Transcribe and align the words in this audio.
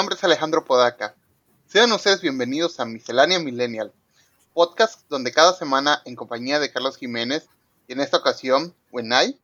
nombre 0.00 0.16
es 0.16 0.24
Alejandro 0.24 0.64
Podaca. 0.64 1.14
Sean 1.66 1.92
ustedes 1.92 2.22
bienvenidos 2.22 2.80
a 2.80 2.86
Miscelánea 2.86 3.38
Millennial, 3.38 3.92
podcast 4.54 5.02
donde 5.10 5.30
cada 5.30 5.52
semana, 5.52 6.00
en 6.06 6.16
compañía 6.16 6.58
de 6.58 6.72
Carlos 6.72 6.96
Jiménez, 6.96 7.50
y 7.86 7.92
en 7.92 8.00
esta 8.00 8.16
ocasión, 8.16 8.74
Wenai, 8.92 9.38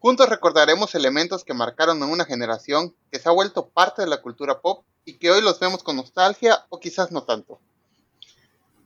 juntos 0.00 0.28
recordaremos 0.28 0.96
elementos 0.96 1.44
que 1.44 1.54
marcaron 1.54 2.02
a 2.02 2.06
una 2.06 2.24
generación 2.24 2.96
que 3.12 3.20
se 3.20 3.28
ha 3.28 3.32
vuelto 3.32 3.68
parte 3.68 4.02
de 4.02 4.08
la 4.08 4.20
cultura 4.20 4.60
pop 4.60 4.84
y 5.04 5.18
que 5.18 5.30
hoy 5.30 5.40
los 5.40 5.60
vemos 5.60 5.84
con 5.84 5.94
nostalgia 5.94 6.66
o 6.68 6.80
quizás 6.80 7.12
no 7.12 7.22
tanto. 7.22 7.60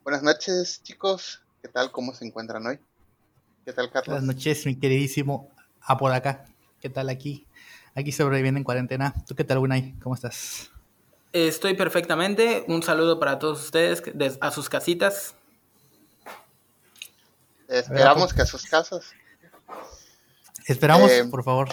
Buenas 0.03 0.23
noches, 0.23 0.83
chicos. 0.83 1.41
¿Qué 1.63 1.69
tal? 1.69 1.93
¿Cómo 1.93 2.13
se 2.13 2.27
encuentran 2.27 2.67
hoy? 2.67 2.79
¿Qué 3.65 3.73
tal, 3.73 3.91
Carlos? 3.91 4.21
Buenas 4.21 4.37
noches, 4.37 4.67
mi 4.67 4.79
queridísimo 4.79 5.49
Apodaca. 5.81 6.45
¿Qué 6.83 6.91
tal 6.91 7.09
aquí? 7.09 7.47
Aquí 7.95 8.13
sobreviviendo 8.13 8.59
en 8.59 8.65
cuarentena. 8.65 9.15
¿Tú 9.27 9.35
qué 9.35 9.45
tal, 9.45 9.57
Unai? 9.57 9.99
¿Cómo 10.01 10.15
estás? 10.15 10.74
Estoy 11.35 11.75
perfectamente. 11.75 12.65
Un 12.69 12.85
saludo 12.85 13.19
para 13.19 13.41
todos 13.41 13.65
ustedes 13.65 14.05
a 14.41 14.53
sus 14.53 14.69
casitas. 14.69 15.35
Esperamos 17.67 18.33
que 18.33 18.43
a 18.43 18.47
sus 18.47 18.63
casas. 18.67 19.11
Esperamos, 20.67 21.11
eh, 21.11 21.25
por 21.25 21.43
favor. 21.43 21.69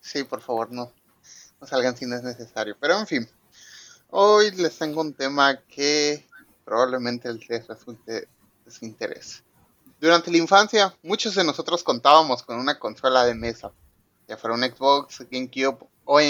Sí, 0.00 0.22
por 0.22 0.40
favor, 0.40 0.70
no, 0.70 0.92
no 1.60 1.66
salgan 1.66 1.96
si 1.96 2.06
no 2.06 2.14
es 2.14 2.22
necesario. 2.22 2.76
Pero 2.80 2.96
en 2.96 3.08
fin, 3.08 3.28
hoy 4.10 4.52
les 4.52 4.78
tengo 4.78 5.00
un 5.00 5.12
tema 5.12 5.56
que 5.62 6.24
probablemente 6.64 7.28
les 7.32 7.66
resulte 7.66 8.28
de 8.64 8.70
su 8.70 8.84
interés. 8.84 9.42
Durante 10.00 10.30
la 10.30 10.38
infancia, 10.38 10.94
muchos 11.02 11.34
de 11.34 11.42
nosotros 11.42 11.82
contábamos 11.82 12.44
con 12.44 12.56
una 12.56 12.78
consola 12.78 13.24
de 13.24 13.34
mesa 13.34 13.72
ya 14.28 14.36
fuera 14.36 14.54
un 14.54 14.62
Xbox, 14.62 15.26
GameCube 15.30 15.78
o, 16.04 16.20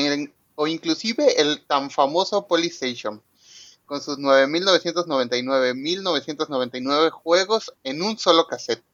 o 0.54 0.66
inclusive 0.66 1.40
el 1.40 1.64
tan 1.66 1.90
famoso 1.90 2.46
PlayStation, 2.46 3.22
con 3.86 4.00
sus 4.00 4.18
9.999, 4.18 5.74
1.999 5.74 7.10
juegos 7.10 7.72
en 7.84 8.02
un 8.02 8.18
solo 8.18 8.46
cassette. 8.46 8.84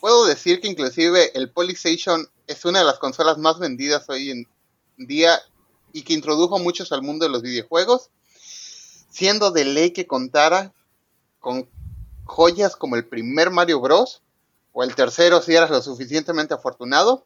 Puedo 0.00 0.26
decir 0.26 0.60
que 0.60 0.68
inclusive 0.68 1.36
el 1.36 1.50
PlayStation 1.50 2.28
es 2.46 2.64
una 2.64 2.80
de 2.80 2.84
las 2.84 2.98
consolas 2.98 3.38
más 3.38 3.58
vendidas 3.58 4.08
hoy 4.08 4.30
en 4.30 4.46
día 4.96 5.40
y 5.92 6.02
que 6.02 6.12
introdujo 6.12 6.58
muchos 6.58 6.92
al 6.92 7.02
mundo 7.02 7.24
de 7.24 7.32
los 7.32 7.42
videojuegos, 7.42 8.10
siendo 9.10 9.50
de 9.50 9.64
ley 9.64 9.92
que 9.92 10.06
contara 10.06 10.72
con 11.40 11.68
joyas 12.24 12.76
como 12.76 12.96
el 12.96 13.06
primer 13.06 13.50
Mario 13.50 13.80
Bros. 13.80 14.22
o 14.72 14.82
el 14.82 14.94
tercero 14.94 15.40
si 15.40 15.54
eras 15.54 15.70
lo 15.70 15.80
suficientemente 15.80 16.52
afortunado, 16.52 17.24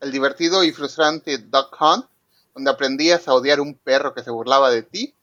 el 0.00 0.10
divertido 0.10 0.64
y 0.64 0.72
frustrante 0.72 1.38
Duck 1.38 1.76
Hunt, 1.80 2.06
donde 2.58 2.70
aprendías 2.72 3.28
a 3.28 3.34
odiar 3.34 3.60
un 3.60 3.74
perro 3.74 4.14
que 4.14 4.24
se 4.24 4.32
burlaba 4.32 4.72
de 4.72 4.82
ti, 4.82 5.14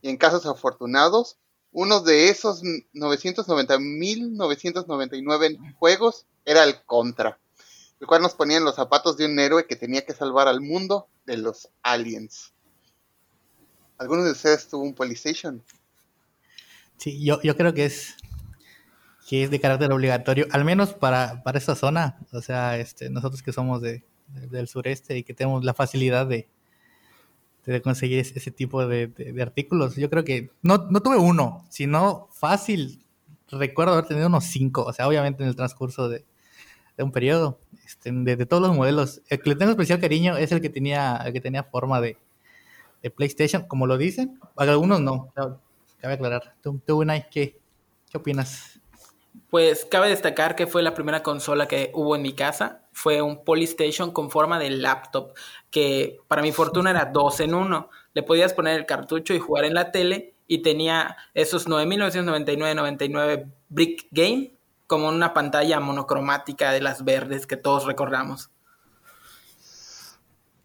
y 0.00 0.08
en 0.08 0.16
casos 0.16 0.46
afortunados, 0.46 1.36
uno 1.70 2.00
de 2.00 2.30
esos 2.30 2.62
990.999 2.94 5.74
juegos 5.74 6.24
era 6.46 6.64
el 6.64 6.82
Contra, 6.86 7.38
el 8.00 8.06
cual 8.06 8.22
nos 8.22 8.32
ponía 8.32 8.56
en 8.56 8.64
los 8.64 8.76
zapatos 8.76 9.18
de 9.18 9.26
un 9.26 9.38
héroe 9.38 9.66
que 9.66 9.76
tenía 9.76 10.06
que 10.06 10.14
salvar 10.14 10.48
al 10.48 10.62
mundo 10.62 11.08
de 11.26 11.36
los 11.36 11.68
aliens. 11.82 12.54
¿Alguno 13.98 14.24
de 14.24 14.32
ustedes 14.32 14.66
tuvo 14.66 14.84
un 14.84 14.94
PlayStation? 14.94 15.62
Sí, 16.96 17.22
yo, 17.22 17.38
yo 17.42 17.54
creo 17.54 17.74
que 17.74 17.84
es 17.84 18.14
que 19.28 19.44
es 19.44 19.50
de 19.50 19.60
carácter 19.60 19.92
obligatorio, 19.92 20.46
al 20.52 20.64
menos 20.64 20.94
para, 20.94 21.42
para 21.42 21.58
esta 21.58 21.74
zona. 21.74 22.18
O 22.32 22.40
sea, 22.40 22.78
este, 22.78 23.10
nosotros 23.10 23.42
que 23.42 23.52
somos 23.52 23.82
de, 23.82 24.06
del 24.28 24.68
sureste 24.68 25.18
y 25.18 25.22
que 25.22 25.34
tenemos 25.34 25.64
la 25.64 25.74
facilidad 25.74 26.26
de, 26.26 26.48
de 27.66 27.82
conseguir 27.82 28.18
ese, 28.18 28.50
tipo 28.50 28.86
de, 28.86 29.12
artículos. 29.40 29.96
Yo 29.96 30.08
creo 30.08 30.24
que 30.24 30.50
no, 30.62 30.88
no 30.90 31.00
tuve 31.00 31.16
uno, 31.16 31.66
sino 31.68 32.28
fácil. 32.32 33.04
Recuerdo 33.50 33.94
haber 33.94 34.06
tenido 34.06 34.26
unos 34.26 34.44
cinco, 34.44 34.84
o 34.84 34.92
sea, 34.92 35.08
obviamente 35.08 35.42
en 35.42 35.48
el 35.48 35.56
transcurso 35.56 36.08
de, 36.08 36.24
un 36.98 37.12
periodo, 37.12 37.58
este, 37.86 38.10
de, 38.10 38.46
todos 38.46 38.62
los 38.62 38.76
modelos. 38.76 39.22
El 39.28 39.40
que 39.40 39.50
le 39.50 39.56
tengo 39.56 39.70
especial 39.70 40.00
cariño 40.00 40.36
es 40.36 40.52
el 40.52 40.60
que 40.60 40.70
tenía, 40.70 41.16
el 41.24 41.32
que 41.32 41.40
tenía 41.40 41.62
forma 41.64 42.00
de, 42.00 42.16
PlayStation, 43.16 43.62
como 43.62 43.86
lo 43.86 43.96
dicen. 43.96 44.38
Algunos 44.56 45.00
no, 45.00 45.32
cabe 45.34 46.14
aclarar. 46.14 46.54
¿Tú, 46.62 46.80
tú 46.84 47.04
¿qué, 47.30 47.56
¿qué 48.10 48.18
opinas? 48.18 48.77
Pues 49.50 49.86
cabe 49.90 50.08
destacar 50.10 50.56
que 50.56 50.66
fue 50.66 50.82
la 50.82 50.92
primera 50.94 51.22
consola 51.22 51.66
que 51.68 51.90
hubo 51.94 52.14
en 52.14 52.22
mi 52.22 52.34
casa 52.34 52.82
fue 52.92 53.22
un 53.22 53.44
Polystation 53.44 54.10
con 54.10 54.30
forma 54.30 54.58
de 54.58 54.70
laptop, 54.70 55.32
que 55.70 56.18
para 56.26 56.42
mi 56.42 56.52
fortuna 56.52 56.90
era 56.90 57.06
dos 57.06 57.40
en 57.40 57.54
uno. 57.54 57.90
Le 58.12 58.22
podías 58.22 58.52
poner 58.52 58.76
el 58.76 58.86
cartucho 58.86 59.34
y 59.34 59.38
jugar 59.38 59.64
en 59.64 59.74
la 59.74 59.92
tele 59.92 60.34
y 60.48 60.62
tenía 60.62 61.16
esos 61.32 61.68
9.999.99 61.68 63.52
Brick 63.68 64.08
Game 64.10 64.52
como 64.88 65.08
una 65.08 65.32
pantalla 65.32 65.78
monocromática 65.78 66.72
de 66.72 66.80
las 66.80 67.04
verdes 67.04 67.46
que 67.46 67.56
todos 67.56 67.84
recordamos. 67.84 68.50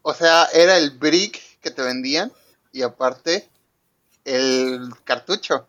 O 0.02 0.14
sea, 0.14 0.46
era 0.54 0.78
el 0.78 0.92
brick 0.92 1.60
que 1.60 1.72
te 1.72 1.82
vendían 1.82 2.32
y 2.72 2.82
aparte 2.82 3.48
el 4.26 4.90
cartucho. 5.04 5.68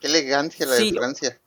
Qué 0.00 0.06
elegancia 0.06 0.66
la 0.66 0.76
diferencia. 0.76 1.38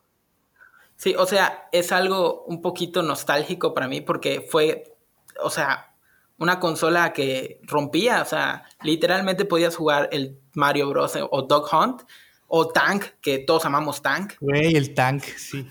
Sí, 1.05 1.13
o 1.16 1.27
sea, 1.27 1.69
es 1.71 1.91
algo 1.91 2.45
un 2.45 2.63
poquito 2.63 3.03
nostálgico 3.03 3.75
para 3.75 3.88
mí 3.88 4.01
porque 4.01 4.41
fue, 4.41 4.97
o 5.39 5.51
sea, 5.51 5.93
una 6.39 6.59
consola 6.59 7.13
que 7.13 7.59
rompía, 7.61 8.23
o 8.23 8.25
sea, 8.25 8.63
literalmente 8.81 9.45
podías 9.45 9.75
jugar 9.75 10.09
el 10.11 10.39
Mario 10.55 10.89
Bros. 10.89 11.13
o 11.29 11.43
Dog 11.43 11.67
Hunt 11.71 12.01
o 12.47 12.69
Tank, 12.69 13.03
que 13.21 13.38
todos 13.38 13.66
amamos 13.66 14.01
Tank. 14.01 14.33
Güey, 14.39 14.75
el 14.75 14.95
Tank, 14.95 15.21
sí. 15.25 15.69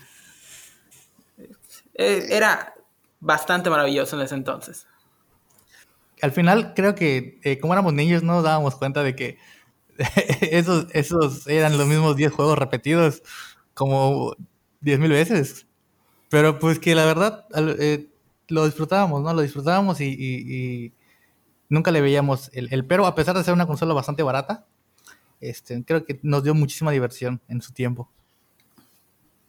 Eh, 1.95 2.27
era 2.29 2.73
bastante 3.19 3.69
maravilloso 3.69 4.15
en 4.15 4.21
ese 4.21 4.35
entonces. 4.35 4.87
Al 6.21 6.31
final, 6.31 6.73
creo 6.73 6.95
que 6.95 7.41
eh, 7.43 7.59
como 7.59 7.73
éramos 7.73 7.91
niños, 7.91 8.23
no 8.23 8.35
nos 8.35 8.43
dábamos 8.45 8.75
cuenta 8.75 9.03
de 9.03 9.17
que 9.17 9.37
esos, 10.39 10.87
esos 10.93 11.45
eran 11.47 11.77
los 11.77 11.87
mismos 11.87 12.15
10 12.15 12.31
juegos 12.31 12.57
repetidos 12.57 13.21
como 13.73 14.37
diez 14.85 14.99
mil 14.99 15.11
veces. 15.11 15.65
Pero 16.29 16.59
pues 16.59 16.79
que 16.79 16.95
la 16.95 17.05
verdad 17.05 17.45
eh, 17.79 18.07
lo 18.47 18.65
disfrutábamos, 18.65 19.21
¿no? 19.21 19.33
Lo 19.33 19.41
disfrutábamos 19.41 19.99
y, 19.99 20.93
nunca 21.67 21.91
le 21.91 22.01
veíamos 22.01 22.51
el, 22.53 22.85
pero, 22.85 23.05
a 23.05 23.15
pesar 23.15 23.35
de 23.35 23.43
ser 23.43 23.53
una 23.53 23.67
consola 23.67 23.93
bastante 23.93 24.23
barata, 24.23 24.65
este, 25.41 25.83
creo 25.83 26.05
que 26.05 26.19
nos 26.21 26.43
dio 26.43 26.53
muchísima 26.53 26.91
diversión 26.91 27.41
en 27.47 27.61
su 27.61 27.73
tiempo. 27.73 28.09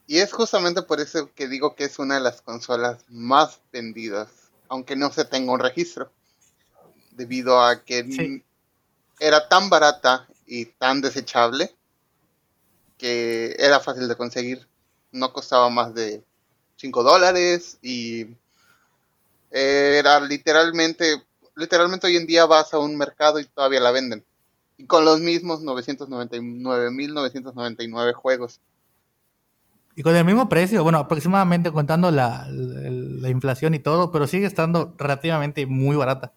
Y 0.06 0.19
es 0.19 0.32
justamente 0.32 0.82
por 0.82 1.00
eso 1.00 1.30
que 1.34 1.48
digo 1.48 1.74
que 1.74 1.84
es 1.84 1.98
una 1.98 2.14
de 2.14 2.20
las 2.20 2.41
consolas 2.41 3.04
más 3.08 3.60
vendidas, 3.72 4.28
aunque 4.68 4.97
no 4.97 5.12
se 5.12 5.24
tenga 5.24 5.53
un 5.53 5.60
registro, 5.60 6.10
debido 7.10 7.62
a 7.62 7.84
que 7.84 8.42
era 9.18 9.48
tan 9.48 9.68
barata 9.68 10.26
y 10.47 10.66
tan 10.66 11.00
desechable 11.00 11.74
que 12.97 13.56
era 13.58 13.80
fácil 13.80 14.08
de 14.08 14.16
conseguir 14.16 14.66
no 15.12 15.33
costaba 15.33 15.71
más 15.71 15.94
de 15.94 16.22
5 16.77 17.03
dólares 17.03 17.78
y 17.83 18.27
era 19.50 20.21
literalmente, 20.21 21.22
literalmente 21.55 22.06
hoy 22.06 22.17
en 22.17 22.27
día 22.27 22.47
vas 22.47 22.72
a 22.75 22.78
un 22.78 22.97
mercado 22.97 23.41
y 23.41 23.47
todavía 23.47 23.81
la 23.81 23.91
venden. 23.91 24.25
Y 24.78 24.84
con 24.84 25.05
los 25.05 25.19
mismos 25.21 25.62
999.999 25.62 28.12
juegos. 28.12 28.60
Y 29.95 30.03
con 30.03 30.15
el 30.15 30.27
mismo 30.27 30.51
precio, 30.51 30.83
bueno, 30.83 30.98
aproximadamente 30.98 31.72
contando 31.72 32.10
la, 32.10 32.47
inflación 33.27 33.72
y 33.75 33.78
todo, 33.78 34.13
pero 34.13 34.27
sigue 34.27 34.45
estando 34.47 34.92
relativamente 34.98 35.65
muy 35.65 35.97
barata. 35.97 36.34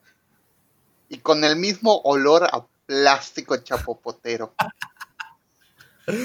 Y 1.09 1.17
con 1.17 1.43
el 1.43 1.57
mismo 1.57 1.99
olor 2.05 2.45
a 2.45 2.65
plástico 2.85 3.57
chapopotero. 3.57 4.53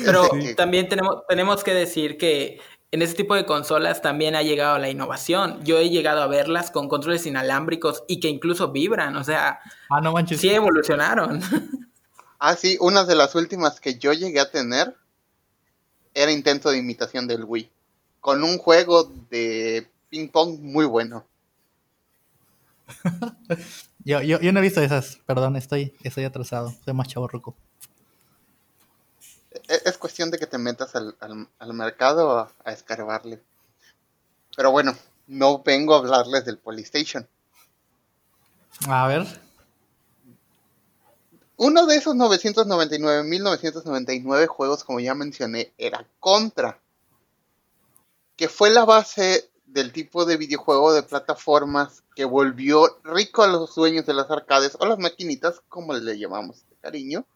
Pero 0.05 0.29
también 0.57 0.89
tenemos, 0.89 1.27
tenemos 1.29 1.65
que 1.65 1.75
decir 1.75 2.17
que 2.17 2.61
en 2.91 3.03
ese 3.03 3.15
tipo 3.15 3.35
de 3.35 3.45
consolas 3.45 4.03
también 4.03 4.37
ha 4.37 4.43
llegado 4.43 4.79
la 4.79 4.89
innovación. 4.89 5.61
Yo 5.65 5.79
he 5.79 5.91
llegado 5.91 6.23
a 6.23 6.29
verlas 6.29 6.71
con 6.71 6.89
controles 6.89 7.27
inalámbricos 7.27 8.05
y 8.07 8.21
que 8.21 8.29
incluso 8.29 8.71
vibran, 8.71 9.17
o 9.17 9.25
sea, 9.25 9.59
ah, 9.91 10.01
no 10.01 10.15
sí 10.27 10.51
evolucionaron. 10.51 11.41
Ah, 12.39 12.57
sí, 12.57 12.77
una 12.79 13.05
de 13.05 13.15
las 13.15 13.35
últimas 13.35 13.81
que 13.81 13.99
yo 13.99 14.13
llegué 14.13 14.39
a 14.39 14.51
tener 14.51 14.95
era 16.13 16.31
intento 16.31 16.71
de 16.71 16.79
imitación 16.79 17.27
del 17.27 17.45
Wii, 17.45 17.71
con 18.21 18.45
un 18.45 18.59
juego 18.59 19.11
de 19.31 19.89
ping 20.11 20.29
pong 20.29 20.61
muy 20.61 20.85
bueno. 20.85 21.25
yo, 24.05 24.21
yo, 24.21 24.41
yo, 24.41 24.53
no 24.53 24.59
he 24.61 24.63
visto 24.63 24.83
esas, 24.83 25.21
perdón, 25.27 25.57
estoy, 25.57 25.95
estoy 26.03 26.25
atrasado, 26.25 26.75
soy 26.85 26.93
más 26.93 27.09
chavo 27.09 27.29
roco. 27.29 27.57
E-, 27.57 27.74
es 29.69 29.99
cuestión 29.99 30.31
de 30.31 30.39
que 30.39 30.47
te 30.47 30.57
metas 30.59 30.95
al, 30.95 31.17
mercado 31.73 32.39
a, 32.39 32.53
escarbarle. 32.73 33.43
Pero 34.57 34.71
bueno, 34.71 34.97
no 35.27 35.63
vengo 35.63 35.95
a 35.95 35.99
hablarles 35.99 36.45
del 36.45 36.59
Polystation. 36.59 37.27
A 38.89 39.07
ver. 39.07 39.27
Uno 41.57 41.87
de 41.87 41.95
esos 41.97 42.17
999.999 42.17 44.47
juegos, 44.49 44.83
como 44.85 45.01
ya 45.01 45.15
mencioné, 45.15 45.73
era 45.79 46.05
Contra, 46.19 46.81
que 48.37 48.49
fue 48.49 48.71
la 48.71 48.85
base 48.85 49.49
del 49.67 49.93
tipo 49.93 50.25
de 50.25 50.37
videojuego 50.37 50.93
de 50.93 51.05
plataformas 51.05 52.03
que 52.15 52.25
volvió 52.25 52.99
rico 53.05 53.43
a 53.43 53.49
los 53.49 53.75
dueños 53.75 54.07
de 54.07 54.15
las 54.15 54.31
arcades 54.31 54.77
o 54.79 54.87
las 54.87 54.99
maquinitas, 54.99 55.61
como 55.69 55.93
le 55.95 56.19
llamamos 56.19 56.65
de 56.69 56.77
cariño. 56.77 57.27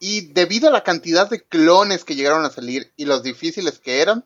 Y 0.00 0.32
debido 0.32 0.68
a 0.68 0.72
la 0.72 0.84
cantidad 0.84 1.28
de 1.28 1.42
clones 1.42 2.04
que 2.04 2.14
llegaron 2.14 2.44
a 2.44 2.50
salir 2.50 2.92
y 2.96 3.04
los 3.04 3.22
difíciles 3.22 3.80
que 3.80 4.00
eran, 4.00 4.24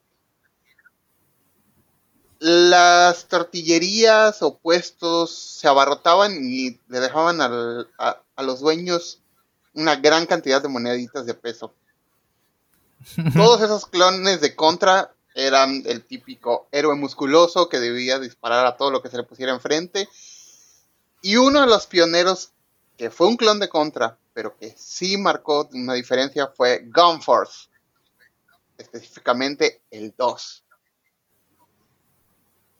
las 2.43 3.29
tortillerías 3.29 4.43
o 4.43 4.59
puestos 4.59 5.31
se 5.33 5.69
abarrotaban 5.69 6.33
y 6.43 6.81
le 6.89 6.99
dejaban 6.99 7.41
a, 7.41 8.43
los 8.43 8.61
dueños 8.61 9.21
una 9.75 9.95
gran 9.95 10.27
cantidad 10.27 10.61
de 10.61 10.69
moneditas 10.69 11.25
de 11.25 11.35
peso. 11.35 11.73
Todos 13.35 13.63
esos 13.63 13.87
clones 13.87 14.41
de 14.41 14.57
contra 14.57 15.15
eran 15.35 15.85
el 15.87 16.03
típico 16.03 16.67
héroe 16.73 16.97
musculoso 16.97 17.69
que 17.69 17.79
debía 17.79 18.19
disparar 18.19 18.67
a 18.67 18.77
todo 18.77 18.91
lo 18.91 19.03
que 19.03 19.09
se 19.09 19.17
le 19.17 19.23
pusiera 19.23 19.53
enfrente. 19.53 20.09
Y 21.23 21.37
uno 21.37 21.61
de 21.61 21.69
los 21.69 21.87
pioneros 21.87 22.51
que 22.97 23.11
fue 23.11 23.29
un 23.29 23.37
clon 23.37 23.59
de 23.59 23.69
contra, 23.69 24.19
pero 24.33 24.57
que 24.57 24.75
sí 24.77 25.17
marcó 25.17 25.69
una 25.73 25.95
diferencia 25.95 26.49
fue 26.49 26.85
Gunforce. 26.87 27.69
Específicamente 28.79 29.83
el 29.91 30.15
2 30.17 30.63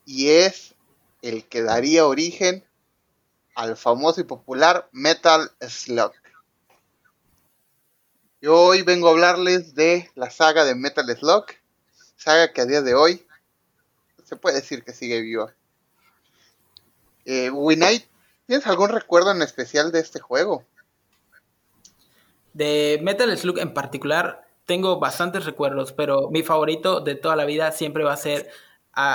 y 0.05 0.31
es 0.31 0.75
el 1.23 1.47
que 1.47 1.63
daría 1.63 2.07
origen 2.07 2.65
al 3.55 3.77
famoso 3.77 4.21
y 4.21 4.25
popular 4.25 4.89
Metal 4.93 5.51
Slug. 5.61 6.13
Y 8.41 8.47
hoy 8.47 8.83
vengo 8.83 9.09
a 9.09 9.13
hablarles 9.13 9.75
de 9.75 10.11
la 10.15 10.31
saga 10.31 10.65
de 10.65 10.75
Metal 10.75 11.07
Slug, 11.17 11.47
saga 12.17 12.53
que 12.53 12.61
a 12.61 12.67
día 12.67 12.83
de 12.83 12.95
hoy 12.95 13.25
se 14.25 14.37
puede 14.37 14.57
decir 14.57 14.83
que 14.83 14.93
sigue 14.93 15.21
viva. 15.21 15.55
Eh, 17.25 17.51
Winite, 17.51 18.09
¿tienes 18.53 18.67
algún 18.67 18.91
recuerdo 18.91 19.31
en 19.31 19.41
especial 19.41 19.93
de 19.93 20.01
este 20.01 20.21
juego? 20.21 20.67
De 22.53 23.01
Metal 23.03 23.35
Slug 23.39 23.59
en 23.59 23.73
particular, 23.73 24.47
tengo 24.67 25.01
bastantes 25.01 25.47
recuerdos, 25.47 25.95
pero 25.95 26.29
mi 26.29 26.43
favorito 26.43 27.01
de 27.01 27.15
toda 27.15 27.35
la 27.35 27.47
vida 27.47 27.73
siempre 27.73 28.05
va 28.05 28.13
a 28.13 28.19
ser 28.19 28.51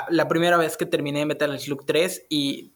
la 0.10 0.28
primera 0.28 0.57
vez 0.57 0.75
que 0.75 0.88
terminé 0.88 1.24
Metal 1.28 1.60
Slug 1.60 1.86
3 1.86 2.25
y 2.30 2.74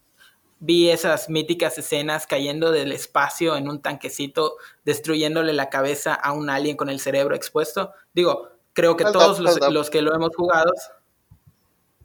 vi 0.59 0.91
esas 0.91 1.29
míticas 1.29 1.79
escenas 1.79 2.27
cayendo 2.27 2.69
del 2.69 2.91
espacio 2.91 3.55
en 3.55 3.67
un 3.67 3.81
tanquecito, 3.81 4.57
destruyéndole 4.85 5.53
la 5.53 5.71
cabeza 5.71 6.13
a 6.13 6.31
un 6.31 6.51
alien 6.51 6.77
con 6.77 6.89
el 6.89 6.99
cerebro 6.99 7.35
expuesto. 7.35 7.91
Digo, 8.13 8.49
creo 8.73 8.95
que 8.95 9.05
todos 9.05 9.39
los, 9.39 9.89
que 9.89 10.03
lo 10.03 10.13
hemos 10.13 10.35
jugado... 10.35 10.71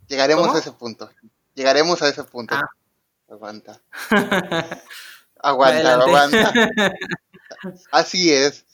Llegaremos 0.08 0.55
a 0.55 0.61
ese 0.61 0.73
punto. 0.73 1.11
Llegaremos 1.55 2.00
a 2.00 2.08
ese 2.08 2.25
punto. 2.25 2.55
Ah. 2.55 2.70
Aguanta. 3.28 3.81
aguanta, 5.43 5.94
aguanta. 5.94 6.52
Así 7.90 8.32
es. 8.32 8.64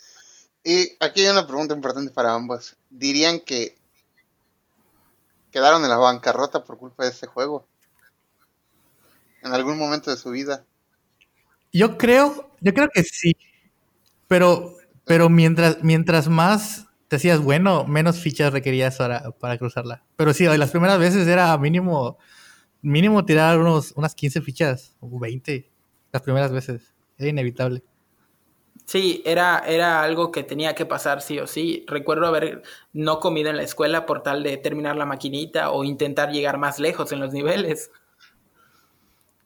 Y 0.65 0.97
aquí 1.01 1.23
hay 1.23 1.29
una 1.29 1.47
pregunta 1.47 1.75
importante 1.75 2.13
para 2.13 2.35
ambos. 2.35 2.77
¿Dirían 2.91 3.41
que 3.41 3.77
quedaron 5.53 5.85
en 5.85 5.91
la 5.91 5.99
bancarrota 5.99 6.65
por 6.65 6.79
culpa 6.79 7.05
de 7.05 7.11
este 7.11 7.29
juego. 7.29 7.69
En 9.43 9.53
algún 9.53 9.79
momento 9.79 10.11
de 10.11 10.17
su 10.17 10.31
vida. 10.31 10.65
Yo 11.73 11.99
creo, 11.99 12.51
yo 12.61 12.75
creo 12.75 12.89
que 12.89 13.05
sí. 13.05 13.37
Pero, 14.27 14.77
pero 15.05 15.29
mientras, 15.29 15.83
mientras 15.83 16.29
más 16.29 16.87
te 17.09 17.17
hacías 17.17 17.41
bueno, 17.41 17.85
menos 17.85 18.19
fichas 18.19 18.53
requerías 18.53 18.97
para, 18.97 19.31
para 19.33 19.59
cruzarla. 19.59 20.03
Pero 20.17 20.33
sí, 20.33 20.45
las 20.45 20.71
primeras 20.71 20.99
veces 20.99 21.29
era 21.29 21.57
mínimo, 21.59 22.19
mínimo 22.83 23.25
tirar 23.25 23.59
unos, 23.59 23.93
unas 23.97 24.15
15 24.15 24.43
fichas, 24.43 24.95
o 25.01 25.19
20, 25.19 25.71
las 26.13 26.23
primeras 26.23 26.53
veces. 26.53 26.83
Era 27.17 27.31
inevitable. 27.31 27.83
Sí, 28.85 29.23
era, 29.25 29.63
era 29.67 30.03
algo 30.03 30.33
que 30.33 30.43
tenía 30.43 30.75
que 30.75 30.85
pasar 30.85 31.23
sí 31.23 31.39
o 31.39 31.47
sí. 31.47 31.85
Recuerdo 31.87 32.27
haber 32.27 32.63
no 32.93 33.21
comido 33.21 33.49
en 33.49 33.57
la 33.57 33.63
escuela 33.63 34.07
por 34.07 34.23
tal 34.23 34.43
de 34.43 34.57
terminar 34.57 34.97
la 34.97 35.07
maquinita 35.07 35.71
o 35.71 35.85
intentar 35.85 36.31
llegar 36.31 36.59
más 36.59 36.79
lejos 36.79 37.13
en 37.13 37.21
los 37.21 37.33
niveles. 37.33 37.91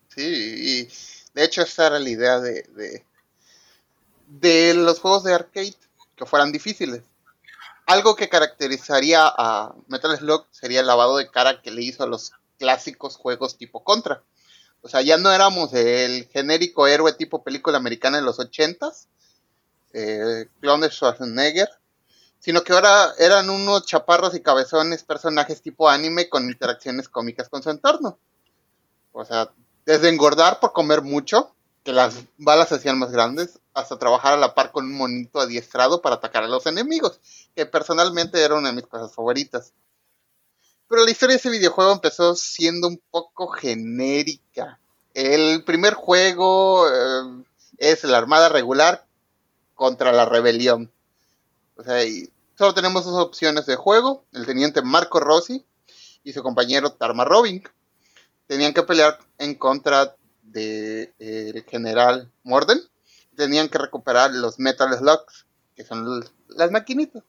Sí, 0.08 0.22
y 0.22 0.88
de 1.34 1.44
hecho 1.44 1.62
esa 1.62 1.88
era 1.88 1.98
la 1.98 2.08
idea 2.08 2.40
de, 2.40 2.62
de, 2.74 3.04
de 4.26 4.74
los 4.74 4.98
juegos 5.00 5.24
de 5.24 5.34
arcade, 5.34 5.74
que 6.16 6.24
fueran 6.24 6.50
difíciles. 6.50 7.02
Algo 7.84 8.16
que 8.16 8.28
caracterizaría 8.28 9.20
a 9.26 9.74
Metal 9.86 10.16
Slug 10.16 10.46
sería 10.50 10.80
el 10.80 10.86
lavado 10.86 11.18
de 11.18 11.30
cara 11.30 11.60
que 11.60 11.70
le 11.70 11.82
hizo 11.82 12.02
a 12.02 12.08
los 12.08 12.32
clásicos 12.58 13.16
juegos 13.16 13.56
tipo 13.56 13.84
Contra. 13.84 14.22
O 14.82 14.88
sea, 14.88 15.02
ya 15.02 15.16
no 15.16 15.32
éramos 15.32 15.72
el 15.74 16.28
genérico 16.28 16.86
héroe 16.86 17.12
tipo 17.12 17.42
película 17.42 17.78
americana 17.78 18.18
de 18.18 18.22
los 18.22 18.38
ochentas, 18.38 19.08
eh, 19.92 20.48
clon 20.60 20.80
de 20.80 20.90
Schwarzenegger, 20.90 21.68
sino 22.38 22.62
que 22.62 22.72
ahora 22.72 23.12
eran 23.18 23.50
unos 23.50 23.86
chaparros 23.86 24.34
y 24.34 24.40
cabezones 24.40 25.02
personajes 25.02 25.62
tipo 25.62 25.88
anime 25.88 26.28
con 26.28 26.44
interacciones 26.44 27.08
cómicas 27.08 27.48
con 27.48 27.62
su 27.62 27.70
entorno. 27.70 28.18
O 29.12 29.24
sea, 29.24 29.50
desde 29.84 30.08
engordar 30.08 30.60
por 30.60 30.72
comer 30.72 31.02
mucho, 31.02 31.54
que 31.82 31.92
las 31.92 32.24
balas 32.36 32.68
se 32.68 32.74
hacían 32.74 32.98
más 32.98 33.12
grandes, 33.12 33.60
hasta 33.72 33.98
trabajar 33.98 34.34
a 34.34 34.36
la 34.36 34.54
par 34.54 34.72
con 34.72 34.84
un 34.84 34.94
monito 34.96 35.40
adiestrado 35.40 36.02
para 36.02 36.16
atacar 36.16 36.42
a 36.44 36.48
los 36.48 36.66
enemigos, 36.66 37.20
que 37.54 37.64
personalmente 37.64 38.42
era 38.42 38.56
una 38.56 38.68
de 38.70 38.74
mis 38.74 38.86
cosas 38.86 39.14
favoritas. 39.14 39.72
Pero 40.88 41.04
la 41.04 41.10
historia 41.10 41.34
de 41.34 41.38
ese 41.38 41.50
videojuego 41.50 41.92
empezó 41.92 42.34
siendo 42.36 42.88
un 42.88 43.00
poco 43.10 43.48
genérica. 43.48 44.78
El 45.14 45.64
primer 45.64 45.94
juego 45.94 46.88
eh, 46.88 47.44
es 47.78 48.04
la 48.04 48.18
Armada 48.18 48.48
Regular 48.48 49.04
contra 49.74 50.12
la 50.12 50.24
rebelión. 50.24 50.90
O 51.76 51.82
sea, 51.82 52.04
y 52.04 52.30
solo 52.56 52.74
tenemos 52.74 53.04
dos 53.04 53.18
opciones 53.18 53.66
de 53.66 53.76
juego, 53.76 54.24
el 54.32 54.46
teniente 54.46 54.82
Marco 54.82 55.20
Rossi 55.20 55.64
y 56.24 56.32
su 56.32 56.42
compañero 56.42 56.92
Tarma 56.92 57.24
Robin. 57.24 57.62
Tenían 58.46 58.72
que 58.72 58.82
pelear 58.82 59.18
en 59.38 59.54
contra 59.54 60.14
del 60.42 61.12
de, 61.18 61.64
general 61.68 62.30
Morden. 62.44 62.80
Tenían 63.36 63.68
que 63.68 63.78
recuperar 63.78 64.30
los 64.32 64.58
Metal 64.58 64.96
Slugs, 64.96 65.46
que 65.74 65.84
son 65.84 66.24
las 66.48 66.70
maquinitas 66.70 67.22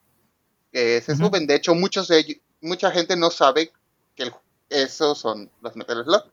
que 0.72 1.00
se 1.00 1.16
suben. 1.16 1.46
De 1.46 1.54
hecho, 1.54 1.74
muchos 1.74 2.08
de 2.08 2.18
ellos, 2.18 2.38
mucha 2.60 2.90
gente 2.90 3.16
no 3.16 3.30
sabe 3.30 3.72
que 4.14 4.30
esos 4.68 5.18
son 5.18 5.50
los 5.60 5.76
Metal 5.76 6.04
Slugs. 6.04 6.30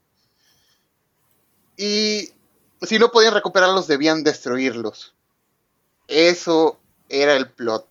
Y 1.77 2.31
si 2.81 2.99
no 2.99 3.11
podían 3.11 3.33
recuperarlos, 3.33 3.87
debían 3.87 4.23
destruirlos. 4.23 5.13
Eso 6.07 6.79
era 7.09 7.35
el 7.35 7.49
plot. 7.51 7.87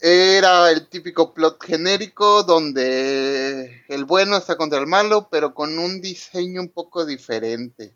Era 0.00 0.70
el 0.70 0.88
típico 0.88 1.32
plot 1.32 1.62
genérico 1.62 2.42
donde 2.42 3.84
el 3.88 4.04
bueno 4.04 4.36
está 4.36 4.56
contra 4.56 4.78
el 4.78 4.86
malo, 4.86 5.28
pero 5.30 5.54
con 5.54 5.78
un 5.78 6.00
diseño 6.00 6.60
un 6.60 6.68
poco 6.68 7.06
diferente. 7.06 7.94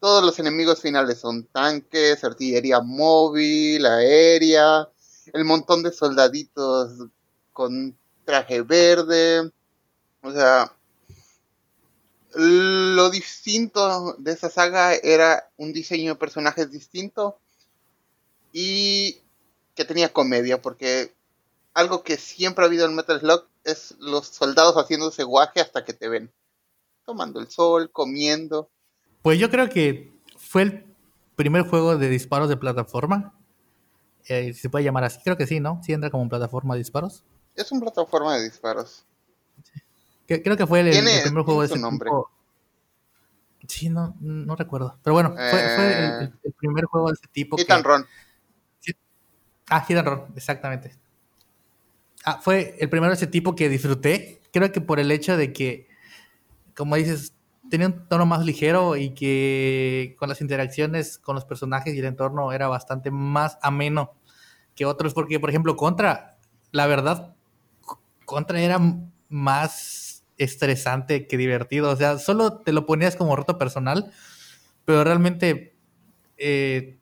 Todos 0.00 0.24
los 0.24 0.38
enemigos 0.38 0.80
finales 0.80 1.18
son 1.18 1.44
tanques, 1.44 2.22
artillería 2.24 2.80
móvil, 2.80 3.84
aérea, 3.84 4.88
el 5.32 5.44
montón 5.44 5.82
de 5.82 5.92
soldaditos 5.92 7.10
con 7.52 7.96
traje 8.24 8.62
verde. 8.62 9.50
O 10.22 10.32
sea, 10.32 10.72
lo 12.34 13.10
distinto 13.10 14.14
de 14.18 14.32
esa 14.32 14.50
saga 14.50 14.94
era 14.94 15.48
un 15.56 15.72
diseño 15.72 16.12
de 16.12 16.18
personajes 16.18 16.70
distinto 16.70 17.38
y 18.52 19.18
que 19.74 19.84
tenía 19.84 20.12
comedia, 20.12 20.60
porque 20.60 21.12
algo 21.74 22.02
que 22.02 22.16
siempre 22.16 22.64
ha 22.64 22.68
habido 22.68 22.86
en 22.86 22.94
Metal 22.94 23.18
Slug 23.20 23.46
es 23.64 23.94
los 23.98 24.26
soldados 24.26 24.76
haciendo 24.76 25.08
ese 25.08 25.24
guaje 25.24 25.60
hasta 25.60 25.84
que 25.84 25.92
te 25.92 26.08
ven, 26.08 26.30
tomando 27.04 27.40
el 27.40 27.48
sol, 27.48 27.90
comiendo. 27.90 28.68
Pues 29.22 29.38
yo 29.38 29.50
creo 29.50 29.68
que 29.68 30.12
fue 30.36 30.62
el 30.62 30.84
primer 31.36 31.62
juego 31.62 31.96
de 31.96 32.08
disparos 32.08 32.48
de 32.48 32.56
plataforma. 32.56 33.34
Eh, 34.26 34.54
se 34.54 34.68
puede 34.68 34.84
llamar 34.84 35.04
así, 35.04 35.20
creo 35.24 35.36
que 35.36 35.46
sí, 35.46 35.60
¿no? 35.60 35.80
Sí 35.82 35.92
entra 35.92 36.10
como 36.10 36.28
plataforma 36.28 36.74
de 36.74 36.80
disparos. 36.80 37.24
Es 37.60 37.70
una 37.72 37.82
plataforma 37.82 38.36
de 38.36 38.44
disparos. 38.44 39.04
Creo 40.26 40.56
que 40.56 40.66
fue 40.66 40.80
el, 40.80 41.22
primer 41.24 41.44
juego 41.44 41.60
de 41.60 41.66
ese 41.66 41.78
nombre. 41.78 42.08
Tipo. 42.08 42.30
Sí, 43.66 43.88
no, 43.90 44.16
no 44.20 44.56
recuerdo. 44.56 44.96
Pero 45.02 45.14
bueno, 45.14 45.34
fue, 45.34 46.22
el, 46.22 46.24
eh, 46.24 46.52
primer 46.56 46.84
juego 46.84 47.08
de 47.08 47.14
ese 47.14 47.26
tipo. 47.32 47.56
Hit 47.56 47.70
and 47.70 47.84
Run. 47.84 48.06
Ah, 49.68 49.84
Hit 49.86 49.96
and 49.98 50.08
Run, 50.08 50.24
exactamente. 50.36 50.96
Ah, 52.24 52.40
fue 52.40 52.76
el 52.78 52.88
primero 52.88 53.10
de 53.10 53.16
ese 53.16 53.26
tipo 53.26 53.54
que 53.54 53.68
disfruté. 53.68 54.40
Creo 54.52 54.72
que 54.72 54.80
por 54.80 55.00
el 55.00 55.10
hecho 55.10 55.36
de 55.36 55.52
que, 55.52 55.88
como 56.76 56.96
dices, 56.96 57.34
tenía 57.68 57.88
un 57.88 58.08
tono 58.08 58.24
más 58.24 58.44
ligero 58.44 58.96
y 58.96 59.10
que 59.10 60.16
con 60.18 60.28
las 60.28 60.40
interacciones 60.40 61.18
con 61.18 61.34
los 61.34 61.44
personajes 61.44 61.94
y 61.94 61.98
el 61.98 62.04
entorno 62.04 62.52
era 62.52 62.68
bastante 62.68 63.10
más 63.10 63.58
ameno 63.62 64.14
que 64.74 64.86
otros, 64.86 65.14
porque 65.14 65.38
por 65.38 65.50
ejemplo 65.50 65.76
Contra, 65.76 66.38
la 66.72 66.86
verdad, 66.86 67.34
Contra 68.30 68.60
era 68.60 68.78
más 69.28 70.22
estresante 70.38 71.26
que 71.26 71.36
divertido, 71.36 71.90
o 71.90 71.96
sea, 71.96 72.16
solo 72.20 72.58
te 72.58 72.70
lo 72.70 72.86
ponías 72.86 73.16
como 73.16 73.34
reto 73.34 73.58
personal, 73.58 74.12
pero 74.84 75.02
realmente 75.02 75.74
eh, 76.38 76.96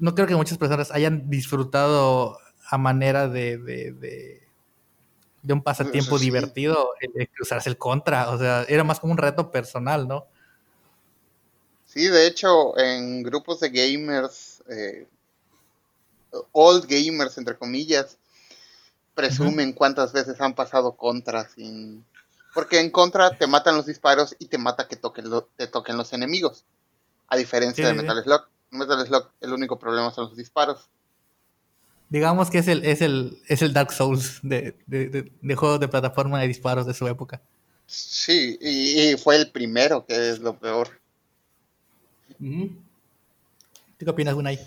no 0.00 0.16
creo 0.16 0.26
que 0.26 0.34
muchas 0.34 0.58
personas 0.58 0.90
hayan 0.90 1.30
disfrutado 1.30 2.38
a 2.68 2.76
manera 2.76 3.28
de, 3.28 3.56
de, 3.56 4.42
un 5.48 5.62
pasatiempo 5.62 6.18
divertido 6.18 6.90
el, 7.00 7.28
cruzarse 7.28 7.70
el 7.70 7.78
contra. 7.78 8.30
O 8.30 8.38
sea, 8.38 8.64
era 8.64 8.82
más 8.82 8.98
como 8.98 9.12
un 9.12 9.18
reto 9.18 9.52
personal, 9.52 10.08
¿no? 10.08 10.26
Sí, 11.86 12.08
de 12.08 12.26
hecho, 12.26 12.76
en 12.76 13.22
grupos 13.22 13.60
de 13.60 13.68
gamers, 13.70 14.64
eh, 14.68 15.06
old 16.50 16.86
gamers, 16.88 17.38
entre 17.38 17.56
comillas, 17.56 18.18
presumen 19.14 19.72
cuántas 19.72 20.12
veces 20.12 20.40
han 20.40 20.54
pasado 20.54 20.96
contra 20.96 21.48
sin... 21.48 22.04
Porque 22.52 22.78
en 22.78 22.90
contra 22.90 23.36
te 23.36 23.46
matan 23.46 23.76
los 23.76 23.86
disparos 23.86 24.36
y 24.38 24.46
te 24.46 24.58
mata 24.58 24.86
que 24.86 24.96
toquen 24.96 25.26
te 25.56 25.66
toquen 25.66 25.96
los 25.96 26.12
enemigos. 26.12 26.64
A 27.28 27.36
diferencia 27.36 27.86
de 27.86 27.94
Metal 27.94 28.22
Slug. 28.22 28.42
Metal 28.70 29.06
Slug 29.06 29.28
el 29.40 29.52
único 29.52 29.78
problema 29.78 30.12
son 30.12 30.26
los 30.28 30.36
disparos. 30.36 30.88
Digamos 32.10 32.50
que 32.50 32.58
es 32.58 32.68
el, 32.68 32.84
es 32.84 33.02
el, 33.02 33.38
es 33.48 33.62
el 33.62 33.72
Dark 33.72 33.92
Souls 33.92 34.38
de, 34.42 34.76
de, 34.86 35.54
juegos 35.56 35.80
de 35.80 35.88
plataforma 35.88 36.40
de 36.40 36.46
disparos 36.46 36.86
de 36.86 36.94
su 36.94 37.08
época. 37.08 37.40
Sí, 37.86 38.56
y, 38.60 39.16
fue 39.16 39.36
el 39.36 39.50
primero, 39.50 40.06
que 40.06 40.30
es 40.30 40.38
lo 40.38 40.56
peor. 40.56 40.90
¿Tú 42.38 42.70
qué 43.98 44.10
opinas, 44.10 44.34
Gunay? 44.34 44.60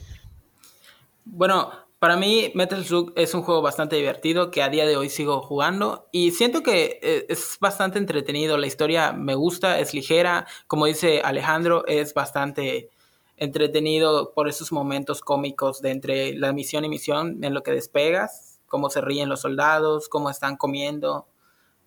Bueno, 1.24 1.72
para 2.00 2.16
mí 2.16 2.52
Metal 2.54 2.84
Slug 2.84 3.14
es 3.16 3.34
un 3.34 3.42
juego 3.42 3.62
bastante 3.62 3.96
divertido 3.96 4.52
que 4.52 4.62
a 4.62 4.70
día 4.70 4.86
de 4.86 4.98
hoy 4.98 5.10
sigo 5.10 5.42
jugando 5.42 6.08
y 6.12 6.32
siento 6.32 6.62
que 6.62 7.00
eh, 7.02 7.26
es 7.30 7.58
bastante 7.60 7.98
entretenido. 7.98 8.58
La 8.58 8.68
historia 8.68 9.14
me 9.14 9.34
gusta, 9.34 9.80
es 9.80 9.94
ligera, 9.94 10.46
como 10.68 10.86
dice 10.86 11.22
Alejandro, 11.24 11.86
es 11.88 12.14
bastante 12.14 12.90
entretenido 13.36 14.34
por 14.34 14.48
esos 14.48 14.72
momentos 14.72 15.22
cómicos 15.22 15.82
de 15.82 15.92
entre 15.92 16.34
la 16.34 16.54
misión 16.54 16.86
y 16.86 16.90
misión 16.90 17.44
en 17.44 17.54
lo 17.54 17.64
que 17.64 17.72
despegas, 17.72 18.60
cómo 18.68 18.90
se 18.90 19.02
ríen 19.02 19.30
los 19.30 19.42
soldados, 19.42 20.08
cómo 20.08 20.30
están 20.30 20.56
comiendo. 20.56 21.28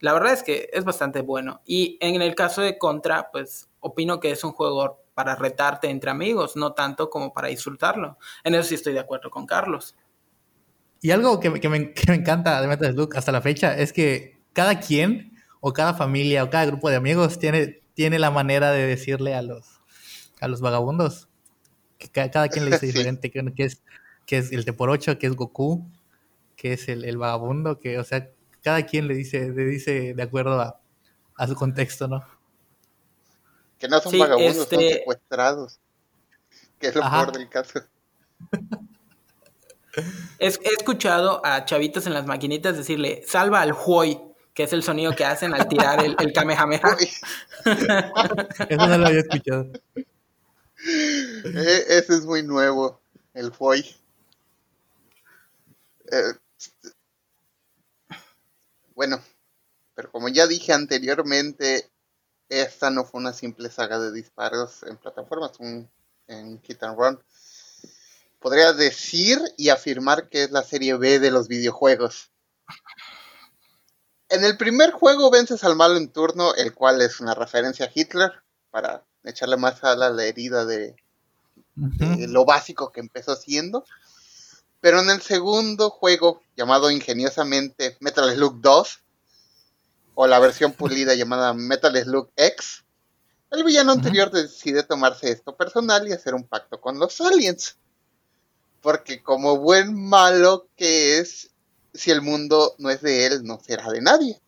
La 0.01 0.13
verdad 0.13 0.33
es 0.33 0.43
que 0.43 0.71
es 0.73 0.85
bastante 0.85 1.21
bueno. 1.21 1.61
Y 1.67 1.99
en 2.01 2.21
el 2.21 2.35
caso 2.35 2.63
de 2.63 2.79
Contra, 2.79 3.31
pues 3.31 3.69
opino 3.81 4.19
que 4.19 4.31
es 4.33 4.43
un 4.43 4.53
juego 4.53 5.00
para 5.21 5.37
retarte 5.37 5.91
entre 5.91 6.11
amigos, 6.11 6.57
no 6.57 6.73
tanto 6.73 7.11
como 7.11 7.35
para 7.35 7.49
disfrutarlo. 7.49 8.17
En 8.43 8.55
eso 8.55 8.65
sí 8.65 8.75
estoy 8.75 8.95
de 8.95 9.01
acuerdo 9.01 9.31
con 9.31 9.45
Carlos. 9.45 9.95
Y 11.03 11.11
algo 11.11 11.41
que, 11.41 11.51
me, 11.51 11.93
encanta 12.09 12.61
de 12.61 12.69
Metal 12.69 12.93
Slug 12.93 13.17
hasta 13.17 13.33
la 13.33 13.43
fecha 13.43 13.77
es 13.77 13.93
que 13.93 14.41
cada 14.55 14.81
quien, 14.81 15.35
o 15.61 15.75
cada 15.75 15.93
familia, 15.93 16.43
o 16.43 16.49
cada 16.49 16.65
grupo 16.65 16.89
de 16.89 16.97
amigos 16.97 17.39
tiene, 17.39 17.83
tiene 17.93 18.19
la 18.19 18.31
manera 18.31 18.71
de 18.71 18.87
decirle 18.87 19.35
a 19.35 19.43
los, 19.43 19.83
a 20.41 20.49
los 20.49 20.63
vagabundos 20.63 21.29
cada, 22.09 22.49
quien 22.49 22.65
le 22.65 22.71
dice 22.73 22.87
diferente, 22.87 23.31
que, 23.31 23.65
es, 23.65 23.83
que 24.27 24.39
es 24.39 24.53
el 24.53 24.65
T 24.65 24.73
por 24.73 24.91
8, 24.91 25.19
que 25.19 25.27
es 25.27 25.35
Goku, 25.35 25.87
que 26.57 26.73
es 26.73 26.89
el, 26.89 27.17
vagabundo, 27.19 27.79
que, 27.79 27.99
o 27.99 28.05
sea, 28.05 28.31
cada 28.63 28.87
quien 28.87 29.07
le 29.09 29.15
dice, 29.15 29.51
le 29.51 29.65
dice 29.65 30.15
de 30.15 30.23
acuerdo 30.23 30.61
a, 30.61 30.81
su 31.47 31.55
contexto, 31.55 32.07
¿no? 32.07 32.23
Que 33.81 33.89
no 33.89 34.01
son 34.01 34.17
vagabundos, 34.17 34.69
son 34.69 34.81
este 34.81 34.99
secuestrados. 34.99 35.81
Que 36.79 36.89
es 36.89 36.95
lo 36.95 37.01
peor 37.01 37.33
del 37.33 37.49
caso. 37.49 37.81
He, 40.39 40.47
escuchado 40.47 41.45
a 41.45 41.65
chavitos 41.65 42.07
en 42.07 42.15
las 42.15 42.25
maquinitas 42.27 42.77
decirle, 42.77 43.25
salva 43.27 43.61
al 43.61 43.73
Huoy, 43.73 44.21
que 44.55 44.63
es 44.63 44.73
el 44.73 44.85
sonido 44.85 45.17
que 45.17 45.25
hacen 45.25 45.53
al 45.53 45.67
tirar 45.67 46.05
el, 46.05 46.15
el 46.19 46.33
Kamehameha. 46.33 46.97
Eso 47.65 48.87
no 48.87 48.99
lo 48.99 49.07
había 49.07 49.21
escuchado. 49.21 49.73
Eh, 50.83 51.85
ese 51.89 52.15
es 52.15 52.25
muy 52.25 52.43
nuevo, 52.43 53.01
el 53.35 53.53
FOI. 53.53 53.97
Eh, 56.11 56.35
bueno, 58.95 59.23
pero 59.95 60.11
como 60.11 60.29
ya 60.29 60.47
dije 60.47 60.73
anteriormente, 60.73 61.91
esta 62.51 62.91
no 62.91 63.05
fue 63.05 63.21
una 63.21 63.33
simple 63.33 63.71
saga 63.71 63.99
de 63.99 64.13
disparos 64.13 64.83
en 64.83 64.97
plataformas, 64.97 65.53
un, 65.61 65.89
en 66.27 66.61
Hit 66.63 66.83
and 66.83 66.99
Run. 66.99 67.23
Podría 68.41 68.73
decir 68.73 69.41
y 69.57 69.69
afirmar 69.69 70.29
que 70.29 70.43
es 70.43 70.51
la 70.51 70.63
serie 70.63 70.95
B 70.95 71.21
de 71.21 71.31
los 71.31 71.49
videojuegos. 71.49 72.31
En 74.29 74.45
el 74.45 74.57
primer 74.57 74.91
juego 74.91 75.31
vences 75.31 75.65
al 75.65 75.77
malo 75.77 75.97
en 75.97 76.13
turno, 76.13 76.55
el 76.55 76.75
cual 76.75 77.01
es 77.03 77.21
una 77.21 77.35
referencia 77.35 77.87
a 77.87 77.91
Hitler, 77.95 78.33
para 78.71 79.05
echarle 79.25 79.57
más 79.57 79.83
a 79.85 79.95
la 79.95 80.25
herida 80.25 80.65
de, 80.65 80.97
lo 82.29 82.45
básico 82.45 82.91
que 82.93 83.01
empezó 83.01 83.37
siendo. 83.37 83.85
Pero 84.81 85.01
en 85.01 85.11
el 85.11 85.21
segundo 85.21 85.91
juego, 85.91 86.43
llamado 86.57 86.91
ingeniosamente 86.91 87.97
Metal 88.01 88.33
Slug 88.35 88.61
2, 88.61 89.01
o 90.23 90.27
la 90.27 90.39
versión 90.39 90.75
pulida 90.75 91.15
llamada 91.15 91.55
Metal 91.55 91.97
Slug 91.97 92.31
X, 92.37 92.85
el 93.51 93.65
villano 93.65 93.93
anterior 93.93 94.31
decide 94.31 94.83
tomarse 94.83 95.31
esto 95.31 95.57
personal 95.57 96.07
y 96.07 96.13
hacer 96.13 96.35
un 96.35 96.47
pacto 96.47 96.79
con 96.79 96.99
los 96.99 97.23
aliens. 97.23 97.79
Porque 98.83 99.23
como 99.23 99.57
buen 99.57 99.95
malo 99.95 100.69
que 100.77 101.21
es, 101.21 101.49
si 101.95 102.11
el 102.11 102.21
mundo 102.21 102.75
no 102.77 102.91
es 102.91 103.01
de 103.01 103.25
él, 103.25 103.45
no 103.45 103.61
será 103.65 103.89
de 103.89 104.03
nadie. 104.03 104.39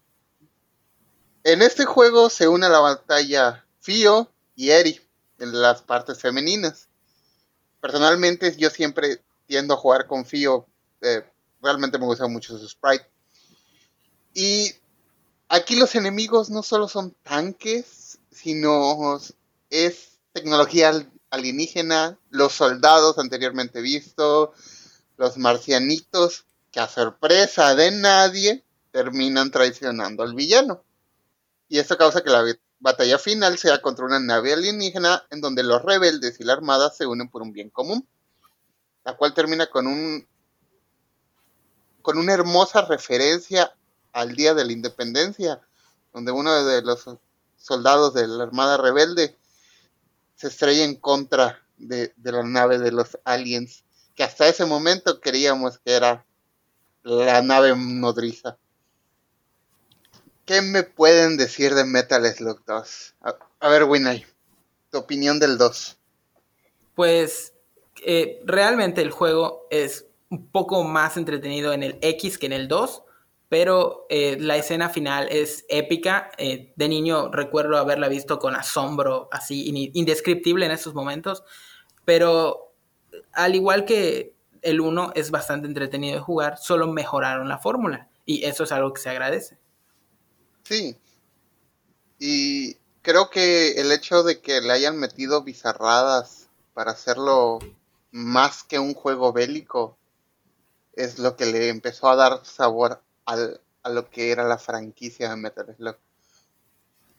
En 1.42 1.62
este 1.62 1.86
juego 1.86 2.28
se 2.28 2.48
une 2.48 2.66
a 2.66 2.68
la 2.68 2.80
batalla 2.80 3.64
Fio 3.80 4.30
y 4.54 4.68
Eri 4.68 5.00
en 5.38 5.58
las 5.58 5.80
partes 5.80 6.20
femeninas. 6.20 6.90
Personalmente 7.80 8.54
yo 8.58 8.68
siempre 8.68 9.22
tiendo 9.46 9.72
a 9.72 9.78
jugar 9.78 10.06
con 10.06 10.26
Fio. 10.26 10.66
Eh, 11.00 11.24
realmente 11.62 11.98
me 11.98 12.04
gusta 12.04 12.26
mucho 12.26 12.58
su 12.58 12.68
sprite. 12.68 13.08
Y 14.34 14.74
aquí 15.52 15.76
los 15.76 15.94
enemigos 15.94 16.48
no 16.48 16.62
solo 16.62 16.88
son 16.88 17.14
tanques, 17.22 18.18
sino 18.30 19.20
es 19.68 20.18
tecnología 20.32 21.06
alienígena, 21.28 22.18
los 22.30 22.54
soldados 22.54 23.18
anteriormente 23.18 23.82
vistos, 23.82 24.50
los 25.18 25.36
marcianitos, 25.36 26.46
que 26.70 26.80
a 26.80 26.88
sorpresa 26.88 27.74
de 27.74 27.90
nadie 27.90 28.64
terminan 28.92 29.50
traicionando 29.50 30.22
al 30.22 30.34
villano. 30.34 30.82
Y 31.68 31.78
esto 31.78 31.98
causa 31.98 32.22
que 32.22 32.30
la 32.30 32.44
batalla 32.80 33.18
final 33.18 33.58
sea 33.58 33.82
contra 33.82 34.06
una 34.06 34.20
nave 34.20 34.54
alienígena 34.54 35.26
en 35.30 35.42
donde 35.42 35.62
los 35.62 35.82
rebeldes 35.82 36.40
y 36.40 36.44
la 36.44 36.54
armada 36.54 36.90
se 36.90 37.06
unen 37.06 37.28
por 37.28 37.42
un 37.42 37.52
bien 37.52 37.68
común, 37.68 38.08
la 39.04 39.18
cual 39.18 39.34
termina 39.34 39.66
con 39.66 39.86
un 39.86 40.26
con 42.00 42.18
una 42.18 42.32
hermosa 42.32 42.82
referencia 42.82 43.76
al 44.12 44.34
Día 44.34 44.54
de 44.54 44.64
la 44.64 44.72
Independencia, 44.72 45.60
donde 46.12 46.32
uno 46.32 46.64
de 46.64 46.82
los 46.82 47.04
soldados 47.56 48.14
de 48.14 48.26
la 48.26 48.44
Armada 48.44 48.76
Rebelde 48.76 49.36
se 50.36 50.48
estrella 50.48 50.84
en 50.84 50.96
contra 50.96 51.62
de, 51.78 52.12
de 52.16 52.32
la 52.32 52.42
nave 52.42 52.78
de 52.78 52.92
los 52.92 53.18
aliens, 53.24 53.84
que 54.14 54.24
hasta 54.24 54.48
ese 54.48 54.66
momento 54.66 55.20
creíamos 55.20 55.78
que 55.78 55.92
era 55.92 56.24
la 57.02 57.42
nave 57.42 57.74
nodriza. 57.76 58.56
¿Qué 60.44 60.60
me 60.60 60.82
pueden 60.82 61.36
decir 61.36 61.74
de 61.74 61.84
Metal 61.84 62.24
Slug 62.26 62.64
2? 62.66 63.14
A, 63.60 63.68
ver, 63.68 63.84
Winay, 63.84 64.26
tu 64.90 64.98
opinión 64.98 65.38
del 65.38 65.56
2. 65.56 65.96
Pues 66.94 67.52
eh, 68.04 68.40
realmente 68.44 69.02
el 69.02 69.12
juego 69.12 69.66
es 69.70 70.06
un 70.30 70.48
poco 70.48 70.82
más 70.82 71.16
entretenido 71.16 71.72
en 71.72 71.82
el 71.82 71.98
X 72.00 72.38
que 72.38 72.46
en 72.46 72.52
el 72.54 72.66
2, 72.66 73.02
pero 73.52 74.06
eh, 74.08 74.38
la 74.40 74.56
escena 74.56 74.88
final 74.88 75.28
es 75.30 75.66
épica. 75.68 76.30
Eh, 76.38 76.72
de 76.74 76.88
niño 76.88 77.30
recuerdo 77.30 77.76
haberla 77.76 78.08
visto 78.08 78.38
con 78.38 78.56
asombro, 78.56 79.28
así 79.30 79.70
indescriptible 79.92 80.64
en 80.64 80.72
esos 80.72 80.94
momentos, 80.94 81.44
pero 82.06 82.72
al 83.34 83.54
igual 83.54 83.84
que 83.84 84.34
el 84.62 84.80
1 84.80 85.12
es 85.16 85.30
bastante 85.30 85.68
entretenido 85.68 86.14
de 86.14 86.22
jugar, 86.22 86.56
solo 86.56 86.86
mejoraron 86.86 87.46
la 87.46 87.58
fórmula 87.58 88.08
y 88.24 88.42
eso 88.46 88.64
es 88.64 88.72
algo 88.72 88.94
que 88.94 89.02
se 89.02 89.10
agradece. 89.10 89.58
Sí. 90.62 90.96
Y 92.18 92.76
creo 93.02 93.28
que 93.28 93.72
el 93.72 93.92
hecho 93.92 94.22
de 94.22 94.40
que 94.40 94.62
le 94.62 94.72
hayan 94.72 94.96
metido 94.96 95.42
bizarradas 95.42 96.48
para 96.72 96.92
hacerlo 96.92 97.58
más 98.12 98.64
que 98.64 98.78
un 98.78 98.94
juego 98.94 99.34
bélico 99.34 99.98
es 100.94 101.18
lo 101.18 101.36
que 101.36 101.44
le 101.44 101.68
empezó 101.68 102.08
a 102.08 102.16
dar 102.16 102.46
sabor 102.46 103.02
al, 103.24 103.60
a 103.82 103.90
lo 103.90 104.10
que 104.10 104.30
era 104.30 104.44
la 104.44 104.58
franquicia 104.58 105.30
de 105.30 105.36
Metal 105.36 105.74
Slug. 105.76 105.96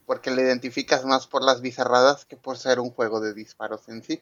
porque 0.06 0.32
le 0.32 0.42
identificas 0.42 1.06
más 1.06 1.28
por 1.28 1.44
las 1.44 1.62
bizarradas 1.62 2.26
que 2.26 2.36
por 2.36 2.58
ser 2.58 2.80
un 2.80 2.90
juego 2.90 3.22
de 3.22 3.34
disparos 3.34 3.88
en 3.88 4.04
sí. 4.04 4.22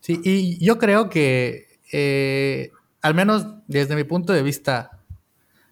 Sí, 0.00 0.20
y 0.24 0.64
yo 0.64 0.78
creo 0.78 1.08
que, 1.08 1.78
eh, 1.92 2.72
al 3.00 3.14
menos 3.14 3.46
desde 3.68 3.94
mi 3.94 4.04
punto 4.04 4.32
de 4.32 4.42
vista 4.42 5.02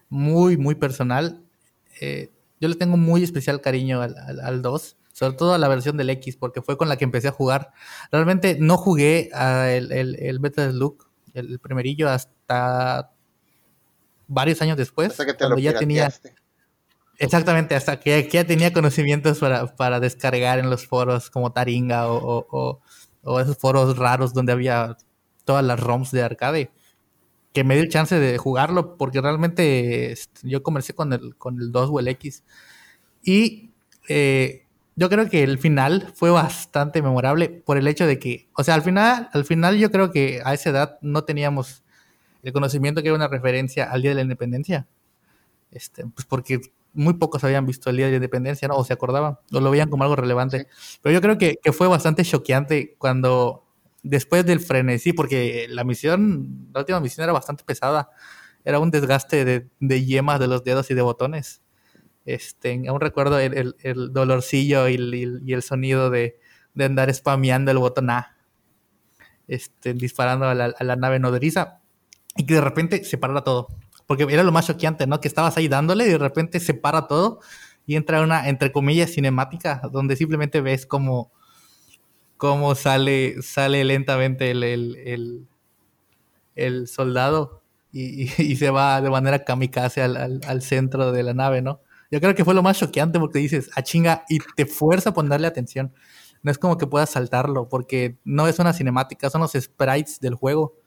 muy, 0.08 0.56
muy 0.56 0.74
personal, 0.76 1.42
eh, 2.00 2.30
yo 2.60 2.68
le 2.68 2.76
tengo 2.76 2.96
muy 2.96 3.22
especial 3.24 3.60
cariño 3.60 4.02
al, 4.02 4.14
al, 4.40 4.62
2, 4.62 4.96
sobre 5.12 5.36
todo 5.36 5.54
a 5.54 5.58
la 5.58 5.68
versión 5.68 5.96
del 5.96 6.10
X, 6.10 6.36
porque 6.36 6.62
fue 6.62 6.76
con 6.76 6.88
la 6.88 6.96
que 6.96 7.04
empecé 7.04 7.28
a 7.28 7.32
jugar. 7.32 7.72
Realmente 8.12 8.56
no 8.60 8.76
jugué 8.76 9.30
a 9.32 9.70
el, 9.70 9.90
el, 9.92 10.38
Beta 10.38 10.70
Look, 10.70 11.10
el 11.34 11.58
primerillo, 11.58 12.08
hasta 12.08 13.12
varios 14.30 14.62
años 14.62 14.76
después, 14.76 15.16
que 15.16 15.34
cuando 15.34 15.58
ya 15.58 15.78
tenía... 15.78 16.10
Exactamente, 17.18 17.74
hasta 17.74 18.00
que, 18.00 18.26
ya 18.32 18.46
tenía 18.46 18.72
conocimientos 18.72 19.40
para, 19.40 19.66
para, 19.76 20.00
descargar 20.00 20.58
en 20.58 20.70
los 20.70 20.86
foros 20.86 21.28
como 21.28 21.52
Taringa 21.52 22.08
o, 22.08 22.46
o, 22.50 22.80
o, 23.22 23.40
esos 23.40 23.58
foros 23.58 23.98
raros 23.98 24.32
donde 24.32 24.52
había 24.52 24.96
todas 25.44 25.62
las 25.62 25.78
ROMs 25.78 26.12
de 26.12 26.22
arcade. 26.22 26.70
Que 27.52 27.62
me 27.62 27.76
dio 27.76 27.84
chance 27.90 28.18
de 28.18 28.38
jugarlo 28.38 28.96
porque 28.96 29.20
realmente 29.20 30.12
este, 30.12 30.48
yo 30.48 30.62
comencé 30.62 30.94
con 30.94 31.12
el, 31.12 31.36
con 31.36 31.60
el 31.60 31.72
2 31.72 31.90
o 31.92 32.00
el 32.00 32.08
X. 32.08 32.42
Y 33.22 33.70
eh, 34.08 34.64
yo 34.96 35.10
creo 35.10 35.28
que 35.28 35.42
el 35.42 35.58
final 35.58 36.12
fue 36.14 36.30
bastante 36.30 37.02
memorable 37.02 37.50
por 37.50 37.76
el 37.76 37.86
hecho 37.86 38.06
de 38.06 38.18
que, 38.18 38.48
o 38.56 38.64
sea, 38.64 38.76
al 38.76 38.82
final, 38.82 39.28
al 39.34 39.44
final 39.44 39.76
yo 39.76 39.90
creo 39.90 40.10
que 40.10 40.40
a 40.42 40.54
esa 40.54 40.70
edad 40.70 40.98
no 41.02 41.24
teníamos 41.24 41.82
el 42.42 42.52
conocimiento 42.52 43.02
que 43.02 43.08
era 43.08 43.16
una 43.16 43.28
referencia 43.28 43.90
al 43.90 44.02
Día 44.02 44.10
de 44.12 44.16
la 44.16 44.22
Independencia. 44.22 44.86
Este, 45.70 46.04
pues 46.06 46.26
porque 46.26 46.60
muy 46.92 47.14
pocos 47.14 47.44
habían 47.44 47.66
visto 47.66 47.90
el 47.90 47.96
Día 47.96 48.06
de 48.06 48.12
la 48.12 48.16
Independencia, 48.16 48.68
¿no? 48.68 48.76
O 48.76 48.84
se 48.84 48.92
acordaban, 48.92 49.38
o 49.52 49.60
lo 49.60 49.70
veían 49.70 49.88
como 49.88 50.04
algo 50.04 50.16
relevante. 50.16 50.66
Pero 51.02 51.12
yo 51.12 51.20
creo 51.20 51.38
que, 51.38 51.58
fue 51.72 51.88
bastante 51.88 52.24
choqueante 52.24 52.96
cuando, 52.98 53.66
después 54.02 54.44
del 54.44 54.60
frenesí, 54.60 55.12
porque 55.12 55.66
la 55.68 55.84
misión, 55.84 56.68
la 56.72 56.80
última 56.80 57.00
misión 57.00 57.24
era 57.24 57.32
bastante 57.32 57.64
pesada. 57.64 58.10
Era 58.64 58.78
un 58.78 58.90
desgaste 58.90 59.44
de, 59.44 59.68
de 59.80 60.04
yemas 60.04 60.40
de 60.40 60.48
los 60.48 60.64
dedos 60.64 60.90
y 60.90 60.94
de 60.94 61.02
botones. 61.02 61.62
Este, 62.26 62.82
aún 62.86 63.00
recuerdo 63.00 63.38
el, 63.38 63.74
el, 63.80 64.12
dolorcillo 64.12 64.88
y 64.88 64.94
el, 64.94 65.42
y 65.44 65.52
el 65.54 65.62
sonido 65.62 66.10
de, 66.10 66.38
de, 66.74 66.84
andar 66.84 67.12
spameando 67.14 67.70
el 67.70 67.78
botón 67.78 68.10
A, 68.10 68.36
este, 69.48 69.94
disparando 69.94 70.46
a 70.46 70.54
la, 70.54 70.66
a 70.66 70.84
la 70.84 70.96
nave 70.96 71.18
nodriza, 71.18 71.79
y 72.36 72.46
que 72.46 72.54
de 72.54 72.60
repente 72.60 73.04
se 73.04 73.18
parara 73.18 73.42
todo 73.42 73.68
porque 74.10 74.26
era 74.28 74.42
lo 74.42 74.50
más 74.50 74.66
choqueante, 74.66 75.06
¿no? 75.06 75.20
Que 75.20 75.28
estabas 75.28 75.56
ahí 75.56 75.68
dándole 75.68 76.04
y 76.04 76.08
de 76.08 76.18
repente 76.18 76.58
se 76.58 76.74
para 76.74 77.06
todo 77.06 77.38
y 77.86 77.94
entra 77.94 78.22
una, 78.22 78.48
entre 78.48 78.72
comillas, 78.72 79.12
cinemática, 79.12 79.82
donde 79.92 80.16
simplemente 80.16 80.60
ves 80.60 80.84
cómo, 80.84 81.30
cómo 82.36 82.74
sale, 82.74 83.40
sale 83.40 83.84
lentamente 83.84 84.50
el, 84.50 85.46
el, 86.56 86.88
soldado 86.88 87.62
y, 87.92 88.26
se 88.56 88.70
va 88.70 89.00
de 89.00 89.10
manera 89.10 89.44
kamikaze 89.44 90.02
al, 90.02 90.40
al, 90.44 90.62
centro 90.62 91.12
de 91.12 91.22
la 91.22 91.32
nave, 91.32 91.62
¿no? 91.62 91.80
Yo 92.10 92.20
creo 92.20 92.34
que 92.34 92.44
fue 92.44 92.54
lo 92.54 92.64
más 92.64 92.80
choqueante 92.80 93.20
porque 93.20 93.38
dices, 93.38 93.70
ah, 93.76 93.82
chinga, 93.84 94.24
y 94.28 94.40
te 94.56 94.66
fuerza 94.66 95.10
a 95.10 95.14
ponerle 95.14 95.46
atención. 95.46 95.94
No 96.42 96.50
es 96.50 96.58
como 96.58 96.78
que 96.78 96.88
puedas 96.88 97.10
saltarlo, 97.10 97.68
porque 97.68 98.18
no 98.24 98.48
es 98.48 98.58
una 98.58 98.72
cinemática, 98.72 99.30
son 99.30 99.42
los 99.42 99.52
sprites 99.52 100.18
del 100.18 100.34
juego 100.34 100.79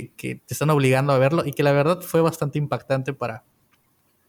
que, 0.00 0.40
te 0.46 0.54
están 0.54 0.70
obligando 0.70 1.12
a 1.12 1.18
verlo 1.18 1.44
y 1.44 1.52
que 1.52 1.62
la 1.62 1.72
verdad 1.72 2.00
fue 2.00 2.20
bastante 2.20 2.58
impactante 2.58 3.12
para, 3.12 3.44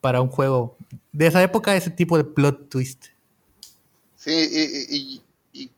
para 0.01 0.21
un 0.21 0.29
juego 0.29 0.75
de 1.11 1.27
esa 1.27 1.41
época, 1.41 1.75
ese 1.75 1.89
tipo 1.89 2.17
de 2.17 2.25
plot 2.25 2.69
twist. 2.69 3.05
Sí, 4.17 5.21
y, 5.51 5.71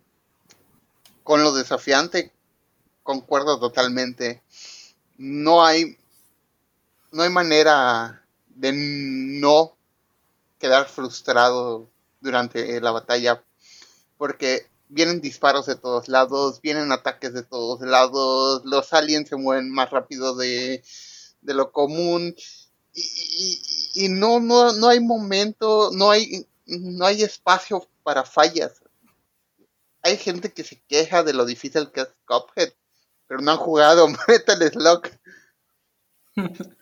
con 1.24 1.42
lo 1.42 1.56
desafiante 1.56 2.32
concuerdo 3.02 3.60
totalmente. 3.60 4.44
No 5.18 5.66
hay, 5.66 5.98
no 7.12 7.24
hay 7.24 7.30
manera 7.30 8.24
de 8.50 8.72
no 8.74 9.76
quedar 10.60 10.88
frustrado 10.88 11.90
durante 12.22 12.80
la 12.80 12.92
batalla 12.92 13.44
porque 14.18 14.68
vienen 14.96 15.20
disparos 15.20 15.66
de 15.66 15.76
todos 15.76 16.08
lados, 16.08 16.62
vienen 16.62 16.90
ataques 16.94 17.34
de 17.34 17.44
todos 17.44 17.82
lados, 17.82 18.62
los 18.64 18.94
aliens 18.94 19.28
se 19.28 19.36
mueven 19.36 19.70
más 19.70 19.92
rápido 19.92 20.38
de, 20.38 20.82
lo 21.42 21.74
común 21.74 22.34
y, 22.94 24.08
no, 24.10 24.40
no, 24.40 24.72
no 24.72 24.88
hay 24.88 25.02
momento, 25.02 25.92
no 25.94 26.12
hay, 26.12 26.48
no 26.66 27.06
hay 27.06 27.24
espacio 27.24 27.86
para 28.04 28.24
fallas. 28.24 28.82
Hay 30.02 30.16
gente 30.16 30.54
que 30.54 30.64
se 30.64 30.82
queja 30.88 31.24
de 31.24 31.34
lo 31.34 31.46
difícil 31.46 31.92
que 31.92 32.02
es 32.02 32.16
Cuphead, 32.26 32.72
pero 33.28 33.42
no 33.42 33.52
han 33.52 33.58
jugado 33.58 34.08
Metal 34.28 34.72
Slug. 34.72 35.10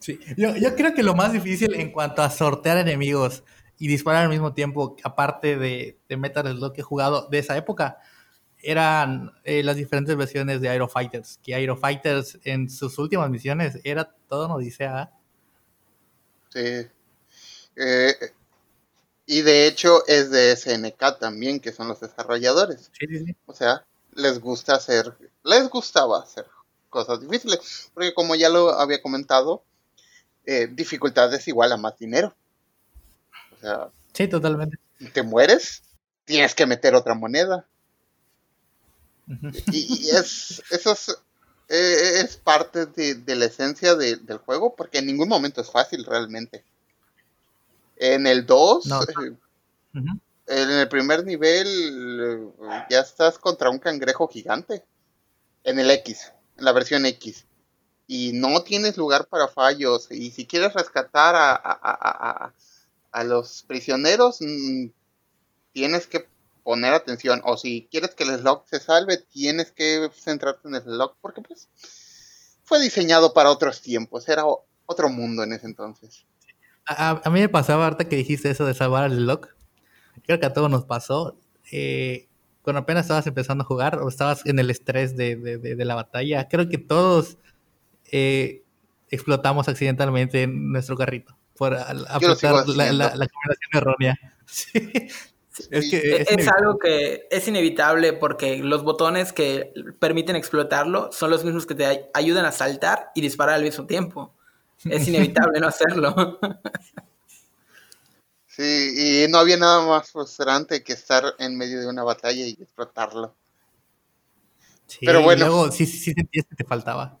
Sí, 0.00 0.18
yo 0.38 0.76
creo 0.76 0.94
que 0.94 1.02
lo 1.02 1.14
más 1.14 1.30
difícil 1.30 1.74
en 1.74 1.92
cuanto 1.92 2.22
a 2.22 2.30
sortear 2.30 2.78
enemigos 2.78 3.42
y 3.78 3.88
disparar 3.88 4.24
al 4.24 4.28
mismo 4.28 4.54
tiempo, 4.54 4.96
aparte 5.04 5.56
de, 5.56 5.98
de 6.08 6.16
Metal 6.16 6.46
Slug 6.46 6.72
que 6.72 6.80
he 6.80 6.84
jugado 6.84 7.28
de 7.28 7.38
esa 7.38 7.56
época, 7.56 7.98
eran 8.60 9.32
eh, 9.44 9.62
las 9.62 9.76
diferentes 9.76 10.16
versiones 10.16 10.60
de 10.60 10.68
Aero 10.68 10.88
Fighters. 10.88 11.38
Que 11.42 11.54
Aero 11.54 11.76
Fighters 11.76 12.38
en 12.44 12.68
sus 12.68 12.98
últimas 12.98 13.30
misiones 13.30 13.78
era 13.84 14.12
todo 14.28 14.46
una 14.46 14.56
odisea. 14.56 15.12
Sí. 16.52 16.88
Eh, 17.76 18.14
y 19.26 19.42
de 19.42 19.66
hecho 19.66 20.06
es 20.06 20.30
de 20.30 20.56
SNK 20.56 21.18
también, 21.18 21.60
que 21.60 21.72
son 21.72 21.88
los 21.88 22.00
desarrolladores. 22.00 22.90
Sí, 22.98 23.06
sí, 23.06 23.24
sí. 23.26 23.36
O 23.46 23.54
sea, 23.54 23.84
les 24.14 24.40
gusta 24.40 24.74
hacer, 24.74 25.16
les 25.44 25.68
gustaba 25.68 26.20
hacer 26.20 26.46
cosas 26.90 27.20
difíciles. 27.20 27.90
Porque 27.94 28.14
como 28.14 28.34
ya 28.34 28.48
lo 28.48 28.70
había 28.70 29.02
comentado, 29.02 29.62
eh, 30.46 30.68
dificultad 30.72 31.32
es 31.34 31.46
igual 31.46 31.72
a 31.72 31.76
más 31.76 31.98
dinero. 31.98 32.34
O 33.58 33.60
sea, 33.60 33.88
sí, 34.12 34.28
totalmente. 34.28 34.78
Te 35.12 35.22
mueres, 35.22 35.82
tienes 36.24 36.54
que 36.54 36.66
meter 36.66 36.94
otra 36.94 37.14
moneda. 37.14 37.66
y, 39.72 40.08
es, 40.10 40.62
eso 40.70 40.92
es, 40.92 41.08
eh, 41.68 42.20
es 42.20 42.36
parte 42.36 42.86
de, 42.86 43.36
la 43.36 43.46
esencia 43.46 43.94
del 43.94 44.38
juego, 44.38 44.74
porque 44.74 44.98
en 44.98 45.06
ningún 45.06 45.28
momento 45.28 45.60
es 45.60 45.70
fácil 45.70 46.04
realmente. 46.04 46.64
En 47.96 48.26
el 48.26 48.46
2, 48.46 48.86
eh, 48.86 49.36
en 50.46 50.70
el 50.70 50.88
primer 50.88 51.24
nivel, 51.24 51.66
eh, 51.66 52.84
ya 52.90 53.00
estás 53.00 53.38
contra 53.38 53.70
un 53.70 53.78
cangrejo 53.78 54.28
gigante. 54.28 54.84
En 55.64 55.78
el 55.78 55.90
X, 55.90 56.32
en 56.56 56.64
la 56.64 56.72
versión 56.72 57.04
X. 57.04 57.44
Y 58.06 58.32
no 58.32 58.62
tienes 58.62 58.96
lugar 58.96 59.26
para 59.26 59.48
fallos. 59.48 60.08
Y 60.10 60.30
si 60.30 60.46
quieres 60.46 60.72
rescatar 60.72 61.34
a 61.36 61.60
a 61.60 62.52
los 63.24 63.64
prisioneros 63.66 64.38
mm, 64.40 64.86
tienes 65.72 66.06
que 66.06 66.26
poner 66.62 66.92
atención. 66.92 67.40
O 67.44 67.56
si 67.56 67.88
quieres 67.90 68.14
que 68.14 68.24
el 68.24 68.38
slog 68.38 68.64
se 68.68 68.80
salve, 68.80 69.16
tienes 69.16 69.72
que 69.72 70.10
centrarte 70.14 70.68
en 70.68 70.74
el 70.74 70.82
slog. 70.82 71.16
Porque 71.20 71.40
pues 71.40 71.68
fue 72.64 72.80
diseñado 72.80 73.32
para 73.32 73.50
otros 73.50 73.80
tiempos. 73.80 74.28
Era 74.28 74.44
otro 74.86 75.08
mundo 75.08 75.42
en 75.42 75.52
ese 75.52 75.66
entonces. 75.66 76.26
A, 76.86 77.22
mí 77.30 77.40
me 77.40 77.48
pasaba 77.48 77.84
ahorita 77.84 78.08
que 78.08 78.16
dijiste 78.16 78.50
eso 78.50 78.66
de 78.66 78.74
salvar 78.74 79.04
al 79.04 79.16
slog. 79.16 79.48
Creo 80.24 80.40
que 80.40 80.46
a 80.46 80.52
todos 80.52 80.70
nos 80.70 80.84
pasó. 80.84 81.38
Eh, 81.70 82.28
cuando 82.62 82.80
apenas 82.80 83.04
estabas 83.04 83.26
empezando 83.26 83.64
a 83.64 83.66
jugar 83.66 83.98
o 83.98 84.08
estabas 84.08 84.44
en 84.44 84.58
el 84.58 84.70
estrés 84.70 85.16
de, 85.16 85.74
la 85.78 85.94
batalla, 85.94 86.48
creo 86.48 86.68
que 86.68 86.76
todos 86.76 87.38
eh, 88.10 88.62
explotamos 89.10 89.68
accidentalmente 89.68 90.42
en 90.42 90.70
nuestro 90.72 90.96
carrito 90.96 91.37
por 91.58 91.74
apretar 91.74 92.68
la, 92.68 92.92
la, 92.92 93.28
combinación 93.28 93.70
errónea. 93.74 94.18
Es, 95.70 95.90
que 95.90 96.24
es, 96.28 96.46
algo 96.46 96.78
que 96.78 97.26
es 97.32 97.48
inevitable 97.48 98.12
porque 98.12 98.58
los 98.58 98.84
botones 98.84 99.32
que 99.32 99.72
permiten 99.98 100.36
explotarlo 100.36 101.10
son 101.10 101.30
los 101.30 101.44
mismos 101.44 101.66
que 101.66 101.74
te 101.74 102.08
ayudan 102.14 102.44
a 102.44 102.52
saltar 102.52 103.10
y 103.12 103.22
disparar 103.22 103.56
al 103.56 103.64
mismo 103.64 103.84
tiempo. 103.84 104.32
Es 104.84 105.08
inevitable 105.08 105.58
no 105.58 105.66
hacerlo. 105.66 106.38
Sí, 108.46 109.24
y 109.24 109.28
no 109.28 109.38
había 109.38 109.56
nada 109.56 109.86
más 109.86 110.10
frustrante 110.10 110.82
que 110.82 110.92
estar 110.92 111.22
en 111.38 111.56
medio 111.56 111.80
de 111.80 111.86
una 111.86 112.02
batalla 112.02 112.44
y 112.44 112.56
explotarlo. 112.60 113.32
Sí, 114.88 115.06
Pero 115.06 115.22
bueno. 115.22 115.46
Luego 115.46 115.70
sí, 115.70 115.86
sí, 115.86 116.12
sentías 116.12 116.44
que 116.44 116.56
te 116.56 116.64
faltaba. 116.64 117.18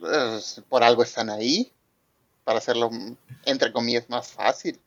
Pues, 0.00 0.62
por 0.68 0.82
algo 0.82 1.04
están 1.04 1.30
ahí 1.30 1.72
para 2.44 2.58
hacerlo, 2.58 2.90
entre 3.44 3.72
comillas, 3.72 4.08
más 4.08 4.28
fácil. 4.28 4.80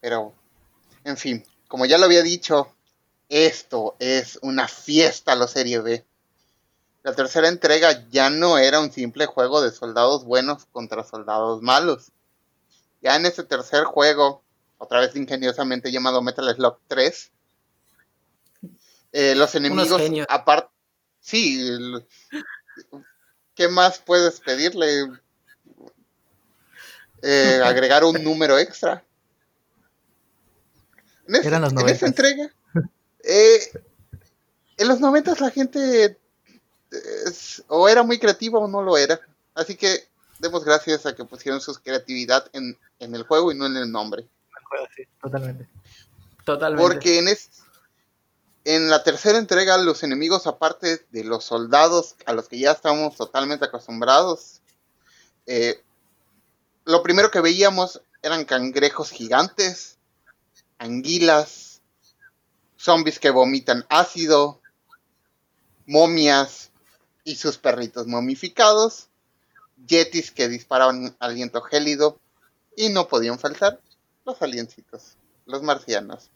Pero, 0.00 0.32
en 1.04 1.16
fin, 1.16 1.44
como 1.68 1.86
ya 1.86 1.98
lo 1.98 2.06
había 2.06 2.22
dicho, 2.22 2.74
esto 3.28 3.96
es 3.98 4.38
una 4.42 4.68
fiesta 4.68 5.32
a 5.32 5.36
la 5.36 5.46
serie 5.46 5.80
B. 5.80 6.04
La 7.02 7.14
tercera 7.14 7.48
entrega 7.48 8.06
ya 8.10 8.28
no 8.28 8.58
era 8.58 8.80
un 8.80 8.92
simple 8.92 9.26
juego 9.26 9.62
de 9.62 9.70
soldados 9.70 10.24
buenos 10.24 10.66
contra 10.66 11.04
soldados 11.04 11.62
malos. 11.62 12.12
Ya 13.00 13.16
en 13.16 13.24
ese 13.24 13.44
tercer 13.44 13.84
juego 13.84 14.42
otra 14.78 15.00
vez 15.00 15.14
ingeniosamente 15.14 15.92
llamado 15.92 16.22
Metal 16.22 16.54
Slug 16.54 16.78
3. 16.88 17.30
Eh, 19.12 19.34
los 19.34 19.54
enemigos, 19.54 20.00
aparte, 20.28 20.70
sí, 21.20 21.60
¿qué 23.54 23.68
más 23.68 23.98
puedes 23.98 24.40
pedirle? 24.40 25.06
Eh, 27.22 27.60
agregar 27.64 28.04
un 28.04 28.22
número 28.22 28.58
extra. 28.58 29.04
En, 31.26 31.36
Eran 31.36 31.62
los 31.62 31.72
en 31.72 31.88
esta 31.88 32.06
entrega, 32.06 32.50
eh, 33.22 33.60
en 34.76 34.88
los 34.88 34.98
90 34.98 35.36
la 35.38 35.50
gente 35.50 36.18
o 37.68 37.88
era 37.88 38.02
muy 38.02 38.18
creativa 38.18 38.58
o 38.58 38.68
no 38.68 38.82
lo 38.82 38.96
era. 38.96 39.20
Así 39.54 39.76
que 39.76 40.08
demos 40.38 40.64
gracias 40.64 41.06
a 41.06 41.14
que 41.14 41.24
pusieron 41.24 41.60
su 41.60 41.74
creatividad 41.74 42.46
en, 42.52 42.76
el 42.98 43.22
juego 43.24 43.52
y 43.52 43.54
no 43.54 43.66
en 43.66 43.76
el 43.76 43.90
nombre. 43.90 44.26
totalmente. 45.20 45.68
Totalmente. 46.44 46.82
Porque 46.82 47.18
en, 47.18 47.28
en 48.64 48.90
la 48.90 49.02
tercera 49.02 49.38
entrega, 49.38 49.78
los 49.78 50.02
enemigos, 50.02 50.46
aparte 50.46 51.06
de 51.10 51.24
los 51.24 51.44
soldados 51.44 52.16
a 52.26 52.32
los 52.32 52.48
que 52.48 52.58
ya 52.58 52.72
estamos 52.72 53.16
totalmente 53.16 53.66
acostumbrados, 53.66 54.60
eh, 55.46 55.82
lo 56.90 57.02
primero 57.02 57.30
que 57.30 57.40
veíamos 57.40 58.02
eran 58.22 58.44
cangrejos 58.44 59.10
gigantes, 59.10 59.98
anguilas, 60.78 61.80
zombies 62.76 63.18
que 63.18 63.30
vomitan 63.30 63.86
ácido, 63.88 64.60
momias 65.86 66.70
y 67.24 67.36
sus 67.36 67.58
perritos 67.58 68.06
momificados, 68.06 69.08
yetis 69.86 70.30
que 70.30 70.48
disparaban 70.48 71.16
aliento 71.20 71.62
gélido 71.62 72.18
y 72.76 72.88
no 72.88 73.08
podían 73.08 73.38
faltar 73.38 73.80
los 74.24 74.42
aliencitos, 74.42 75.16
los 75.46 75.62
marcianos. 75.62 76.30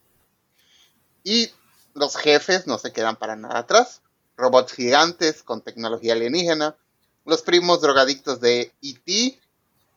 Y 1.23 1.51
los 1.95 2.17
jefes 2.17 2.67
no 2.67 2.79
se 2.79 2.93
quedan 2.93 3.17
para 3.17 3.37
nada 3.37 3.59
atrás, 3.61 4.03
robots 4.37 4.73
gigantes 4.73 5.43
con 5.43 5.63
tecnología 5.63 6.13
alienígena, 6.13 6.77
los 7.25 7.43
primos 7.43 7.81
drogadictos 7.81 8.41
de 8.41 8.73
E.T., 8.83 9.41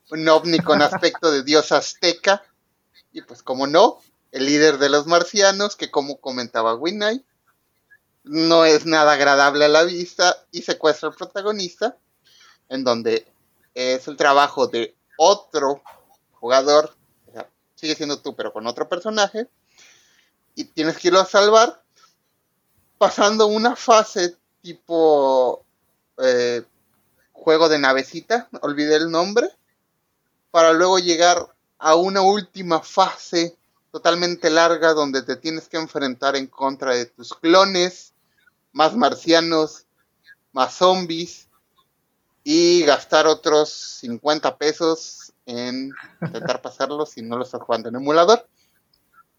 un 0.10 0.28
ovni 0.30 0.60
con 0.60 0.82
aspecto 0.82 1.32
de 1.32 1.44
dios 1.44 1.72
azteca, 1.72 2.44
y 3.12 3.22
pues 3.22 3.44
como 3.44 3.68
no, 3.68 4.00
el 4.32 4.46
líder 4.46 4.78
de 4.78 4.90
los 4.90 5.08
marcianos, 5.08 5.76
que 5.76 5.92
como 5.92 6.18
comentaba 6.18 6.76
Winnie, 6.76 7.24
no 8.24 8.66
es 8.66 8.86
nada 8.86 9.14
agradable 9.14 9.66
a 9.66 9.70
la 9.70 9.84
vista 9.84 10.36
y 10.52 10.62
secuestra 10.62 11.10
al 11.10 11.16
protagonista, 11.16 11.98
en 12.70 12.84
donde 12.84 13.26
es 13.74 14.08
el 14.08 14.18
trabajo 14.18 14.68
de 14.68 14.96
otro 15.18 15.82
jugador, 16.34 16.96
sigue 17.76 17.96
siendo 17.96 18.20
tú, 18.20 18.36
pero 18.36 18.52
con 18.54 18.68
otro 18.68 18.90
personaje, 18.90 19.48
y 20.56 20.66
tienes 20.66 20.98
que 20.98 21.10
irlo 21.10 21.20
a 21.20 21.26
salvar, 21.26 21.82
pasando 22.98 23.48
una 23.48 23.76
fase 23.76 24.36
tipo 24.62 25.64
eh, 26.18 26.64
juego 27.32 27.70
de 27.70 27.80
navecita, 27.80 28.50
olvidé 28.62 28.96
el 28.96 29.12
nombre, 29.12 29.52
para 30.52 30.74
luego 30.74 31.00
llegar 31.00 31.54
a 31.78 31.96
una 31.96 32.22
última 32.22 32.82
fase 32.82 33.58
totalmente 33.92 34.50
larga 34.50 34.94
donde 34.94 35.24
te 35.24 35.36
tienes 35.36 35.68
que 35.68 35.78
enfrentar 35.78 36.36
en 36.36 36.48
contra 36.48 36.94
de 36.94 37.06
tus 37.06 37.34
clones, 37.34 38.14
más 38.72 38.96
marcianos, 38.96 39.86
más 40.52 40.76
zombies 40.76 41.48
y 42.44 42.84
gastar 42.84 43.28
otros 43.28 43.70
50 44.02 44.58
pesos 44.58 45.34
en 45.46 45.92
intentar 46.22 46.62
pasarlo 46.62 47.06
si 47.06 47.22
no 47.22 47.38
lo 47.38 47.44
estás 47.44 47.62
jugando 47.62 47.90
en 47.90 47.96
emulador. 47.96 48.48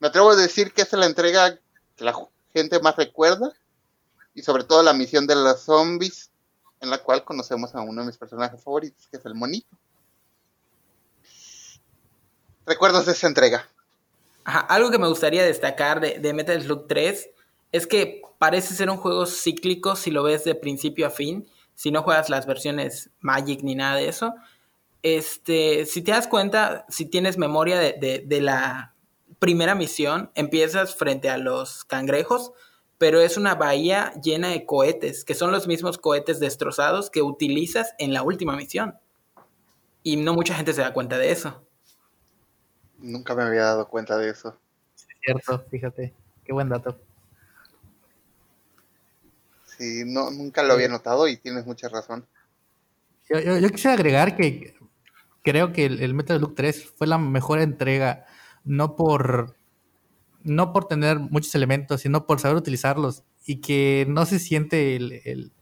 Me 0.00 0.08
atrevo 0.08 0.30
a 0.30 0.36
decir 0.36 0.72
que 0.72 0.82
es 0.82 0.92
la 0.92 1.06
entrega 1.06 1.58
que 1.96 2.04
la 2.04 2.14
gente 2.52 2.80
más 2.80 2.96
recuerda 2.96 3.52
y 4.34 4.42
sobre 4.42 4.64
todo 4.64 4.82
la 4.82 4.92
misión 4.92 5.26
de 5.26 5.34
los 5.34 5.62
zombies 5.62 6.30
en 6.80 6.90
la 6.90 6.98
cual 6.98 7.24
conocemos 7.24 7.74
a 7.74 7.80
uno 7.80 8.02
de 8.02 8.06
mis 8.06 8.18
personajes 8.18 8.62
favoritos 8.62 9.08
que 9.10 9.16
es 9.16 9.24
el 9.26 9.34
monito. 9.34 9.76
Recuerdos 12.68 13.06
de 13.06 13.12
esta 13.12 13.26
entrega. 13.26 13.66
algo 14.44 14.90
que 14.90 14.98
me 14.98 15.08
gustaría 15.08 15.42
destacar 15.42 16.00
de, 16.00 16.34
Metal 16.34 16.60
Slug 16.60 16.86
3 16.86 17.30
es 17.72 17.86
que 17.86 18.20
parece 18.38 18.74
ser 18.74 18.90
un 18.90 18.98
juego 18.98 19.24
cíclico 19.24 19.96
si 19.96 20.10
lo 20.10 20.22
ves 20.22 20.44
de 20.44 20.54
principio 20.54 21.06
a 21.06 21.10
fin, 21.10 21.48
si 21.74 21.90
no 21.90 22.02
juegas 22.02 22.28
las 22.28 22.44
versiones 22.44 23.08
Magic 23.20 23.62
ni 23.62 23.74
nada 23.74 23.96
de 23.96 24.08
eso. 24.08 24.34
Este, 25.02 25.86
si 25.86 26.02
te 26.02 26.10
das 26.10 26.28
cuenta, 26.28 26.84
si 26.90 27.06
tienes 27.06 27.38
memoria 27.38 27.78
de 27.78 28.40
la 28.42 28.94
primera 29.38 29.74
misión, 29.74 30.30
empiezas 30.34 30.94
frente 30.94 31.30
a 31.30 31.38
los 31.38 31.84
cangrejos, 31.84 32.52
pero 32.98 33.20
es 33.22 33.38
una 33.38 33.54
bahía 33.54 34.12
llena 34.22 34.48
de 34.48 34.66
cohetes, 34.66 35.24
que 35.24 35.34
son 35.34 35.52
los 35.52 35.66
mismos 35.66 35.96
cohetes 35.96 36.38
destrozados 36.38 37.08
que 37.08 37.22
utilizas 37.22 37.94
en 37.98 38.12
la 38.12 38.22
última 38.22 38.56
misión. 38.56 38.98
Y 40.02 40.16
no 40.16 40.34
mucha 40.34 40.54
gente 40.54 40.74
se 40.74 40.82
da 40.82 40.92
cuenta 40.92 41.16
de 41.16 41.30
eso. 41.30 41.62
Nunca 42.98 43.34
me 43.34 43.42
había 43.42 43.62
dado 43.62 43.88
cuenta 43.88 44.16
de 44.18 44.30
eso. 44.30 44.58
Es 44.96 45.06
cierto, 45.24 45.64
fíjate. 45.70 46.14
Qué 46.44 46.52
buen 46.52 46.68
dato. 46.68 46.98
Sí, 49.78 50.02
no, 50.04 50.30
nunca 50.30 50.62
lo 50.62 50.72
había 50.72 50.88
notado 50.88 51.28
y 51.28 51.36
tienes 51.36 51.64
mucha 51.64 51.88
razón. 51.88 52.26
Yo, 53.28 53.68
quisiera 53.70 53.94
agregar 53.94 54.36
que 54.36 54.74
creo 55.42 55.72
que 55.72 55.84
el, 55.84 56.14
Metal 56.14 56.38
Slug 56.38 56.54
3 56.54 56.92
fue 56.96 57.06
la 57.06 57.18
mejor 57.18 57.60
entrega, 57.60 58.24
no 58.64 58.96
por, 58.96 59.56
no 60.42 60.72
por 60.72 60.88
tener 60.88 61.18
muchos 61.18 61.54
elementos, 61.54 62.00
sino 62.00 62.26
por 62.26 62.40
saber 62.40 62.56
utilizarlos 62.56 63.22
y 63.46 63.60
que 63.60 64.06
no 64.08 64.26
se 64.26 64.38
siente 64.38 64.96
el, 64.96 65.52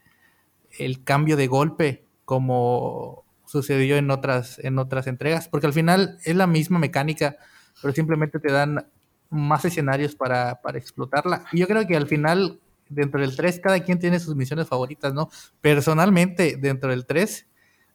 el, 0.78 1.04
cambio 1.04 1.36
de 1.36 1.46
golpe 1.48 2.06
como 2.24 3.25
sucedió 3.46 3.96
en 3.96 4.10
otras, 4.10 4.58
en 4.58 4.78
otras 4.78 5.06
entregas, 5.06 5.48
porque 5.48 5.66
al 5.66 5.72
final 5.72 6.18
es 6.24 6.36
la 6.36 6.46
misma 6.46 6.78
mecánica, 6.78 7.36
pero 7.80 7.94
simplemente 7.94 8.38
te 8.38 8.52
dan 8.52 8.86
más 9.30 9.64
escenarios 9.64 10.14
para, 10.14 10.60
para 10.60 10.78
explotarla. 10.78 11.44
Y 11.52 11.60
yo 11.60 11.66
creo 11.66 11.86
que 11.86 11.96
al 11.96 12.06
final 12.06 12.60
dentro 12.88 13.20
del 13.20 13.34
3 13.36 13.60
cada 13.60 13.80
quien 13.80 13.98
tiene 13.98 14.20
sus 14.20 14.36
misiones 14.36 14.68
favoritas, 14.68 15.12
¿no? 15.14 15.30
Personalmente, 15.60 16.56
dentro 16.56 16.90
del 16.90 17.06
3, 17.06 17.46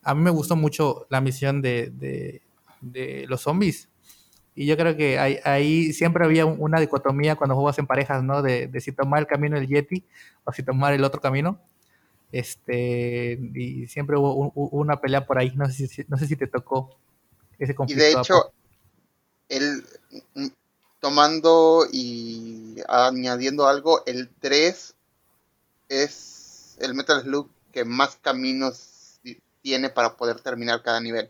a 0.03 0.15
mí 0.15 0.21
me 0.21 0.31
gustó 0.31 0.55
mucho 0.55 1.05
la 1.09 1.21
misión 1.21 1.61
de, 1.61 2.41
los 3.27 3.41
zombies. 3.41 3.89
Y 4.53 4.65
yo 4.65 4.75
creo 4.75 4.97
que 4.97 5.17
ahí, 5.17 5.93
siempre 5.93 6.25
había 6.25 6.45
una 6.45 6.79
dicotomía 6.79 7.35
cuando 7.35 7.55
juegas 7.55 7.79
en 7.79 7.87
parejas, 7.87 8.23
¿no? 8.23 8.41
De, 8.41 8.69
si 8.79 8.91
tomar 8.91 9.21
el 9.21 9.27
camino 9.27 9.55
del 9.57 9.67
Yeti 9.67 10.03
o 10.43 10.51
si 10.51 10.63
tomar 10.63 10.93
el 10.93 11.03
otro 11.03 11.21
camino. 11.21 11.59
Este, 12.31 13.37
y 13.55 13.87
siempre 13.87 14.17
hubo 14.17 14.51
una 14.55 15.01
pelea 15.01 15.25
por 15.25 15.37
ahí, 15.37 15.51
no 15.55 15.69
sé, 15.69 15.87
si, 15.87 16.05
no 16.07 16.17
sé 16.17 16.27
si 16.27 16.35
te 16.35 16.47
tocó 16.47 16.97
ese 17.59 17.75
conflicto. 17.75 18.03
Y 18.03 18.05
de 18.05 18.19
hecho, 18.19 18.53
el, 19.49 19.85
tomando 20.99 21.85
y 21.91 22.77
añadiendo 22.87 23.67
algo, 23.67 24.05
el 24.05 24.29
3 24.39 24.95
es 25.89 26.77
el 26.79 26.93
Metal 26.93 27.21
Slug 27.21 27.49
que 27.73 27.83
más 27.83 28.17
caminos 28.21 29.19
tiene 29.61 29.89
para 29.89 30.15
poder 30.15 30.39
terminar 30.39 30.81
cada 30.83 31.01
nivel. 31.01 31.29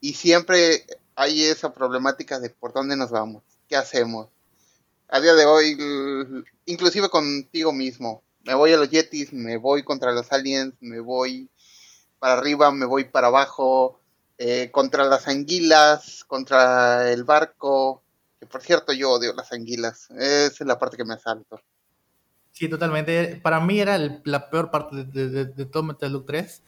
Y 0.00 0.14
siempre 0.14 0.86
hay 1.14 1.44
esa 1.44 1.72
problemática 1.72 2.38
de 2.40 2.50
por 2.50 2.72
dónde 2.72 2.96
nos 2.96 3.10
vamos, 3.10 3.42
qué 3.68 3.76
hacemos. 3.76 4.28
A 5.08 5.20
día 5.20 5.34
de 5.34 5.46
hoy, 5.46 6.44
inclusive 6.66 7.08
contigo 7.08 7.72
mismo, 7.72 8.22
me 8.48 8.54
voy 8.54 8.72
a 8.72 8.78
los 8.78 8.88
Yetis, 8.88 9.34
me 9.34 9.58
voy 9.58 9.82
contra 9.82 10.10
los 10.10 10.32
aliens, 10.32 10.72
me 10.80 11.00
voy 11.00 11.50
para 12.18 12.32
arriba, 12.32 12.70
me 12.70 12.86
voy 12.86 13.04
para 13.04 13.26
abajo, 13.26 14.00
eh, 14.38 14.70
contra 14.72 15.04
las 15.04 15.28
anguilas, 15.28 16.24
contra 16.24 17.12
el 17.12 17.24
barco, 17.24 18.02
que 18.40 18.46
por 18.46 18.62
cierto, 18.62 18.94
yo 18.94 19.10
odio 19.10 19.34
las 19.34 19.52
anguilas. 19.52 20.10
Esa 20.12 20.46
es 20.46 20.66
la 20.66 20.78
parte 20.78 20.96
que 20.96 21.04
me 21.04 21.12
asalto. 21.12 21.60
Sí, 22.52 22.70
totalmente. 22.70 23.36
Para 23.36 23.60
mí 23.60 23.80
era 23.80 23.98
la 24.24 24.48
peor 24.48 24.70
parte 24.70 25.04
de, 25.04 25.66
todo 25.66 25.82
Metal 25.82 26.08
Slug 26.08 26.24
3. 26.24 26.62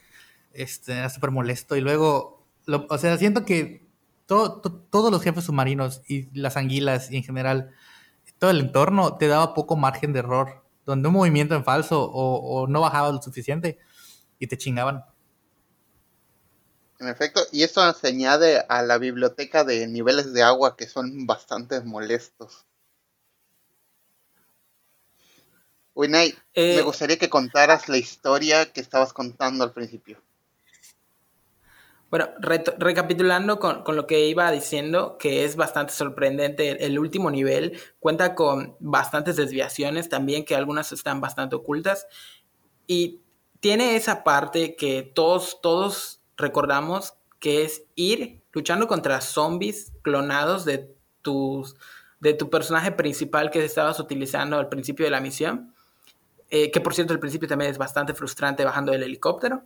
Este, 0.53 0.93
era 0.93 1.09
súper 1.09 1.31
molesto. 1.31 1.77
Y 1.77 1.81
luego, 1.81 2.47
o 2.91 2.99
sea, 2.99 3.17
siento 3.17 3.47
que 3.47 3.89
todos 4.27 5.11
los 5.11 5.23
jefes 5.23 5.45
submarinos 5.45 6.03
y 6.07 6.29
las 6.39 6.59
anguilas 6.59 7.11
y 7.11 7.17
en 7.17 7.25
general, 7.25 7.75
todo 8.39 8.51
el 8.51 8.61
entorno 8.61 9.17
te 9.17 9.29
daba 9.29 9.55
poco 9.55 9.77
margen 9.77 10.13
de 10.13 10.19
error. 10.19 10.60
Donde 10.87 11.09
un 11.09 11.15
movimiento 11.15 11.55
en 11.55 11.65
falso 11.65 12.03
o, 12.03 12.63
o 12.63 12.67
no 12.67 12.81
bajaba 12.81 13.13
lo 13.13 13.23
suficiente 13.23 13.79
y 14.39 14.47
te 14.47 14.59
chingaban. 14.59 15.05
En 16.99 17.09
efecto, 17.09 17.41
y 17.51 17.63
esto 17.63 17.91
se 17.95 18.09
añade 18.09 18.63
a 18.69 18.83
la 18.83 18.99
biblioteca 18.99 19.65
de 19.65 19.87
niveles 19.87 20.35
de 20.35 20.43
agua 20.43 20.77
que 20.77 20.87
son 20.87 21.27
bastante 21.27 21.81
molestos. 21.81 22.67
Winay, 25.95 26.35
me 26.55 26.79
eh, 26.79 26.83
gustaría 26.83 27.19
que 27.19 27.31
contaras 27.31 27.89
la 27.89 27.97
historia 27.97 28.73
que 28.73 28.81
estabas 28.81 29.13
contando 29.13 29.65
al 29.65 29.73
principio. 29.73 30.23
Bueno, 32.11 32.29
recapitulando 32.41 33.61
con, 33.61 33.85
lo 33.95 34.07
que 34.09 34.27
iba 34.27 34.51
diciendo, 34.51 35.17
que 35.17 35.45
es 35.45 35.55
bastante 35.55 35.93
sorprendente, 35.93 36.85
el, 36.85 36.99
último 36.99 37.31
nivel 37.31 37.79
cuenta 38.01 38.35
con 38.35 38.77
bastantes 38.81 39.37
desviaciones 39.37 40.09
también, 40.09 40.45
que 40.45 40.57
algunas 40.57 40.91
están 40.91 41.21
bastante 41.21 41.55
ocultas, 41.55 42.09
y 42.89 43.21
tiene 43.61 43.95
esa 43.95 44.25
parte 44.25 44.75
que 44.75 45.05
todos, 45.05 45.61
todos 45.63 46.21
recordamos, 46.37 47.15
que 47.39 47.63
es 47.63 47.85
ir 47.95 48.43
luchando 48.53 48.89
contra 48.89 49.21
zombies 49.21 49.93
clonados 50.03 50.65
de, 50.65 50.93
tus, 51.23 51.77
de 52.19 52.35
tu 52.35 52.51
personaje 52.51 52.91
principal 52.91 53.53
que 53.53 53.65
estabas 53.65 54.01
utilizando 54.01 54.59
al 54.59 54.69
principio 54.69 55.05
de 55.05 55.11
la 55.11 55.21
misión, 55.21 55.73
eh, 56.51 56.73
que 56.73 56.81
por 56.81 56.93
cierto 56.93 57.13
al 57.13 57.21
principio 57.21 57.47
también 57.47 57.71
es 57.71 57.79
bastante 57.79 58.15
frustrante 58.15 58.65
bajando 58.65 58.91
del 58.91 59.05
helicóptero 59.05 59.63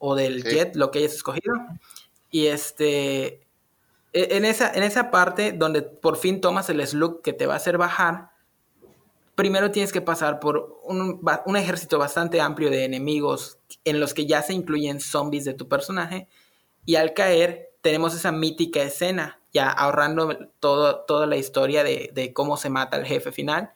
o 0.00 0.16
del 0.16 0.42
jet, 0.42 0.74
lo 0.74 0.90
que 0.90 0.98
hayas 0.98 1.14
escogido. 1.14 1.54
Y 2.32 2.46
este, 2.46 3.46
e, 4.12 4.36
en 4.36 4.44
esa, 4.44 4.72
en 4.72 4.82
esa 4.82 5.12
parte 5.12 5.52
donde 5.52 5.82
por 5.82 6.16
fin 6.16 6.40
tomas 6.40 6.68
el 6.70 6.84
slug 6.84 7.22
que 7.22 7.32
te 7.32 7.46
va 7.46 7.54
a 7.54 7.58
hacer 7.58 7.78
bajar, 7.78 8.30
primero 9.36 9.70
tienes 9.70 9.92
que 9.92 10.00
pasar 10.00 10.40
por 10.40 10.80
un, 10.82 11.20
un, 11.46 11.56
ejército 11.56 11.98
bastante 11.98 12.40
amplio 12.40 12.70
de 12.70 12.84
enemigos 12.84 13.58
en 13.84 14.00
los 14.00 14.12
que 14.14 14.26
ya 14.26 14.42
se 14.42 14.54
incluyen 14.54 15.00
zombies 15.00 15.44
de 15.44 15.54
tu 15.54 15.68
personaje. 15.68 16.26
Y 16.84 16.96
al 16.96 17.14
caer, 17.14 17.70
tenemos 17.82 18.14
esa 18.14 18.32
mítica 18.32 18.82
escena, 18.82 19.38
ya 19.52 19.70
ahorrando 19.70 20.36
todo, 20.60 21.04
toda 21.04 21.26
la 21.26 21.36
historia 21.36 21.84
de, 21.84 22.10
de 22.12 22.32
cómo 22.32 22.56
se 22.56 22.70
mata 22.70 22.96
el 22.96 23.06
jefe 23.06 23.32
final, 23.32 23.72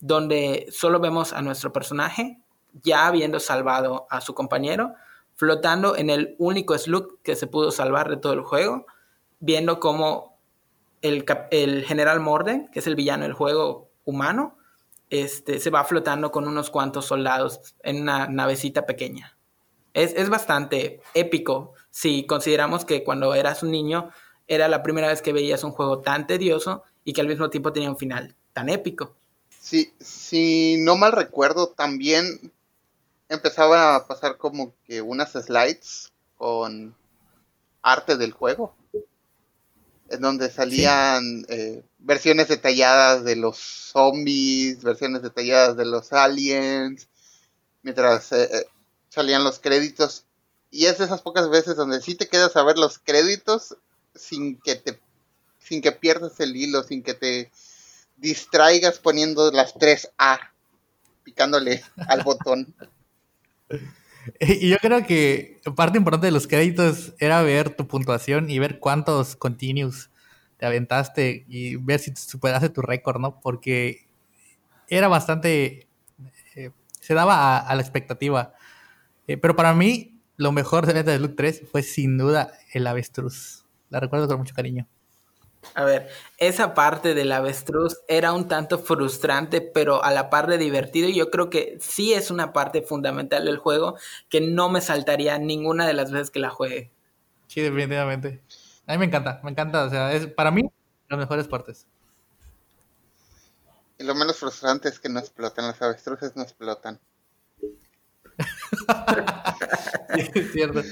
donde 0.00 0.66
solo 0.70 1.00
vemos 1.00 1.32
a 1.32 1.42
nuestro 1.42 1.72
personaje 1.72 2.42
ya 2.82 3.06
habiendo 3.06 3.40
salvado 3.40 4.06
a 4.10 4.20
su 4.20 4.34
compañero, 4.34 4.94
flotando 5.34 5.96
en 5.96 6.10
el 6.10 6.34
único 6.38 6.76
slug 6.76 7.20
que 7.22 7.36
se 7.36 7.46
pudo 7.46 7.70
salvar 7.70 8.08
de 8.08 8.16
todo 8.16 8.32
el 8.32 8.42
juego, 8.42 8.86
viendo 9.40 9.80
cómo 9.80 10.38
el, 11.02 11.24
el 11.50 11.84
general 11.84 12.20
Morden, 12.20 12.68
que 12.72 12.78
es 12.78 12.86
el 12.86 12.94
villano 12.94 13.24
del 13.24 13.32
juego 13.32 13.90
humano, 14.04 14.56
este, 15.10 15.60
se 15.60 15.70
va 15.70 15.84
flotando 15.84 16.32
con 16.32 16.48
unos 16.48 16.70
cuantos 16.70 17.06
soldados 17.06 17.74
en 17.82 18.02
una 18.02 18.28
navecita 18.28 18.86
pequeña. 18.86 19.36
Es, 19.94 20.14
es, 20.14 20.30
bastante 20.30 21.02
épico 21.12 21.74
si 21.90 22.24
consideramos 22.26 22.86
que 22.86 23.04
cuando 23.04 23.34
eras 23.34 23.62
un 23.62 23.72
niño 23.72 24.08
era 24.48 24.68
la 24.68 24.82
primera 24.82 25.08
vez 25.08 25.20
que 25.20 25.34
veías 25.34 25.64
un 25.64 25.72
juego 25.72 26.00
tan 26.00 26.26
tedioso 26.26 26.82
y 27.04 27.12
que 27.12 27.20
al 27.20 27.28
mismo 27.28 27.50
tiempo 27.50 27.72
tenía 27.72 27.90
un 27.90 27.98
final 27.98 28.34
tan 28.54 28.70
épico. 28.70 29.14
Sí, 29.60 29.92
si 30.00 30.76
no 30.78 30.96
mal 30.96 31.12
recuerdo, 31.12 31.68
también 31.68 32.52
empezaba 33.34 33.96
a 33.96 34.06
pasar 34.06 34.36
como 34.36 34.74
que 34.84 35.02
unas 35.02 35.32
slides 35.32 36.12
con 36.36 36.94
arte 37.82 38.16
del 38.16 38.32
juego, 38.32 38.74
en 40.08 40.20
donde 40.20 40.50
salían 40.50 41.44
eh, 41.48 41.82
versiones 41.98 42.48
detalladas 42.48 43.24
de 43.24 43.36
los 43.36 43.56
zombies, 43.58 44.82
versiones 44.82 45.22
detalladas 45.22 45.76
de 45.76 45.86
los 45.86 46.12
aliens, 46.12 47.08
mientras 47.82 48.32
eh, 48.32 48.48
eh, 48.52 48.66
salían 49.08 49.44
los 49.44 49.58
créditos. 49.58 50.24
Y 50.70 50.86
es 50.86 50.98
de 50.98 51.04
esas 51.04 51.22
pocas 51.22 51.48
veces 51.50 51.76
donde 51.76 52.00
sí 52.00 52.14
te 52.14 52.28
quedas 52.28 52.56
a 52.56 52.62
ver 52.62 52.78
los 52.78 52.98
créditos 52.98 53.76
sin 54.14 54.58
que 54.60 54.76
te 54.76 55.00
sin 55.58 55.80
que 55.80 55.92
pierdas 55.92 56.38
el 56.40 56.56
hilo, 56.56 56.82
sin 56.82 57.02
que 57.02 57.14
te 57.14 57.50
distraigas 58.16 58.98
poniendo 58.98 59.50
las 59.52 59.74
3A, 59.74 60.38
picándole 61.24 61.82
al 62.08 62.22
botón. 62.22 62.74
Y 64.40 64.68
yo 64.68 64.76
creo 64.78 65.04
que 65.04 65.60
parte 65.76 65.98
importante 65.98 66.26
de 66.26 66.32
los 66.32 66.46
créditos 66.46 67.14
era 67.18 67.42
ver 67.42 67.74
tu 67.74 67.88
puntuación 67.88 68.50
y 68.50 68.58
ver 68.58 68.78
cuántos 68.78 69.36
continuos 69.36 70.10
te 70.58 70.66
aventaste 70.66 71.44
y 71.48 71.76
ver 71.76 71.98
si 71.98 72.14
superaste 72.14 72.68
tu 72.68 72.82
récord, 72.82 73.20
¿no? 73.20 73.40
Porque 73.40 74.06
era 74.88 75.08
bastante... 75.08 75.88
Eh, 76.54 76.70
se 77.00 77.14
daba 77.14 77.58
a, 77.58 77.74
la 77.74 77.82
expectativa. 77.82 78.54
Eh, 79.26 79.36
pero 79.36 79.56
para 79.56 79.74
mí, 79.74 80.20
lo 80.36 80.52
mejor 80.52 80.86
de 80.86 80.94
Metal 80.94 81.18
Slug 81.18 81.34
3 81.34 81.62
fue 81.70 81.82
sin 81.82 82.16
duda 82.16 82.52
el 82.72 82.86
avestruz. 82.86 83.66
La 83.90 83.98
recuerdo 84.00 84.28
con 84.28 84.38
mucho 84.38 84.54
cariño. 84.54 84.86
A 85.74 85.84
ver, 85.84 86.08
esa 86.38 86.74
parte 86.74 87.14
del 87.14 87.32
avestruz 87.32 87.98
era 88.08 88.32
un 88.32 88.48
tanto 88.48 88.78
frustrante, 88.78 89.60
pero 89.60 90.04
a 90.04 90.10
la 90.10 90.28
par 90.28 90.46
de 90.46 90.58
divertido. 90.58 91.08
Y 91.08 91.14
yo 91.14 91.30
creo 91.30 91.50
que 91.50 91.78
sí 91.80 92.12
es 92.12 92.30
una 92.30 92.52
parte 92.52 92.82
fundamental 92.82 93.44
del 93.44 93.58
juego 93.58 93.96
que 94.28 94.40
no 94.40 94.68
me 94.68 94.80
saltaría 94.80 95.38
ninguna 95.38 95.86
de 95.86 95.94
las 95.94 96.10
veces 96.10 96.30
que 96.30 96.40
la 96.40 96.50
juegue. 96.50 96.90
Sí, 97.46 97.60
definitivamente. 97.60 98.42
A 98.86 98.92
mí 98.92 98.98
me 98.98 99.06
encanta, 99.06 99.40
me 99.42 99.50
encanta. 99.50 99.84
O 99.84 99.90
sea, 99.90 100.12
es 100.12 100.26
para 100.26 100.50
mí 100.50 100.70
las 101.08 101.18
mejores 101.18 101.48
partes. 101.48 101.86
Y 103.98 104.04
lo 104.04 104.14
menos 104.14 104.38
frustrante 104.38 104.88
es 104.88 104.98
que 104.98 105.08
no 105.08 105.20
explotan, 105.20 105.66
las 105.66 105.80
avestruces 105.80 106.34
no 106.34 106.42
explotan. 106.42 106.98
sí, 110.14 110.30
es 110.34 110.52
cierto. 110.52 110.82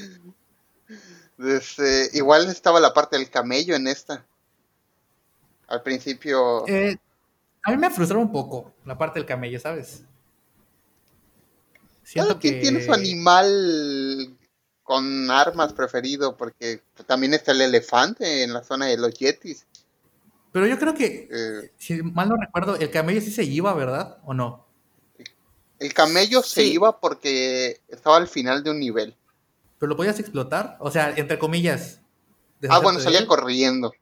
Desde, 1.37 2.16
igual 2.16 2.48
estaba 2.48 2.80
la 2.80 2.94
parte 2.94 3.16
del 3.16 3.30
camello 3.30 3.74
en 3.74 3.88
esta. 3.88 4.24
Al 5.70 5.83
principio. 5.83 6.66
Eh, 6.68 6.98
a 7.62 7.70
mí 7.70 7.76
me 7.76 7.90
frustró 7.90 8.20
un 8.20 8.33
poco 8.33 8.74
la 8.85 8.98
parte 8.98 9.18
del 9.18 9.26
camello, 9.26 9.59
¿sabes? 9.59 10.02
Siento 12.02 12.38
que 12.38 12.52
tiene 12.54 12.85
su 12.85 12.92
animal 12.92 14.37
con 14.83 15.30
armas 15.30 15.72
preferido, 15.72 16.37
porque 16.37 16.83
también 17.06 17.35
está 17.35 17.52
el 17.52 17.61
elefante 17.61 18.42
en 18.42 18.52
la 18.52 18.64
zona 18.64 18.87
de 18.87 18.96
los 18.96 19.14
yetis. 19.14 19.64
Pero 20.50 20.66
yo 20.66 20.78
creo 20.78 20.94
que, 20.94 21.28
eh, 21.30 21.70
si 21.78 22.02
mal 22.02 22.28
no 22.28 22.37
recuerdo, 22.37 22.74
el 22.74 22.90
camello 22.90 23.20
sí 23.20 23.30
se 23.30 23.44
iba, 23.44 23.72
¿verdad? 23.74 24.18
¿O 24.24 24.35
no? 24.35 24.66
El 25.78 25.94
camello 25.94 26.42
se 26.42 26.64
iba 26.64 26.98
porque 26.98 27.80
estaba 27.88 28.16
al 28.16 28.26
final 28.26 28.64
de 28.64 28.70
un 28.70 28.80
nivel. 28.80 29.16
¿Pero 29.78 29.90
lo 29.90 29.96
podías 29.96 30.18
explotar? 30.18 30.76
O 30.80 30.90
sea, 30.90 31.14
entre 31.16 31.38
comillas. 31.38 32.00
Ah, 32.68 32.80
bueno, 32.80 32.98
salía 32.98 33.24
corriendo. 33.26 33.92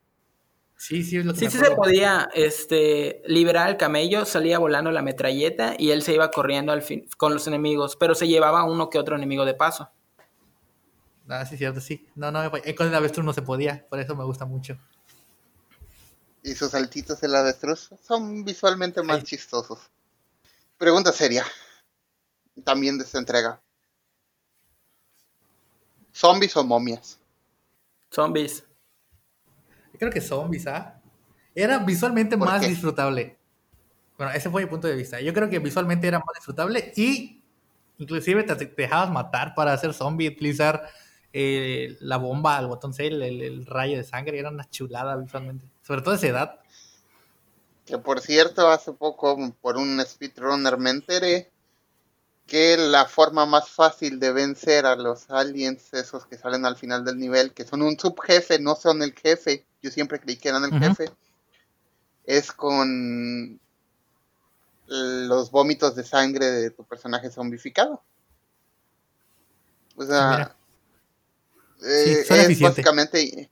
Sí, 0.81 1.03
sí, 1.03 1.21
sí, 1.35 1.51
se 1.51 1.71
podía 1.73 2.29
este, 2.35 3.21
liberar 3.27 3.67
al 3.67 3.77
camello, 3.77 4.25
salía 4.25 4.61
volando 4.61 4.93
la 4.93 5.03
metralleta 5.03 5.75
y 5.77 5.91
él 5.91 6.03
se 6.03 6.15
iba 6.15 6.31
corriendo 6.31 6.71
al 6.71 6.83
fin, 6.83 7.05
con 7.17 7.35
los 7.35 7.49
enemigos, 7.49 7.97
pero 7.97 8.15
se 8.15 8.29
llevaba 8.29 8.63
uno 8.63 8.89
que 8.89 9.01
otro 9.01 9.17
enemigo 9.17 9.45
de 9.45 9.55
paso. 9.55 9.91
Ah, 11.29 11.45
sí, 11.45 11.57
cierto, 11.57 11.81
sí. 11.81 12.07
No, 12.15 12.31
no, 12.31 12.45
eh, 12.45 12.75
con 12.77 12.87
el 12.87 12.95
avestruz 12.95 13.27
no 13.27 13.33
se 13.33 13.43
podía, 13.43 13.89
por 13.91 13.99
eso 13.99 14.15
me 14.15 14.23
gusta 14.23 14.45
mucho. 14.45 14.79
Y 16.45 16.55
sus 16.55 16.71
saltitos 16.71 17.21
del 17.21 17.35
avestruz 17.35 17.91
son 18.01 18.45
visualmente 18.45 19.03
más 19.03 19.25
chistosos. 19.25 19.81
Pregunta 20.79 21.11
seria. 21.11 21.45
También 22.63 22.99
de 22.99 23.05
esta 23.05 23.19
entrega. 23.19 23.61
¿Zombies 26.15 26.57
o 26.57 26.63
momias? 26.63 27.19
Zombies 28.13 28.68
creo 29.99 30.11
que 30.11 30.21
zombies, 30.21 30.67
¿ah? 30.67 31.01
Era 31.55 31.79
visualmente 31.79 32.37
más 32.37 32.61
disfrutable. 32.61 33.37
Bueno, 34.17 34.33
ese 34.33 34.51
fue 34.51 34.63
mi 34.63 34.69
punto 34.69 34.89
de 34.89 34.97
vista. 34.97 35.21
Yo 35.21 35.33
creo 35.33 35.49
que 35.49 35.59
visualmente 35.59 36.07
era 36.07 36.19
más 36.19 36.35
disfrutable 36.35 36.93
y 36.97 37.43
inclusive 37.99 38.43
te, 38.45 38.67
dejabas 38.67 39.11
matar 39.11 39.55
para 39.55 39.73
hacer 39.73 39.95
zombie, 39.95 40.29
utilizar 40.29 40.89
eh, 41.33 41.97
la 42.01 42.17
bomba, 42.17 42.59
el 42.59 42.67
botón 42.67 42.95
C, 42.95 43.07
el, 43.07 43.67
rayo 43.67 43.97
de 43.97 44.05
sangre, 44.05 44.39
era 44.39 44.51
una 44.51 44.69
chulada 44.71 45.17
visualmente. 45.17 45.71
Sobre 45.83 46.03
todo 46.03 46.13
a 46.13 46.17
esa 46.17 46.27
edad. 46.27 46.61
Que 47.85 47.99
por 47.99 48.21
cierto, 48.21 48.69
hace 48.69 48.93
poco 48.93 49.37
por 49.61 49.77
un 49.77 50.01
speedrunner 50.05 50.79
me 50.79 50.91
enteré 50.91 51.51
que 52.47 52.77
la 52.77 53.05
forma 53.05 53.47
más 53.47 53.69
fácil 53.69 54.19
de 54.19 54.33
vencer 54.33 54.87
a 54.87 54.97
los 54.97 55.31
aliens, 55.31 55.93
esos 55.93 56.27
que 56.27 56.39
salen 56.39 56.65
al 56.65 56.77
final 56.77 57.05
del 57.05 57.19
nivel, 57.19 57.53
que 57.53 57.65
son 57.65 57.83
un 57.83 57.99
subjefe, 57.99 58.59
no 58.59 58.75
son 58.75 59.03
el 59.03 59.13
jefe, 59.13 59.67
yo 59.83 59.91
siempre 59.91 60.21
creí 60.21 60.37
que 60.37 60.49
eran 60.49 60.65
el 60.65 60.79
jefe, 60.79 61.11
es 62.25 62.53
con 62.53 63.61
los 64.87 65.51
vómitos 65.51 65.95
de 65.95 66.05
sangre 66.05 66.47
de 66.47 66.71
tu 66.71 66.85
personaje 66.85 67.31
zombificado. 67.31 68.03
O 69.97 70.05
sea, 70.05 70.57
eh, 71.83 72.25
es 72.29 72.61
básicamente 72.61 73.51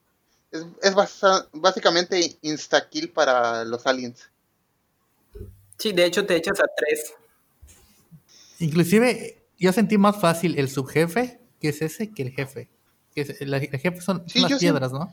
es, 0.51 0.67
es 0.83 0.95
básicamente 1.53 2.39
insta-kill 2.43 3.11
para 3.11 3.65
los 3.65 3.87
aliens. 3.87 4.29
Sí, 5.79 5.93
de 5.93 6.07
hecho 6.07 6.25
te 6.25 6.37
echas 6.37 6.59
a 6.61 6.65
tres 6.75 7.13
Inclusive 8.59 9.43
yo 9.59 9.73
sentí 9.73 9.99
más 9.99 10.19
fácil 10.19 10.59
el 10.59 10.71
subjefe, 10.71 11.41
que 11.61 11.69
es 11.69 11.83
ese, 11.83 12.11
que 12.11 12.23
el 12.23 12.31
jefe. 12.31 12.69
Que 13.15 13.23
el 13.41 13.71
jefe 13.79 14.01
son, 14.01 14.25
las 14.35 14.59
piedras, 14.59 14.93
¿no? 14.93 15.13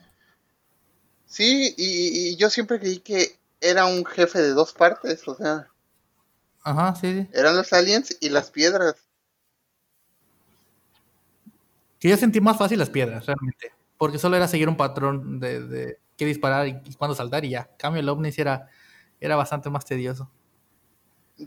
Sí, 1.26 1.74
y, 1.78 2.36
yo 2.36 2.50
siempre 2.50 2.80
creí 2.80 3.00
que 3.00 3.38
era 3.60 3.86
un 3.86 4.06
jefe 4.06 4.40
de 4.40 4.50
dos 4.50 4.74
partes, 4.74 5.28
o 5.28 5.36
sea. 5.36 5.68
Ajá, 6.62 6.96
sí, 6.96 7.28
Eran 7.34 7.56
los 7.56 7.74
aliens 7.74 8.16
y 8.20 8.30
las 8.30 8.52
piedras. 8.52 8.96
Que 12.00 12.10
yo 12.10 12.18
sentí 12.18 12.42
más 12.42 12.58
fácil 12.58 12.80
las 12.80 12.90
piedras, 12.90 13.26
realmente. 13.26 13.72
porque 13.98 14.20
solo 14.20 14.36
era 14.36 14.48
seguir 14.48 14.70
un 14.70 14.78
patrón 14.78 15.40
de, 15.40 15.62
de 15.66 16.00
qué 16.18 16.26
disparar 16.26 16.68
y, 16.68 16.82
y 16.86 16.94
cuándo 16.96 17.16
saltar 17.16 17.46
y 17.46 17.50
ya. 17.50 17.70
Cambio 17.78 18.02
el 18.02 18.10
Omnis 18.10 18.38
era, 18.38 18.70
era 19.20 19.36
bastante 19.36 19.70
más 19.70 19.86
tedioso. 19.86 20.30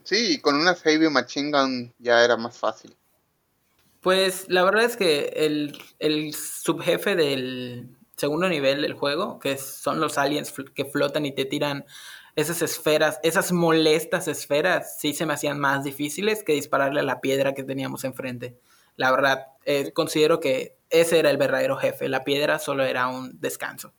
Sí, 0.04 0.32
y 0.32 0.38
con 0.40 0.56
una 0.56 0.74
Heavy 0.74 1.08
Machine 1.08 1.50
Gun 1.50 1.94
ya 1.98 2.24
era 2.24 2.36
más 2.36 2.58
fácil. 2.58 2.96
Pues 4.00 4.46
la 4.48 4.62
verdad 4.64 4.84
es 4.84 4.96
que 4.96 5.32
el, 5.36 5.78
el 5.98 6.32
subjefe 6.34 7.16
del 7.16 7.95
segundo 8.16 8.48
nivel 8.48 8.82
del 8.82 8.94
juego, 8.94 9.38
que 9.38 9.56
son 9.58 10.00
los 10.00 10.18
aliens 10.18 10.52
que 10.74 10.84
flotan 10.84 11.26
y 11.26 11.34
te 11.34 11.44
tiran 11.44 11.84
esas 12.34 12.60
esferas, 12.62 13.18
esas 13.22 13.52
molestas 13.52 14.28
esferas, 14.28 14.98
sí 15.00 15.14
se 15.14 15.24
me 15.26 15.32
hacían 15.32 15.58
más 15.58 15.84
difíciles 15.84 16.42
que 16.42 16.52
dispararle 16.52 17.00
a 17.00 17.04
la 17.04 17.20
piedra 17.20 17.54
que 17.54 17.64
teníamos 17.64 18.04
enfrente. 18.04 18.58
La 18.96 19.10
verdad, 19.10 19.46
eh, 19.64 19.92
considero 19.92 20.38
que 20.40 20.76
ese 20.90 21.18
era 21.18 21.30
el 21.30 21.38
verdadero 21.38 21.76
jefe. 21.76 22.08
La 22.08 22.24
piedra 22.24 22.58
solo 22.58 22.84
era 22.84 23.08
un 23.08 23.40
descanso. 23.40 23.92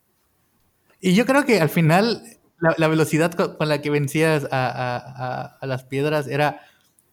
Y 1.00 1.14
yo 1.14 1.26
creo 1.26 1.44
que 1.44 1.60
al 1.60 1.68
final 1.68 2.22
la, 2.76 2.88
velocidad 2.88 3.32
co- 3.32 3.56
con, 3.56 3.68
la 3.68 3.80
que 3.80 3.90
vencías 3.90 4.44
a, 4.50 4.68
a- 4.68 4.96
a- 4.96 5.58
a 5.60 5.66
las 5.66 5.84
piedras 5.84 6.26
era, 6.26 6.60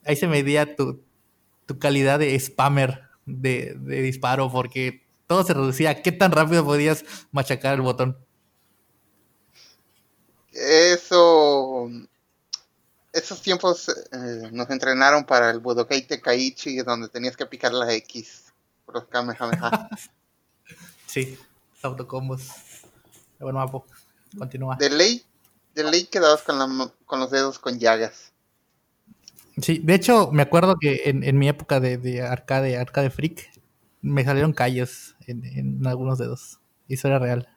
ahí 0.06 0.16
se 0.16 0.28
medía 0.28 0.76
tu, 0.76 1.04
tu 1.66 1.78
calidad 1.80 2.20
de 2.20 2.40
spammer 2.40 3.02
de, 3.26 3.76
de 3.80 4.02
disparo, 4.02 4.52
porque 4.52 5.05
todo 5.28 5.44
se 5.44 5.54
reducía 5.54 5.92
a 5.92 6.02
qué 6.02 6.12
tan 6.12 6.32
rápido 6.32 6.64
podías 6.64 7.04
machacar 7.32 7.76
el 7.76 7.82
botón. 7.82 8.18
Eso. 10.52 11.90
Esos 13.12 13.42
tiempos 13.42 13.90
eh, 13.90 14.50
nos 14.52 14.70
entrenaron 14.70 15.26
para 15.26 15.50
el 15.50 15.60
Budokai 15.60 16.06
Tenkaichi, 16.06 16.78
donde 16.78 17.08
tenías 17.08 17.38
que 17.38 17.46
picar 17.46 17.74
la 17.74 17.94
X 17.94 18.54
por 18.86 18.96
los 18.96 19.06
Kamehameha. 19.06 19.90
Sí, 21.08 21.38
los 21.76 21.86
autocombos. 21.86 22.50
Bueno, 23.40 23.60
Mapo, 23.60 23.86
continúa. 24.38 24.76
De 24.76 24.90
ley, 24.90 25.24
de 25.74 25.84
ley 25.86 26.06
quedabas 26.06 26.42
con, 26.42 26.60
la 26.60 26.92
con 27.06 27.22
los 27.22 27.32
dedos 27.32 27.58
con 27.58 27.80
llagas. 27.80 28.34
Sí, 29.62 29.80
de 29.82 29.94
hecho, 29.94 30.30
me 30.34 30.42
acuerdo 30.42 30.76
que 30.78 31.04
en, 31.06 31.24
en 31.24 31.38
mi 31.38 31.48
época 31.48 31.80
de, 31.80 31.98
de 31.98 32.22
arcade, 32.22 32.78
arcade 32.78 33.12
freak, 33.12 33.50
me 34.02 34.26
salieron 34.26 34.52
callos 34.52 35.15
en, 35.28 35.46
en 35.46 35.88
algunos 35.88 36.18
dedos. 36.18 36.60
Era 36.88 37.20
real. 37.20 37.48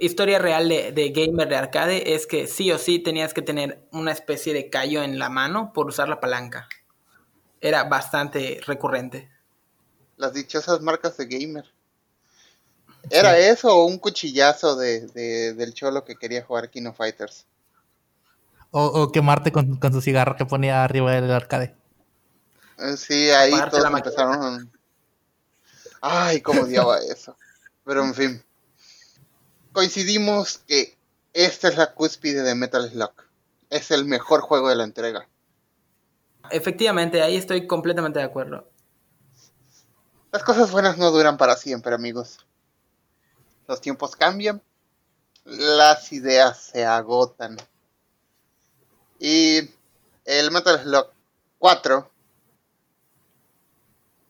Historia 0.00 0.38
real 0.38 0.66
de, 0.68 0.92
de 0.92 1.10
gamer 1.10 1.46
de 1.46 1.56
arcade 1.56 2.14
es 2.14 2.26
que 2.26 2.46
sí 2.46 2.72
o 2.72 2.78
sí 2.78 2.98
tenías 3.00 3.34
que 3.34 3.42
tener 3.42 3.86
una 3.92 4.12
especie 4.12 4.54
de 4.54 4.70
callo 4.70 5.02
en 5.02 5.18
la 5.18 5.28
mano 5.28 5.72
por 5.74 5.86
usar 5.88 6.08
la 6.08 6.20
palanca. 6.20 6.68
Era 7.60 7.84
bastante 7.84 8.60
recurrente. 8.66 9.30
Las 10.18 10.34
dichosas 10.34 10.82
marcas 10.82 11.16
de 11.16 11.24
gamer. 11.24 11.64
¿Era 13.10 13.36
eso 13.38 13.74
o 13.76 13.84
un 13.86 13.98
cuchillazo 13.98 14.76
de, 14.76 15.08
de- 15.08 15.52
del 15.54 15.74
cholo 15.74 16.04
que 16.04 16.16
quería 16.16 16.44
jugar 16.44 16.70
King 16.70 16.86
of 16.86 16.96
Fighters? 16.96 17.44
O, 18.80 18.82
o 19.00 19.12
quemarte 19.14 19.52
con, 19.56 19.66
con 19.82 19.92
su 19.92 20.00
cigarro 20.00 20.36
que 20.36 20.46
ponía 20.52 20.82
arriba 20.82 21.12
del 21.12 21.30
arcade. 21.30 21.74
Eh, 22.78 22.96
Sí, 22.96 23.30
ahí 23.30 23.52
Aparte 23.52 23.70
todos 23.70 23.84
empezaron. 23.98 24.72
Ay, 26.00 26.40
cómo 26.40 26.62
odiaba 26.62 26.98
eso. 26.98 27.36
Pero 27.84 28.04
en 28.04 28.14
fin. 28.14 28.44
Coincidimos 29.72 30.58
que 30.66 30.96
esta 31.32 31.68
es 31.68 31.76
la 31.76 31.94
cúspide 31.94 32.42
de 32.42 32.54
Metal 32.54 32.88
Slug. 32.90 33.12
Es 33.70 33.90
el 33.90 34.04
mejor 34.04 34.40
juego 34.40 34.68
de 34.68 34.76
la 34.76 34.84
entrega. 34.84 35.28
Efectivamente, 36.50 37.22
ahí 37.22 37.36
estoy 37.36 37.66
completamente 37.66 38.18
de 38.18 38.24
acuerdo. 38.24 38.68
Las 40.32 40.42
cosas 40.42 40.70
buenas 40.70 40.98
no 40.98 41.10
duran 41.10 41.36
para 41.36 41.56
siempre, 41.56 41.94
amigos. 41.94 42.38
Los 43.66 43.80
tiempos 43.80 44.16
cambian. 44.16 44.62
Las 45.44 46.12
ideas 46.12 46.58
se 46.72 46.84
agotan. 46.84 47.56
Y 49.18 49.70
el 50.24 50.50
Metal 50.50 50.80
Slug 50.82 51.08
4 51.58 52.10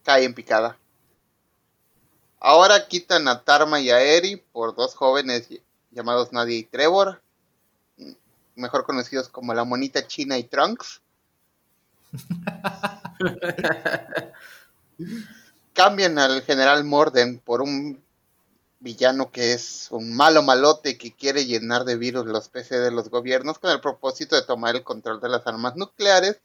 cae 0.05 0.25
en 0.25 0.35
picada. 0.35 0.79
Ahora 2.41 2.87
quitan 2.87 3.27
a 3.29 3.43
Tarma 3.43 3.81
y 3.81 3.91
a 3.91 4.01
Eri 4.01 4.37
por 4.37 4.77
dos 4.77 4.95
jóvenes 4.95 5.49
llamados 5.91 6.33
Nadia 6.33 6.57
y 6.57 6.65
Trevor, 6.65 7.21
mejor 8.55 8.85
conocidos 8.85 9.29
como 9.29 9.55
la 9.55 9.65
monita 9.65 10.07
china 10.07 10.39
y 10.39 10.45
Trunks. 10.45 11.01
Cambian 15.73 16.19
al 16.19 16.43
general 16.43 16.85
Morden 16.85 17.39
por 17.39 17.61
un 17.61 18.03
villano 18.81 19.33
que 19.33 19.53
es 19.53 19.89
un 19.91 20.15
malo 20.15 20.43
malote 20.43 20.97
que 20.97 21.13
quiere 21.13 21.47
llenar 21.47 21.85
de 21.85 21.97
virus 21.97 22.27
los 22.27 22.49
PC 22.49 22.79
de 22.79 22.93
los 22.93 23.11
gobiernos 23.11 23.59
con 23.59 23.71
el 23.71 23.81
propósito 23.81 24.37
de 24.37 24.43
tomar 24.43 24.77
el 24.77 24.85
control 24.85 25.21
de 25.21 25.29
las 25.29 25.47
armas 25.47 25.77
nucleares 25.77 26.41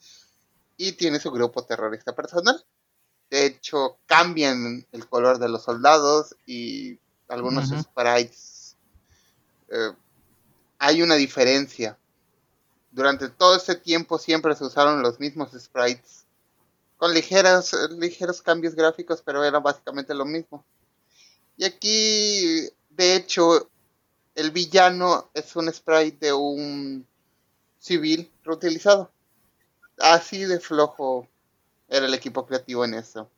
y 0.77 0.93
tiene 0.93 1.19
su 1.19 1.31
grupo 1.31 1.63
terrorista 1.63 2.15
personal. 2.15 2.63
De 3.33 3.47
hecho, 3.47 3.97
cambian 4.05 4.85
el 4.91 5.09
color 5.09 5.39
de 5.39 5.49
los 5.49 5.63
soldados 5.63 6.35
y 6.45 6.99
algunos 7.27 7.69
sprites. 7.69 8.75
Eh, 9.69 9.91
hay 10.77 11.01
una 11.01 11.15
diferencia. 11.15 11.97
Durante 12.91 13.29
todo 13.29 13.55
este 13.55 13.73
tiempo 13.73 14.19
siempre 14.19 14.55
se 14.55 14.63
usaron 14.63 15.01
los 15.01 15.19
mismos 15.19 15.49
sprites. 15.59 16.25
Con 16.97 17.11
ligeras, 17.15 17.73
eh, 17.73 17.77
ligeros 17.97 18.43
cambios 18.43 18.75
gráficos, 18.75 19.23
pero 19.25 19.43
era 19.43 19.57
básicamente 19.59 20.13
lo 20.13 20.25
mismo. 20.25 20.63
Y 21.57 21.65
aquí, 21.65 22.69
de 22.91 23.15
hecho, 23.15 23.67
el 24.35 24.51
villano 24.51 25.31
es 25.33 25.55
un 25.55 25.73
sprite 25.73 26.27
de 26.27 26.33
un 26.33 27.07
civil 27.79 28.31
reutilizado. 28.43 29.09
Así 29.97 30.45
de 30.45 30.59
flojo 30.59 31.27
era 31.93 32.07
el 32.07 32.13
equipo 32.15 32.47
creativo 32.47 32.83
en 32.85 32.95
eso. 32.95 33.29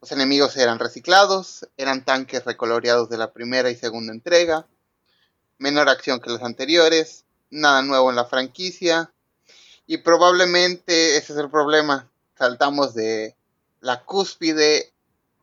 Los 0.00 0.10
enemigos 0.10 0.56
eran 0.56 0.78
reciclados, 0.78 1.68
eran 1.76 2.02
tanques 2.02 2.46
recoloreados 2.46 3.10
de 3.10 3.18
la 3.18 3.32
primera 3.34 3.68
y 3.68 3.76
segunda 3.76 4.10
entrega, 4.10 4.66
menor 5.58 5.90
acción 5.90 6.18
que 6.18 6.30
los 6.30 6.42
anteriores, 6.42 7.24
nada 7.50 7.82
nuevo 7.82 8.08
en 8.08 8.16
la 8.16 8.24
franquicia, 8.24 9.12
y 9.86 9.98
probablemente 9.98 11.18
ese 11.18 11.34
es 11.34 11.38
el 11.38 11.50
problema. 11.50 12.10
Saltamos 12.38 12.94
de 12.94 13.36
la 13.80 14.02
cúspide 14.02 14.90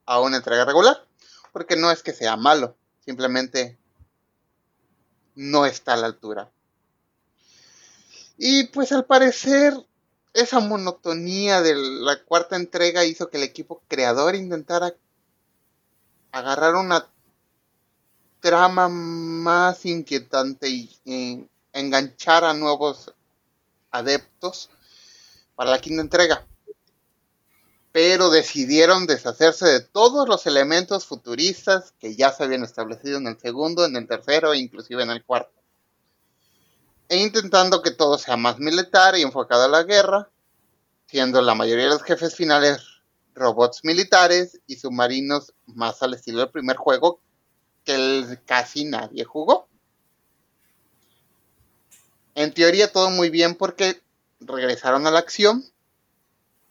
a 0.07 0.19
una 0.19 0.37
entrega 0.37 0.65
regular, 0.65 1.05
porque 1.53 1.75
no 1.75 1.91
es 1.91 2.01
que 2.01 2.11
sea 2.11 2.37
malo, 2.37 2.75
simplemente 3.05 3.77
no 5.35 5.67
está 5.67 5.93
a 5.93 5.97
la 5.97 6.07
altura. 6.07 6.49
Y 8.35 8.63
pues 8.69 8.91
al 8.91 9.05
parecer 9.05 9.75
esa 10.33 10.59
monotonía 10.59 11.61
de 11.61 11.75
la 11.75 12.23
cuarta 12.23 12.55
entrega 12.55 13.05
hizo 13.05 13.29
que 13.29 13.37
el 13.37 13.43
equipo 13.43 13.81
creador 13.87 14.35
intentara 14.35 14.95
agarrar 16.31 16.75
una 16.75 17.07
trama 18.39 18.87
más 18.89 19.85
inquietante 19.85 20.69
y, 20.69 21.47
enganchar 21.73 22.43
a 22.43 22.53
nuevos 22.53 23.13
adeptos 23.91 24.69
para 25.55 25.71
la 25.71 25.79
quinta 25.79 26.01
entrega. 26.01 26.45
Pero 27.93 28.29
decidieron 28.29 29.07
deshacerse 29.07 29.65
de 29.67 29.79
todos 29.79 30.27
los 30.27 30.45
elementos 30.47 31.05
futuristas 31.05 31.93
que 31.99 32.15
ya 32.15 32.33
se 32.33 32.43
habían 32.43 32.63
establecido 32.63 33.19
en 33.19 33.27
el 33.27 33.39
segundo, 33.39 33.85
en 33.85 33.95
el 33.95 34.07
tercero 34.07 34.53
e 34.53 34.57
inclusive 34.57 35.03
en 35.03 35.11
el 35.11 35.23
cuarto 35.23 35.60
e 37.11 37.17
intentando 37.17 37.81
que 37.81 37.91
todo 37.91 38.17
sea 38.17 38.37
más 38.37 38.57
militar 38.57 39.17
y 39.17 39.21
enfocado 39.21 39.63
a 39.65 39.67
la 39.67 39.83
guerra, 39.83 40.29
siendo 41.07 41.41
la 41.41 41.55
mayoría 41.55 41.83
de 41.83 41.89
los 41.91 42.03
jefes 42.03 42.35
finales 42.35 42.77
robots 43.35 43.81
militares 43.83 44.61
y 44.65 44.77
submarinos 44.77 45.53
más 45.65 46.01
al 46.03 46.13
estilo 46.13 46.39
del 46.39 46.51
primer 46.51 46.77
juego 46.77 47.19
que 47.83 47.95
el- 47.95 48.39
casi 48.45 48.85
nadie 48.85 49.25
jugó. 49.25 49.67
En 52.33 52.53
teoría 52.53 52.89
todo 52.89 53.09
muy 53.09 53.29
bien 53.29 53.55
porque 53.55 54.01
regresaron 54.39 55.05
a 55.05 55.11
la 55.11 55.19
acción, 55.19 55.65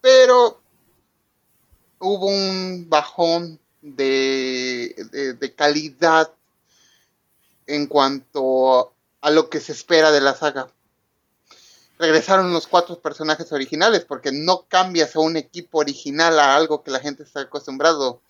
pero 0.01 0.59
hubo 1.99 2.29
un 2.29 2.87
bajón 2.89 3.61
de, 3.83 4.95
de- 5.13 5.35
de 5.35 5.55
calidad 5.55 6.33
en 7.67 7.87
cuanto 7.87 8.95
a 9.21 9.31
lo 9.31 9.51
que 9.51 9.61
se 9.61 9.73
espera 9.73 10.11
de 10.11 10.21
la 10.21 10.35
saga. 10.35 10.69
Regresaron 11.99 12.53
los 12.53 12.67
cuatro 12.67 12.99
personajes 13.01 13.53
originales 13.53 14.05
porque 14.07 14.33
no 14.33 14.67
cambias 14.69 15.15
a 15.15 15.21
un 15.21 15.37
equipo 15.37 15.79
original 15.79 16.39
a 16.41 16.57
algo 16.57 16.83
que 16.83 16.91
la 16.91 17.01
gente 17.01 17.23
está 17.23 17.43
acostumbrado. 17.43 18.23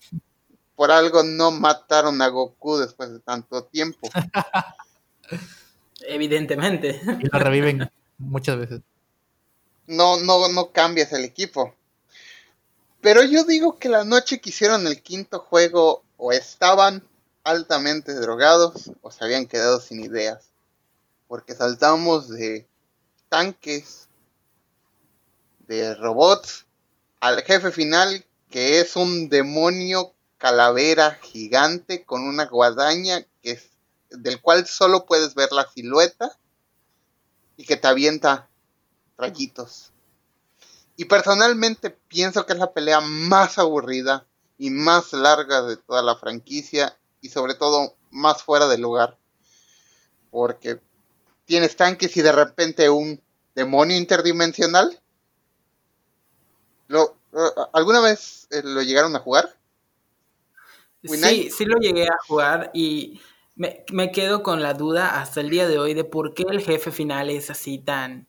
Por 0.75 0.91
algo 0.91 1.23
no 1.23 1.51
mataron 1.51 2.21
a 2.21 2.27
Goku 2.27 2.77
después 2.77 3.11
de 3.11 3.19
tanto 3.19 3.63
tiempo. 3.63 4.09
Evidentemente. 6.01 6.99
Y 7.19 7.29
lo 7.29 7.39
reviven 7.39 7.89
muchas 8.17 8.57
veces. 8.57 8.81
No, 9.87 10.19
no, 10.19 10.49
no 10.49 10.71
cambias 10.71 11.13
el 11.13 11.23
equipo. 11.23 11.73
Pero 12.99 13.23
yo 13.23 13.43
digo 13.45 13.77
que 13.77 13.89
la 13.89 14.03
noche 14.03 14.39
que 14.39 14.49
hicieron 14.49 14.85
el 14.85 15.01
quinto 15.01 15.39
juego 15.39 16.03
o 16.17 16.31
estaban 16.31 17.03
altamente 17.43 18.13
drogados 18.13 18.91
o 19.01 19.11
se 19.11 19.23
habían 19.23 19.47
quedado 19.47 19.79
sin 19.79 20.03
ideas. 20.03 20.50
Porque 21.31 21.55
saltamos 21.55 22.27
de 22.27 22.67
tanques, 23.29 24.09
de 25.59 25.95
robots, 25.95 26.65
al 27.21 27.41
jefe 27.43 27.71
final 27.71 28.25
que 28.49 28.81
es 28.81 28.97
un 28.97 29.29
demonio 29.29 30.13
calavera 30.37 31.17
gigante 31.21 32.03
con 32.03 32.23
una 32.23 32.47
guadaña 32.47 33.25
que 33.41 33.51
es, 33.51 33.69
del 34.09 34.41
cual 34.41 34.67
solo 34.67 35.05
puedes 35.05 35.33
ver 35.33 35.53
la 35.53 35.65
silueta 35.73 36.37
y 37.55 37.63
que 37.63 37.77
te 37.77 37.87
avienta 37.87 38.49
rayitos. 39.17 39.93
Y 40.97 41.05
personalmente 41.05 41.91
pienso 42.09 42.45
que 42.45 42.51
es 42.51 42.59
la 42.59 42.73
pelea 42.73 42.99
más 42.99 43.57
aburrida 43.57 44.27
y 44.57 44.69
más 44.69 45.13
larga 45.13 45.61
de 45.61 45.77
toda 45.77 46.01
la 46.01 46.17
franquicia 46.17 46.99
y 47.21 47.29
sobre 47.29 47.53
todo 47.53 47.95
más 48.09 48.43
fuera 48.43 48.67
de 48.67 48.77
lugar. 48.77 49.17
Porque 50.29 50.81
tienes 51.51 51.75
tanques 51.75 52.15
y 52.15 52.21
de 52.21 52.31
repente 52.31 52.89
un 52.89 53.19
demonio 53.55 53.97
interdimensional. 53.97 54.97
Lo, 56.87 57.17
¿Alguna 57.73 57.99
vez 57.99 58.47
eh, 58.51 58.61
lo 58.63 58.81
llegaron 58.81 59.13
a 59.17 59.19
jugar? 59.19 59.53
Sí, 61.03 61.49
sí 61.49 61.65
lo 61.65 61.77
llegué 61.77 62.07
a 62.07 62.17
jugar 62.25 62.71
y 62.73 63.19
me, 63.55 63.83
me, 63.91 64.13
quedo 64.13 64.43
con 64.43 64.63
la 64.63 64.75
duda 64.75 65.19
hasta 65.19 65.41
el 65.41 65.49
día 65.49 65.67
de 65.67 65.77
hoy 65.77 65.93
de 65.93 66.05
por 66.05 66.33
qué 66.33 66.43
el 66.49 66.61
jefe 66.61 66.89
final 66.89 67.29
es 67.29 67.49
así 67.49 67.79
tan, 67.79 68.27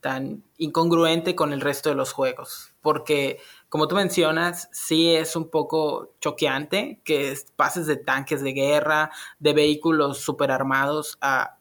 tan 0.00 0.42
incongruente 0.58 1.36
con 1.36 1.52
el 1.52 1.60
resto 1.60 1.90
de 1.90 1.94
los 1.94 2.12
juegos. 2.12 2.72
Porque, 2.82 3.38
como 3.68 3.86
tú 3.86 3.94
mencionas, 3.94 4.68
sí 4.72 5.14
es 5.14 5.36
un 5.36 5.48
poco 5.48 6.16
choqueante 6.20 7.00
que 7.04 7.38
pases 7.54 7.86
de 7.86 7.98
tanques 7.98 8.42
de 8.42 8.52
guerra, 8.52 9.12
de 9.38 9.52
vehículos 9.52 10.18
super 10.18 10.50
armados 10.50 11.18
a 11.20 11.53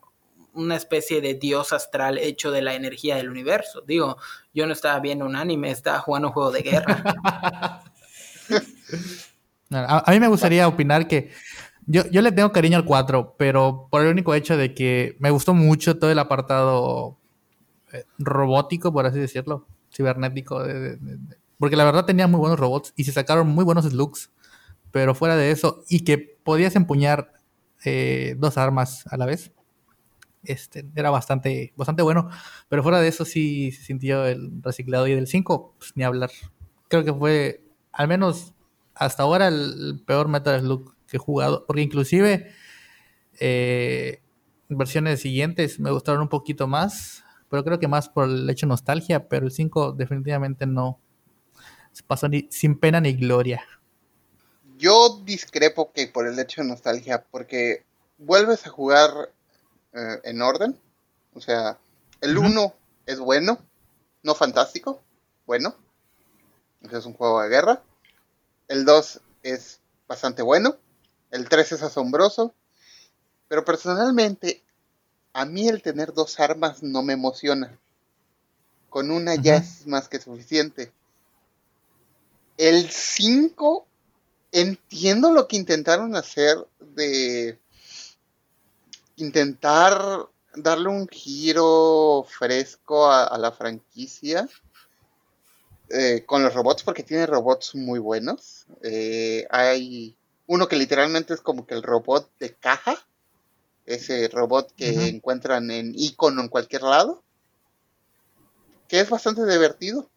una 0.53 0.75
especie 0.75 1.21
de 1.21 1.35
dios 1.35 1.73
astral 1.73 2.17
hecho 2.17 2.51
de 2.51 2.61
la 2.61 2.75
energía 2.75 3.15
del 3.15 3.29
universo. 3.29 3.81
Digo, 3.81 4.17
yo 4.53 4.65
no 4.65 4.73
estaba 4.73 4.99
viendo 4.99 5.25
un 5.25 5.35
anime, 5.35 5.71
estaba 5.71 5.99
jugando 5.99 6.29
un 6.29 6.33
juego 6.33 6.51
de 6.51 6.61
guerra. 6.61 7.83
a, 9.71 10.11
mí 10.11 10.19
me 10.19 10.27
gustaría 10.27 10.67
opinar 10.67 11.07
que 11.07 11.31
yo, 11.85 12.03
yo 12.11 12.21
le 12.21 12.31
tengo 12.31 12.51
cariño 12.51 12.77
al 12.77 12.85
4, 12.85 13.35
pero 13.37 13.87
por 13.89 14.03
el 14.03 14.11
único 14.11 14.33
hecho 14.33 14.55
de 14.55 14.73
que 14.73 15.17
me 15.19 15.31
gustó 15.31 15.53
mucho 15.53 15.97
todo 15.97 16.11
el 16.11 16.19
apartado 16.19 17.17
eh, 17.91 18.05
robótico, 18.17 18.93
por 18.93 19.05
así 19.05 19.19
decirlo, 19.19 19.67
cibernético, 19.93 20.63
porque 21.57 21.75
la 21.75 21.83
verdad 21.83 22.05
tenía 22.05 22.27
muy 22.27 22.39
buenos 22.39 22.59
robots 22.59 22.93
y 22.95 23.03
se 23.03 23.11
sacaron 23.11 23.47
muy 23.47 23.65
buenos 23.65 23.91
looks, 23.91 24.31
pero 24.91 25.15
fuera 25.15 25.35
de 25.35 25.51
eso, 25.51 25.83
y 25.89 26.01
que 26.01 26.17
podías 26.17 26.75
empuñar 26.75 27.33
eh, 27.83 28.35
dos 28.37 28.57
armas 28.57 29.05
a 29.07 29.17
la 29.17 29.25
vez 29.25 29.51
este, 30.45 30.85
era 30.95 31.09
bastante, 31.09 31.73
bastante 31.75 32.03
bueno. 32.03 32.29
Pero 32.69 32.83
fuera 32.83 32.99
de 32.99 33.07
eso 33.07 33.25
sí 33.25 33.71
se 33.71 33.83
sintió 33.83 34.25
el 34.25 34.61
reciclado. 34.61 35.07
Y 35.07 35.15
del 35.15 35.27
5, 35.27 35.75
pues, 35.77 35.91
ni 35.95 36.03
hablar. 36.03 36.31
Creo 36.87 37.03
que 37.03 37.13
fue, 37.13 37.63
al 37.91 38.07
menos 38.07 38.53
hasta 38.95 39.23
ahora, 39.23 39.47
el 39.47 40.01
peor 40.05 40.27
Metal 40.27 40.59
Slug 40.59 40.95
que 41.07 41.17
he 41.17 41.19
jugado. 41.19 41.65
Porque 41.65 41.81
inclusive 41.81 42.51
eh, 43.39 44.21
versiones 44.69 45.21
siguientes 45.21 45.79
me 45.79 45.91
gustaron 45.91 46.21
un 46.21 46.29
poquito 46.29 46.67
más. 46.67 47.23
Pero 47.49 47.63
creo 47.63 47.79
que 47.79 47.87
más 47.87 48.09
por 48.09 48.25
el 48.25 48.49
hecho 48.49 48.65
de 48.65 48.69
nostalgia. 48.69 49.27
Pero 49.27 49.45
el 49.45 49.51
5 49.51 49.93
definitivamente 49.93 50.65
no 50.65 50.99
se 51.91 52.03
pasó 52.03 52.27
ni, 52.27 52.47
sin 52.49 52.79
pena 52.79 52.99
ni 52.99 53.13
gloria. 53.13 53.63
Yo 54.77 55.21
discrepo 55.23 55.93
que 55.93 56.07
por 56.07 56.27
el 56.27 56.37
hecho 56.39 56.61
de 56.61 56.67
nostalgia. 56.67 57.23
Porque 57.31 57.85
vuelves 58.17 58.65
a 58.65 58.69
jugar 58.69 59.11
eh, 59.93 60.21
en 60.23 60.41
orden. 60.41 60.79
O 61.33 61.41
sea, 61.41 61.77
el 62.21 62.37
1 62.37 62.73
es 63.05 63.19
bueno, 63.19 63.59
no 64.23 64.35
fantástico, 64.35 65.01
bueno. 65.45 65.75
es 66.81 67.05
un 67.05 67.13
juego 67.13 67.41
de 67.41 67.49
guerra. 67.49 67.83
El 68.67 68.85
2 68.85 69.21
es 69.43 69.81
bastante 70.07 70.41
bueno. 70.41 70.77
El 71.31 71.49
3 71.49 71.73
es 71.73 71.83
asombroso. 71.83 72.53
Pero 73.47 73.65
personalmente, 73.65 74.63
a 75.33 75.45
mí 75.45 75.67
el 75.67 75.81
tener 75.81 76.13
dos 76.13 76.39
armas 76.39 76.81
no 76.81 77.03
me 77.03 77.13
emociona. 77.13 77.77
Con 78.89 79.11
una 79.11 79.35
ya 79.35 79.57
es 79.57 79.85
más 79.85 80.07
que 80.07 80.19
suficiente. 80.19 80.91
El 82.57 82.89
5, 82.89 83.87
entiendo 84.51 85.31
lo 85.31 85.47
que 85.47 85.57
intentaron 85.57 86.15
hacer 86.15 86.57
de 86.79 87.59
intentar 89.15 90.27
darle 90.55 90.89
un 90.89 91.07
giro 91.07 92.25
fresco 92.29 93.11
a, 93.11 93.37
la 93.37 93.51
franquicia 93.51 94.47
eh, 95.89 96.23
con 96.25 96.43
los 96.43 96.53
robots, 96.53 96.83
porque 96.83 97.03
tiene 97.03 97.25
robots 97.25 97.75
muy 97.75 97.99
buenos. 97.99 98.65
Eh, 98.81 99.45
hay 99.49 100.15
uno 100.47 100.67
que 100.67 100.75
literalmente 100.75 101.33
es 101.33 101.41
como 101.41 101.65
que 101.65 101.73
el 101.73 101.83
robot 101.83 102.29
de 102.39 102.53
caja, 102.53 102.95
ese 103.85 104.27
robot 104.29 104.71
que 104.75 105.07
encuentran 105.07 105.69
en 105.71 105.93
icono 105.95 106.41
en 106.41 106.47
cualquier 106.47 106.83
lado, 106.83 107.21
que 108.87 108.99
es 108.99 109.09
bastante 109.09 109.45
divertido, 109.45 110.09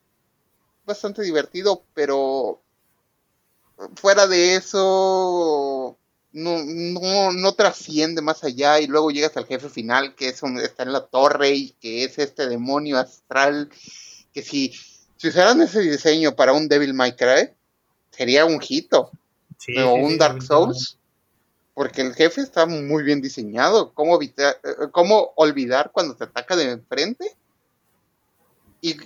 bastante 0.84 1.22
divertido, 1.22 1.82
pero 1.94 2.61
fuera 3.97 4.26
de 4.26 4.57
eso 4.57 5.99
no, 6.37 6.62
no, 6.62 7.32
no 7.32 7.53
trasciende 7.55 8.20
más 8.20 8.45
allá 8.45 8.78
y 8.78 8.87
luego 8.87 9.11
llegas 9.11 9.34
al 9.39 9.47
jefe 9.47 9.70
final 9.70 10.14
que 10.14 10.28
es 10.28 10.43
un, 10.43 10.61
está 10.61 10.82
en 10.82 10.93
la 10.93 11.07
torre 11.07 11.53
y 11.53 11.70
que 11.80 12.05
es 12.05 12.18
este 12.18 12.47
demonio 12.47 12.99
astral 12.99 13.70
que 14.34 14.43
si, 14.43 14.74
si 15.16 15.28
usaran 15.28 15.62
ese 15.62 15.80
diseño 15.80 16.37
para 16.37 16.53
un 16.53 16.68
Devil 16.68 16.93
May 16.93 17.16
Cry 17.16 17.55
sería 18.11 18.45
un 18.45 18.61
hito. 18.66 19.11
O 19.82 19.95
un 19.95 20.18
Dark 20.18 20.43
Souls 20.43 20.99
porque 21.72 22.03
el 22.03 22.14
jefe 22.14 22.43
está 22.43 22.66
muy 22.66 23.03
bien 23.03 23.22
diseñado. 23.22 23.93
Cómo, 23.95 24.16
evitar, 24.16 24.61
eh, 24.62 24.89
cómo 24.93 25.32
olvidar 25.37 25.91
cuando 25.91 26.16
te 26.16 26.24
ataca 26.24 26.55
de 26.55 26.70
enfrente 26.70 27.34
y, 28.82 28.97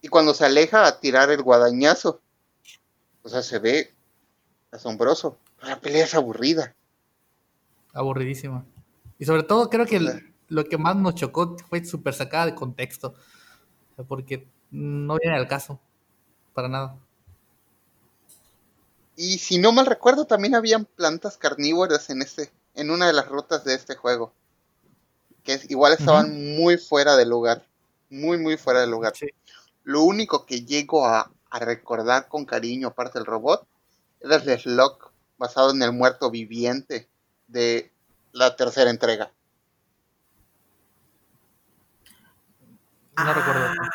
y 0.00 0.08
cuando 0.08 0.32
se 0.32 0.46
aleja 0.46 0.86
a 0.86 1.00
tirar 1.00 1.30
el 1.30 1.42
guadañazo. 1.42 2.22
O 3.22 3.28
sea 3.28 3.42
se 3.42 3.58
ve 3.58 3.92
asombroso. 4.70 5.36
La 5.60 5.78
pelea 5.80 6.04
es 6.04 6.14
aburrida 6.14 6.74
aburridísima. 7.92 8.64
Y 9.18 9.24
sobre 9.24 9.42
todo 9.42 9.68
creo 9.68 9.86
que 9.86 10.00
lo 10.48 10.64
que 10.64 10.78
más 10.78 10.96
nos 10.96 11.14
chocó 11.14 11.56
fue 11.68 11.84
súper 11.84 12.14
sacada 12.14 12.46
de 12.46 12.54
contexto. 12.54 13.14
Porque 14.06 14.46
no 14.70 15.16
viene 15.20 15.36
al 15.36 15.48
caso. 15.48 15.80
Para 16.54 16.68
nada. 16.68 16.96
Y 19.16 19.38
si 19.38 19.58
no 19.58 19.72
mal 19.72 19.86
recuerdo, 19.86 20.26
también 20.26 20.54
habían 20.54 20.84
plantas 20.84 21.36
carnívoras 21.36 22.08
en 22.10 22.22
este, 22.22 22.52
en 22.74 22.90
una 22.90 23.08
de 23.08 23.12
las 23.12 23.28
rutas 23.28 23.64
de 23.64 23.74
este 23.74 23.96
juego. 23.96 24.32
Que 25.42 25.60
igual 25.68 25.94
estaban 25.94 26.56
muy 26.56 26.78
fuera 26.78 27.16
de 27.16 27.26
lugar. 27.26 27.66
Muy, 28.10 28.38
muy 28.38 28.56
fuera 28.56 28.80
de 28.80 28.86
lugar. 28.86 29.12
Lo 29.82 30.02
único 30.02 30.46
que 30.46 30.64
llego 30.64 31.06
a, 31.06 31.32
a, 31.50 31.58
recordar 31.58 32.28
con 32.28 32.44
cariño, 32.44 32.88
aparte 32.88 33.18
del 33.18 33.26
robot, 33.26 33.66
era 34.20 34.36
el 34.36 34.60
Slug 34.60 35.10
basado 35.36 35.70
en 35.72 35.82
el 35.82 35.92
muerto 35.92 36.30
viviente 36.30 37.08
de 37.48 37.90
la 38.32 38.54
tercera 38.56 38.90
entrega. 38.90 39.32
No 43.16 43.34
recuerdo. 43.34 43.66
Ah, 43.66 43.90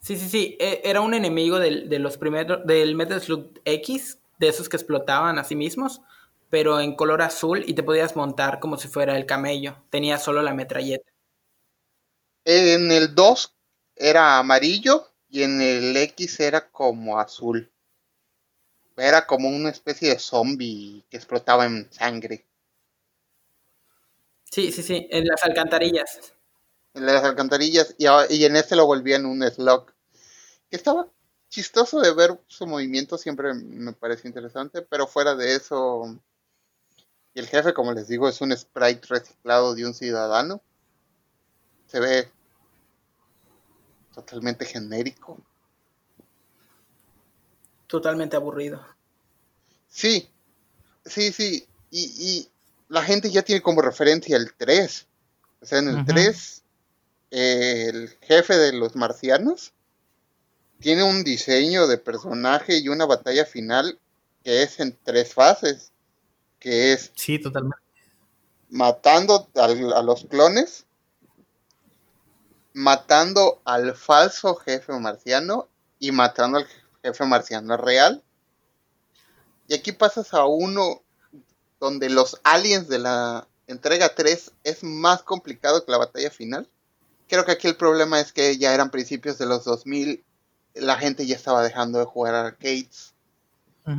sí, 0.00 0.16
sí, 0.16 0.28
sí. 0.28 0.56
E, 0.58 0.80
era 0.84 1.00
un 1.00 1.14
enemigo 1.14 1.58
del, 1.58 1.88
de 1.88 1.98
los 1.98 2.18
primeros, 2.18 2.66
del 2.66 2.96
Metal 2.96 3.20
Slug 3.20 3.60
X, 3.64 4.18
de 4.38 4.48
esos 4.48 4.68
que 4.68 4.76
explotaban 4.76 5.38
a 5.38 5.44
sí 5.44 5.54
mismos, 5.54 6.00
pero 6.50 6.80
en 6.80 6.96
color 6.96 7.22
azul 7.22 7.64
y 7.66 7.74
te 7.74 7.82
podías 7.82 8.16
montar 8.16 8.58
como 8.60 8.76
si 8.76 8.88
fuera 8.88 9.16
el 9.16 9.26
camello. 9.26 9.76
Tenía 9.90 10.18
solo 10.18 10.42
la 10.42 10.54
metralleta. 10.54 11.10
En 12.44 12.90
el 12.90 13.14
2 13.14 13.54
era 13.96 14.38
amarillo 14.38 15.12
y 15.28 15.42
en 15.42 15.60
el 15.60 15.96
X 15.96 16.40
era 16.40 16.68
como 16.70 17.18
azul. 17.18 17.70
Era 18.96 19.26
como 19.26 19.48
una 19.48 19.70
especie 19.70 20.10
de 20.10 20.18
zombie 20.18 21.04
que 21.10 21.16
explotaba 21.16 21.66
en 21.66 21.92
sangre. 21.92 22.46
Sí, 24.56 24.72
sí, 24.72 24.82
sí, 24.82 25.06
en 25.10 25.26
las 25.26 25.44
alcantarillas. 25.44 26.32
En 26.94 27.04
las 27.04 27.22
alcantarillas 27.22 27.94
y, 27.98 28.06
en 28.06 28.56
este 28.56 28.74
lo 28.74 28.86
volvían 28.86 29.26
un 29.26 29.42
slug. 29.42 29.92
Que 30.70 30.76
estaba 30.76 31.10
chistoso 31.50 32.00
de 32.00 32.14
ver 32.14 32.40
su 32.46 32.66
movimiento, 32.66 33.18
siempre 33.18 33.52
me 33.52 33.92
pareció 33.92 34.28
interesante, 34.28 34.80
pero 34.80 35.06
fuera 35.06 35.34
de 35.34 35.56
eso... 35.56 36.18
Y 37.34 37.40
el 37.40 37.48
jefe, 37.48 37.74
como 37.74 37.92
les 37.92 38.08
digo, 38.08 38.30
es 38.30 38.40
un 38.40 38.56
sprite 38.56 39.06
reciclado 39.08 39.74
de 39.74 39.84
un 39.84 39.92
ciudadano. 39.92 40.62
Se 41.88 42.00
ve 42.00 42.30
totalmente 44.14 44.64
genérico. 44.64 45.38
Totalmente 47.88 48.36
aburrido. 48.36 48.82
Sí, 49.86 50.30
sí, 51.04 51.30
sí. 51.30 51.68
Y, 51.90 52.48
la 52.88 53.02
gente 53.02 53.30
ya 53.30 53.42
tiene 53.42 53.62
como 53.62 53.82
referencia 53.82 54.36
el 54.36 54.54
3. 54.54 55.06
O 55.60 55.66
sea, 55.66 55.78
en 55.78 55.88
el 55.88 56.04
3, 56.04 56.62
el 57.30 58.16
jefe 58.20 58.56
de 58.56 58.72
los 58.72 58.94
marcianos 58.94 59.72
tiene 60.78 61.02
un 61.02 61.24
diseño 61.24 61.86
de 61.86 61.98
personaje 61.98 62.78
y 62.78 62.88
una 62.88 63.06
batalla 63.06 63.44
final 63.44 63.98
que 64.44 64.62
es 64.62 64.78
en 64.78 64.96
tres 65.02 65.34
fases. 65.34 65.92
Que 66.58 66.92
es. 66.92 67.12
Sí, 67.14 67.38
totalmente. 67.38 67.78
Matando 68.70 69.48
a 69.54 70.02
los 70.02 70.24
clones. 70.26 70.86
Matando 72.72 73.60
al 73.64 73.96
falso 73.96 74.54
jefe 74.56 74.92
marciano. 74.92 75.68
Y 75.98 76.12
matando 76.12 76.58
al 76.58 76.66
jefe 77.02 77.24
marciano 77.24 77.76
real. 77.76 78.22
Y 79.68 79.74
aquí 79.74 79.92
pasas 79.92 80.32
a 80.34 80.44
uno 80.44 81.02
donde 81.80 82.08
los 82.10 82.40
aliens 82.44 82.88
de 82.88 82.98
la 82.98 83.46
entrega 83.66 84.14
3 84.14 84.52
es 84.64 84.82
más 84.82 85.22
complicado 85.22 85.84
que 85.84 85.92
la 85.92 85.98
batalla 85.98 86.30
final. 86.30 86.68
Creo 87.28 87.44
que 87.44 87.52
aquí 87.52 87.66
el 87.66 87.76
problema 87.76 88.20
es 88.20 88.32
que 88.32 88.56
ya 88.56 88.72
eran 88.72 88.90
principios 88.90 89.38
de 89.38 89.46
los 89.46 89.64
2000, 89.64 90.24
la 90.74 90.96
gente 90.96 91.26
ya 91.26 91.36
estaba 91.36 91.62
dejando 91.62 91.98
de 91.98 92.04
jugar 92.04 92.34
arcades, 92.34 93.14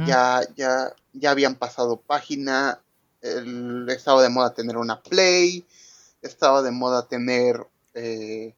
ya, 0.06 0.42
ya, 0.56 0.94
ya 1.14 1.32
habían 1.32 1.56
pasado 1.56 1.98
página, 1.98 2.82
estaba 3.22 4.22
de 4.22 4.30
moda 4.30 4.54
tener 4.54 4.78
una 4.78 5.02
Play, 5.02 5.66
estaba 6.22 6.62
de 6.62 6.72
moda 6.72 7.08
tener 7.08 7.66
eh, 7.94 8.54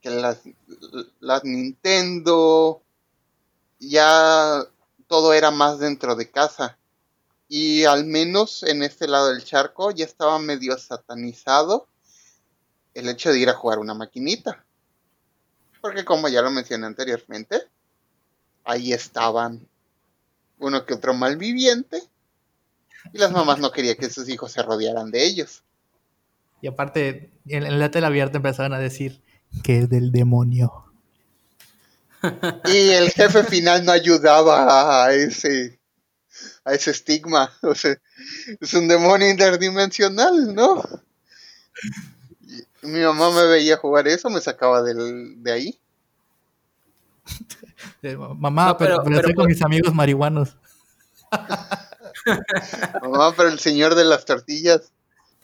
que 0.00 0.10
las, 0.10 0.40
las 1.20 1.44
Nintendo, 1.44 2.82
ya 3.78 4.64
todo 5.06 5.32
era 5.32 5.50
más 5.50 5.78
dentro 5.78 6.16
de 6.16 6.30
casa. 6.30 6.78
Y 7.52 7.84
al 7.84 8.04
menos 8.04 8.62
en 8.62 8.84
este 8.84 9.08
lado 9.08 9.34
del 9.34 9.42
charco 9.42 9.90
ya 9.90 10.04
estaba 10.04 10.38
medio 10.38 10.78
satanizado 10.78 11.88
el 12.94 13.08
hecho 13.08 13.32
de 13.32 13.40
ir 13.40 13.48
a 13.48 13.54
jugar 13.54 13.80
una 13.80 13.92
maquinita. 13.92 14.64
Porque 15.80 16.04
como 16.04 16.28
ya 16.28 16.42
lo 16.42 16.52
mencioné 16.52 16.86
anteriormente, 16.86 17.62
ahí 18.62 18.92
estaban 18.92 19.66
uno 20.60 20.86
que 20.86 20.94
otro 20.94 21.12
malviviente 21.12 22.00
y 23.12 23.18
las 23.18 23.32
mamás 23.32 23.58
no 23.58 23.72
querían 23.72 23.96
que 23.96 24.10
sus 24.10 24.28
hijos 24.28 24.52
se 24.52 24.62
rodearan 24.62 25.10
de 25.10 25.24
ellos. 25.24 25.64
Y 26.62 26.68
aparte, 26.68 27.32
en 27.46 27.80
la 27.80 27.90
tele 27.90 28.06
abierta 28.06 28.36
empezaron 28.36 28.74
a 28.74 28.78
decir 28.78 29.20
que 29.64 29.80
es 29.80 29.88
del 29.90 30.12
demonio. 30.12 30.84
Y 32.66 32.90
el 32.90 33.10
jefe 33.10 33.42
final 33.42 33.84
no 33.84 33.90
ayudaba 33.90 35.04
a 35.04 35.12
ese 35.14 35.79
a 36.64 36.74
ese 36.74 36.90
estigma. 36.90 37.52
O 37.62 37.74
sea, 37.74 37.96
es 38.60 38.74
un 38.74 38.88
demonio 38.88 39.28
interdimensional, 39.28 40.54
¿no? 40.54 40.82
mi 42.82 43.00
mamá 43.00 43.30
me 43.30 43.46
veía 43.46 43.76
jugar 43.76 44.08
eso, 44.08 44.30
me 44.30 44.40
sacaba 44.40 44.82
del, 44.82 45.42
de 45.42 45.52
ahí. 45.52 45.78
Mamá, 48.36 48.76
pero, 48.76 49.02
estoy 49.04 49.34
con 49.34 49.46
mis 49.46 49.62
amigos 49.62 49.94
marihuanos. 49.94 50.56
Mamá, 53.02 53.34
pero 53.36 53.48
el 53.48 53.58
señor 53.58 53.94
de 53.94 54.04
las 54.04 54.24
tortillas. 54.24 54.92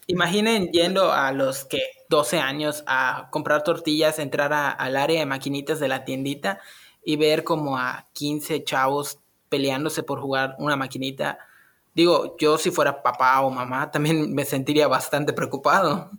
Imaginen 0.07 0.71
yendo 0.71 1.11
a 1.11 1.31
los 1.31 1.65
que 1.65 1.81
12 2.09 2.39
años 2.39 2.83
a 2.87 3.27
comprar 3.31 3.63
tortillas, 3.63 4.19
entrar 4.19 4.53
al 4.53 4.95
área 4.95 5.19
de 5.19 5.25
maquinitas 5.25 5.79
de 5.79 5.87
la 5.89 6.05
tiendita 6.05 6.59
y 7.03 7.17
ver 7.17 7.43
como 7.43 7.77
a 7.77 8.07
15 8.13 8.63
chavos 8.63 9.19
peleándose 9.49 10.03
por 10.03 10.19
jugar 10.19 10.55
una 10.59 10.75
maquinita. 10.75 11.39
Digo, 11.93 12.35
yo 12.39 12.57
si 12.57 12.71
fuera 12.71 13.01
papá 13.01 13.41
o 13.41 13.49
mamá 13.49 13.89
también 13.91 14.33
me 14.33 14.45
sentiría 14.45 14.87
bastante 14.87 15.33
preocupado. 15.33 16.11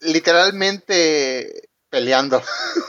Literalmente 0.00 1.68
peleando. 1.90 2.42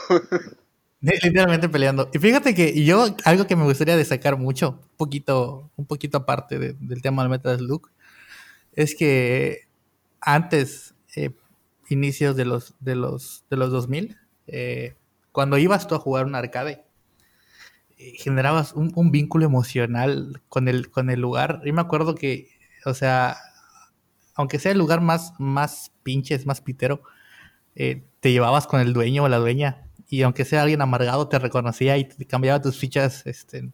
Literalmente 1.00 1.68
peleando. 1.68 2.08
Y 2.14 2.18
fíjate 2.18 2.54
que 2.54 2.82
yo, 2.82 3.14
algo 3.24 3.46
que 3.46 3.56
me 3.56 3.64
gustaría 3.64 3.96
destacar 3.96 4.38
mucho, 4.38 4.70
un 4.70 4.96
poquito, 4.96 5.70
un 5.76 5.84
poquito 5.84 6.18
aparte 6.18 6.58
del 6.58 7.02
tema 7.02 7.22
del 7.22 7.30
Metal 7.30 7.58
Slug, 7.58 7.90
es 8.72 8.94
que 8.94 9.68
antes, 10.20 10.94
eh, 11.14 11.30
inicios 11.90 12.36
de 12.36 12.46
los, 12.46 12.74
de 12.80 12.94
los, 12.94 13.44
de 13.50 13.56
los 13.58 13.70
2000, 13.70 14.16
eh, 14.46 14.96
cuando 15.30 15.58
ibas 15.58 15.86
tú 15.86 15.94
a 15.94 15.98
jugar 15.98 16.24
un 16.24 16.34
arcade, 16.34 16.84
generabas 18.16 18.72
un, 18.74 19.10
vínculo 19.10 19.44
emocional 19.44 20.42
con 20.48 20.68
el, 20.68 20.90
con 20.90 21.10
el 21.10 21.20
lugar. 21.20 21.60
Yo 21.64 21.72
me 21.72 21.80
acuerdo 21.80 22.14
que, 22.14 22.48
o 22.84 22.94
sea, 22.94 23.36
aunque 24.34 24.58
sea 24.58 24.72
el 24.72 24.78
lugar 24.78 25.00
más, 25.00 25.32
más 25.38 25.92
pinches, 26.02 26.46
más 26.46 26.60
pitero, 26.60 27.02
eh, 27.74 28.04
te 28.20 28.32
llevabas 28.32 28.66
con 28.66 28.80
el 28.80 28.92
dueño 28.92 29.24
o 29.24 29.28
la 29.28 29.38
dueña. 29.38 29.88
Y 30.08 30.22
aunque 30.22 30.44
sea 30.44 30.62
alguien 30.62 30.82
amargado, 30.82 31.28
te 31.28 31.38
reconocía 31.38 31.96
y 31.96 32.04
te 32.04 32.26
cambiaba 32.26 32.60
tus 32.60 32.78
fichas. 32.78 33.26
Este, 33.26 33.72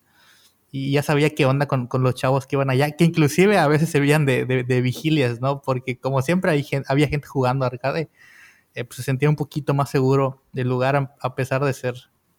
y 0.70 0.93
ya 0.93 1.03
sabía 1.03 1.31
qué 1.35 1.47
onda 1.47 1.66
con, 1.66 1.89
los 1.93 2.14
chavos 2.14 2.47
que 2.47 2.57
iban 2.57 2.70
allá, 2.70 2.91
que 2.93 3.05
inclusive 3.05 3.59
a 3.59 3.66
veces 3.66 3.91
servían 3.91 4.24
de, 4.26 4.45
de, 4.47 4.81
vigilias, 4.81 5.41
¿no? 5.41 5.62
Porque 5.62 5.99
como 5.99 6.22
siempre 6.22 6.53
hay 6.53 6.66
había 6.87 7.09
gente 7.09 7.26
jugando 7.26 7.64
arcade, 7.64 8.11
eh, 8.74 8.85
pues 8.85 8.97
se 8.97 9.03
sentía 9.03 9.28
un 9.28 9.37
poquito 9.37 9.74
más 9.74 9.91
seguro 9.91 10.43
del 10.53 10.68
lugar 10.68 11.14
a 11.20 11.35
pesar 11.35 11.64
de 11.64 11.72
ser 11.72 11.95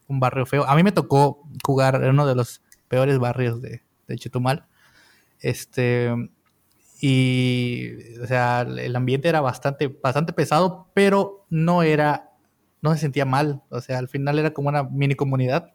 un 0.08 0.20
barrio 0.20 0.46
feo. 0.46 0.64
A 0.64 0.74
mí 0.76 0.82
me 0.82 0.92
tocó 0.92 1.48
jugar 1.64 2.02
en 2.02 2.10
uno 2.10 2.26
de 2.26 2.34
los 2.34 2.62
peores 2.88 3.18
barrios 3.18 3.60
de, 3.62 3.82
de 4.08 4.16
Chetumal. 4.16 4.66
Este, 5.40 6.10
y, 7.00 8.16
o 8.22 8.26
sea, 8.26 8.60
el 8.60 8.94
ambiente 8.94 9.28
era 9.28 9.40
bastante, 9.40 9.88
bastante 9.88 10.32
pesado, 10.32 10.88
pero 10.94 11.46
no 11.50 11.82
era, 11.82 12.30
no 12.80 12.92
se 12.94 13.00
sentía 13.00 13.24
mal. 13.24 13.62
O 13.70 13.80
sea, 13.80 13.98
al 13.98 14.08
final 14.08 14.38
era 14.38 14.52
como 14.52 14.68
una 14.68 14.84
mini 14.84 15.16
comunidad 15.16 15.72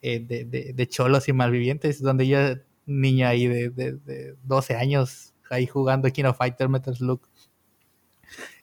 eh, 0.00 0.20
de, 0.20 0.72
de, 0.72 0.86
cholos 0.88 1.28
y 1.28 1.32
malvivientes, 1.32 2.00
donde 2.00 2.26
yo, 2.26 2.38
niña 2.86 3.28
ahí 3.28 3.46
de, 3.46 3.70
de, 3.70 4.36
12 4.44 4.76
años, 4.76 5.34
ahí 5.50 5.66
jugando 5.66 6.10
King 6.10 6.24
of 6.24 6.38
Fighter, 6.38 6.68
Metal 6.68 6.96
Slug. 6.96 7.20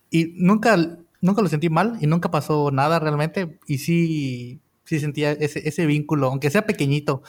Y 0.09 0.33
nunca, 0.37 0.77
nunca 1.21 1.41
lo 1.41 1.49
sentí 1.49 1.69
mal 1.69 1.97
y 2.01 2.07
nunca 2.07 2.31
pasó 2.31 2.71
nada 2.71 2.99
realmente. 2.99 3.59
Y 3.67 3.77
sí, 3.77 4.59
sí 4.91 4.99
sentía 4.99 5.31
ese, 5.31 5.67
ese 5.67 5.85
vínculo, 5.85 6.27
aunque 6.27 6.49
sea 6.49 6.65
pequeñito, 6.65 7.23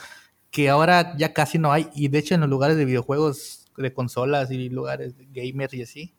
que 0.51 0.69
ahora 0.69 1.15
ya 1.17 1.33
casi 1.33 1.57
no 1.57 1.71
hay. 1.71 1.89
Y 1.95 2.09
de 2.09 2.19
hecho 2.19 2.35
en 2.35 2.41
los 2.41 2.49
lugares 2.49 2.77
de 2.77 2.85
videojuegos, 2.85 3.71
de 3.77 3.93
consolas 3.93 4.51
y 4.51 4.69
lugares 4.69 5.17
de 5.17 5.27
gamers 5.31 5.73
y 5.73 5.81
así, 5.81 6.15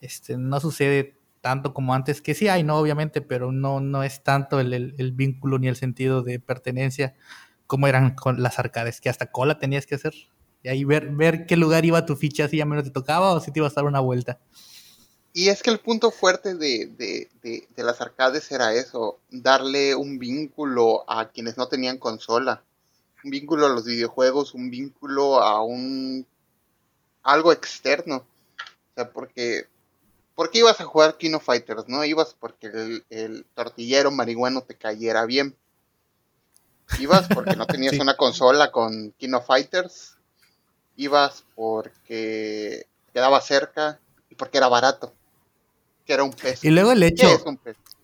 este, 0.00 0.36
no 0.36 0.60
sucede 0.60 1.16
tanto 1.40 1.72
como 1.72 1.94
antes, 1.94 2.20
que 2.20 2.34
sí 2.34 2.48
hay, 2.48 2.62
no, 2.62 2.76
obviamente, 2.76 3.22
pero 3.22 3.52
no, 3.52 3.80
no 3.80 4.02
es 4.02 4.22
tanto 4.22 4.60
el, 4.60 4.72
el, 4.72 5.12
vínculo 5.12 5.58
ni 5.58 5.68
el 5.68 5.76
sentido 5.76 6.22
de 6.22 6.40
pertenencia 6.40 7.14
como 7.66 7.86
eran 7.86 8.14
con 8.14 8.42
las 8.42 8.58
arcades, 8.58 9.00
que 9.00 9.08
hasta 9.08 9.30
cola 9.30 9.58
tenías 9.58 9.86
que 9.86 9.94
hacer. 9.94 10.12
Y 10.62 10.68
ahí 10.68 10.84
ver, 10.84 11.10
ver 11.10 11.46
qué 11.46 11.56
lugar 11.56 11.84
iba 11.84 12.04
tu 12.04 12.16
ficha, 12.16 12.48
si 12.48 12.58
ya 12.58 12.66
menos 12.66 12.84
te 12.84 12.90
tocaba 12.90 13.32
o 13.32 13.40
si 13.40 13.52
te 13.52 13.60
iba 13.60 13.68
a 13.68 13.70
dar 13.70 13.84
una 13.84 14.00
vuelta. 14.00 14.40
Y 15.36 15.50
es 15.50 15.62
que 15.62 15.68
el 15.68 15.80
punto 15.80 16.10
fuerte 16.10 16.54
de, 16.54 17.28
las 17.76 18.00
arcades 18.00 18.50
era 18.50 18.72
eso, 18.72 19.18
darle 19.28 19.94
un 19.94 20.18
vínculo 20.18 21.04
a 21.06 21.28
quienes 21.28 21.58
no 21.58 21.68
tenían 21.68 21.98
consola, 21.98 22.62
un 23.22 23.32
vínculo 23.32 23.66
a 23.66 23.68
los 23.68 23.84
videojuegos, 23.84 24.54
un 24.54 24.70
vínculo 24.70 25.42
a 25.42 25.60
un 25.60 26.26
algo 27.22 27.52
externo. 27.52 28.24
O 28.56 28.94
sea, 28.94 29.10
porque 29.10 29.66
¿por 30.34 30.50
qué 30.50 30.60
ibas 30.60 30.80
a 30.80 30.84
jugar 30.84 31.18
Kino 31.18 31.38
Fighters? 31.38 31.86
No 31.86 32.02
ibas 32.02 32.34
porque 32.40 33.02
el, 33.10 33.44
tortillero 33.54 34.10
marihuano 34.10 34.62
te 34.62 34.74
cayera 34.74 35.26
bien. 35.26 35.54
Ibas 36.98 37.28
porque 37.28 37.56
no 37.56 37.66
tenías 37.66 37.98
una 38.00 38.16
consola 38.16 38.72
con 38.72 39.12
Kino 39.18 39.42
Fighters. 39.42 40.16
Ibas 40.96 41.44
porque 41.54 42.86
quedaba 43.12 43.42
cerca 43.42 44.00
y 44.30 44.34
porque 44.34 44.56
era 44.56 44.68
barato 44.68 45.12
que 46.06 46.12
era 46.12 46.24
un 46.24 46.32
pez. 46.32 46.64
Y 46.64 46.70
luego 46.70 46.92
el 46.92 47.02
hecho. 47.02 47.28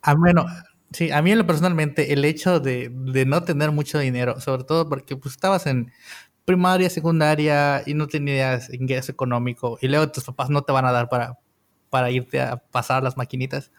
A, 0.03 0.15
bueno, 0.15 0.45
sí, 0.91 1.11
a 1.11 1.23
mí 1.23 1.35
personalmente, 1.45 2.13
el 2.13 2.25
hecho 2.25 2.61
de, 2.61 2.91
no 2.91 3.45
tener 3.45 3.71
mucho 3.71 3.99
dinero, 3.99 4.41
sobre 4.41 4.65
todo 4.65 4.89
porque 4.89 5.17
pues, 5.17 5.35
estabas 5.35 5.67
en 5.67 5.93
primaria, 6.45 6.91
secundaria 6.91 7.83
y 7.87 7.95
no 7.95 8.09
tenías 8.09 8.73
ingreso 8.75 9.13
económico, 9.13 9.79
y 9.81 9.89
luego 9.89 10.11
tus 10.11 10.25
papás 10.25 10.51
no 10.51 10.63
te 10.63 10.73
van 10.73 10.85
a 10.85 10.93
dar 10.93 11.09
para, 11.09 11.39
para 11.89 12.11
irte 12.11 12.41
a 12.41 12.57
pasar 12.57 13.05
las 13.05 13.17
maquinitas, 13.17 13.71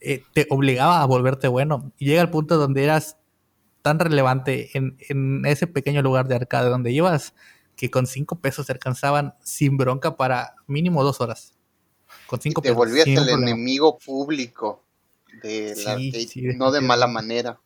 eh, 0.00 0.22
te 0.32 0.46
obligaba 0.50 1.02
a 1.02 1.06
volverte 1.06 1.48
bueno. 1.48 1.92
Y 1.98 2.06
llega 2.06 2.22
el 2.22 2.30
punto 2.30 2.56
donde 2.56 2.84
eras 2.84 3.18
tan 3.82 3.98
relevante 3.98 4.70
en, 4.74 4.96
en 5.08 5.44
ese 5.44 5.66
pequeño 5.66 6.02
lugar 6.02 6.28
de 6.28 6.36
arcade 6.36 6.70
donde 6.70 6.92
ibas 6.92 7.34
que 7.76 7.90
con 7.90 8.06
cinco 8.06 8.40
pesos 8.40 8.66
te 8.66 8.72
alcanzaban 8.72 9.34
sin 9.42 9.76
bronca 9.76 10.16
para 10.16 10.54
mínimo 10.68 11.02
dos 11.02 11.20
horas 11.20 11.53
te 12.62 12.70
volvías 12.70 13.06
el 13.06 13.28
enemigo 13.28 13.98
público 13.98 14.82
de 15.42 15.74
la 15.84 15.96
no 16.56 16.70
de 16.70 16.80
mala 16.80 17.06
manera. 17.06 17.58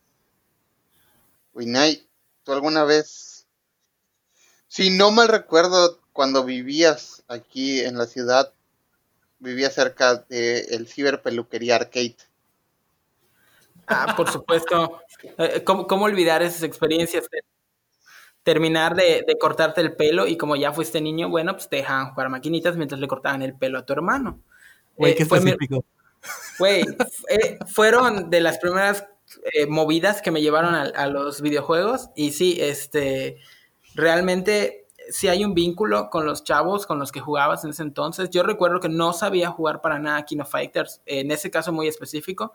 Winay, 1.54 2.06
¿tú 2.44 2.52
alguna 2.52 2.84
vez, 2.84 3.46
si 4.68 4.90
no 4.90 5.10
mal 5.10 5.28
recuerdo, 5.28 6.00
cuando 6.12 6.44
vivías 6.44 7.22
aquí 7.28 7.80
en 7.80 7.96
la 7.96 8.06
ciudad, 8.06 8.52
vivía 9.38 9.70
cerca 9.70 10.16
del 10.28 10.66
el 10.70 10.88
Ciber 10.88 11.22
Peluquería 11.22 11.76
Arcade. 11.76 12.16
Ah, 13.86 14.14
por 14.16 14.30
supuesto. 14.30 15.00
Eh, 15.38 15.62
¿Cómo, 15.64 15.86
¿Cómo, 15.86 16.04
olvidar 16.04 16.42
esas 16.42 16.62
experiencias? 16.62 17.28
Terminar 18.42 18.94
de, 18.94 19.24
de, 19.26 19.38
cortarte 19.38 19.80
el 19.80 19.94
pelo 19.94 20.26
y 20.26 20.36
como 20.36 20.56
ya 20.56 20.72
fuiste 20.72 21.00
niño, 21.00 21.28
bueno, 21.28 21.52
pues 21.52 21.68
te 21.68 21.76
dejaban 21.76 22.10
jugar 22.10 22.30
maquinitas 22.30 22.76
mientras 22.76 23.00
le 23.00 23.06
cortaban 23.06 23.42
el 23.42 23.54
pelo 23.54 23.78
a 23.78 23.84
tu 23.84 23.92
hermano. 23.92 24.40
Güey, 24.96 25.14
qué 25.14 25.24
específico. 25.24 25.84
Güey, 26.58 26.84
eh, 27.28 27.58
fueron 27.66 28.30
de 28.30 28.40
las 28.40 28.58
primeras 28.58 29.06
eh, 29.52 29.66
movidas 29.66 30.22
que 30.22 30.30
me 30.30 30.40
llevaron 30.40 30.74
a, 30.74 30.82
a, 30.82 31.06
los 31.06 31.42
videojuegos 31.42 32.10
y 32.16 32.32
sí, 32.32 32.56
este, 32.60 33.36
realmente 33.94 34.88
sí 35.10 35.28
hay 35.28 35.44
un 35.44 35.54
vínculo 35.54 36.10
con 36.10 36.26
los 36.26 36.44
chavos 36.44 36.86
con 36.86 36.98
los 36.98 37.12
que 37.12 37.20
jugabas 37.20 37.64
en 37.64 37.70
ese 37.70 37.82
entonces. 37.82 38.30
Yo 38.30 38.42
recuerdo 38.42 38.80
que 38.80 38.88
no 38.88 39.12
sabía 39.12 39.50
jugar 39.50 39.80
para 39.80 39.98
nada 39.98 40.24
Kino 40.24 40.44
Fighters, 40.44 41.00
en 41.06 41.30
ese 41.30 41.50
caso 41.50 41.72
muy 41.72 41.88
específico. 41.88 42.52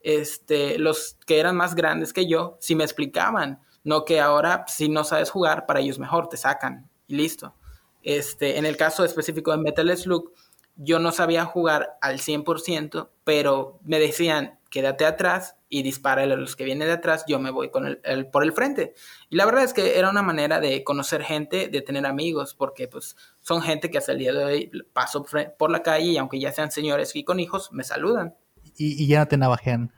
Este, 0.00 0.78
los 0.78 1.16
que 1.26 1.40
eran 1.40 1.56
más 1.56 1.74
grandes 1.74 2.12
que 2.12 2.26
yo, 2.28 2.56
si 2.60 2.74
me 2.74 2.84
explicaban, 2.84 3.60
no 3.86 4.04
que 4.04 4.20
ahora 4.20 4.64
si 4.66 4.88
no 4.88 5.04
sabes 5.04 5.30
jugar, 5.30 5.64
para 5.64 5.78
ellos 5.78 6.00
mejor, 6.00 6.28
te 6.28 6.36
sacan 6.36 6.90
y 7.06 7.14
listo. 7.14 7.54
Este, 8.02 8.58
en 8.58 8.66
el 8.66 8.76
caso 8.76 9.04
específico 9.04 9.52
de 9.52 9.58
Metal 9.58 9.96
Slug, 9.96 10.32
yo 10.74 10.98
no 10.98 11.12
sabía 11.12 11.44
jugar 11.44 11.96
al 12.00 12.18
100%, 12.18 13.08
pero 13.22 13.78
me 13.84 14.00
decían, 14.00 14.58
quédate 14.70 15.06
atrás 15.06 15.56
y 15.68 15.84
dispara 15.84 16.24
a 16.24 16.26
los 16.26 16.56
que 16.56 16.64
vienen 16.64 16.88
de 16.88 16.94
atrás, 16.94 17.24
yo 17.28 17.38
me 17.38 17.50
voy 17.50 17.70
con 17.70 17.86
el, 18.02 18.26
por 18.26 18.42
el 18.42 18.52
frente. 18.52 18.94
Y 19.30 19.36
la 19.36 19.46
verdad 19.46 19.62
es 19.62 19.72
que 19.72 19.98
era 19.98 20.10
una 20.10 20.22
manera 20.22 20.58
de 20.58 20.82
conocer 20.82 21.22
gente, 21.22 21.68
de 21.68 21.80
tener 21.80 22.06
amigos, 22.06 22.54
porque 22.54 22.88
pues 22.88 23.16
son 23.40 23.62
gente 23.62 23.88
que 23.88 23.98
hasta 23.98 24.12
el 24.12 24.18
día 24.18 24.32
de 24.32 24.44
hoy 24.44 24.70
paso 24.92 25.24
por 25.56 25.70
la 25.70 25.82
calle 25.84 26.06
y 26.06 26.18
aunque 26.18 26.40
ya 26.40 26.50
sean 26.50 26.72
señores 26.72 27.14
y 27.14 27.22
con 27.22 27.38
hijos, 27.38 27.70
me 27.72 27.84
saludan. 27.84 28.34
Y, 28.76 29.06
ya 29.06 29.26
te 29.26 29.36
navajean. 29.36 29.92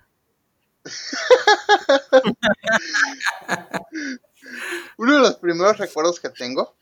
Uno 4.96 5.14
de 5.14 5.20
los 5.20 5.36
primeros 5.36 5.78
recuerdos 5.78 6.20
que 6.20 6.30
tengo 6.30 6.74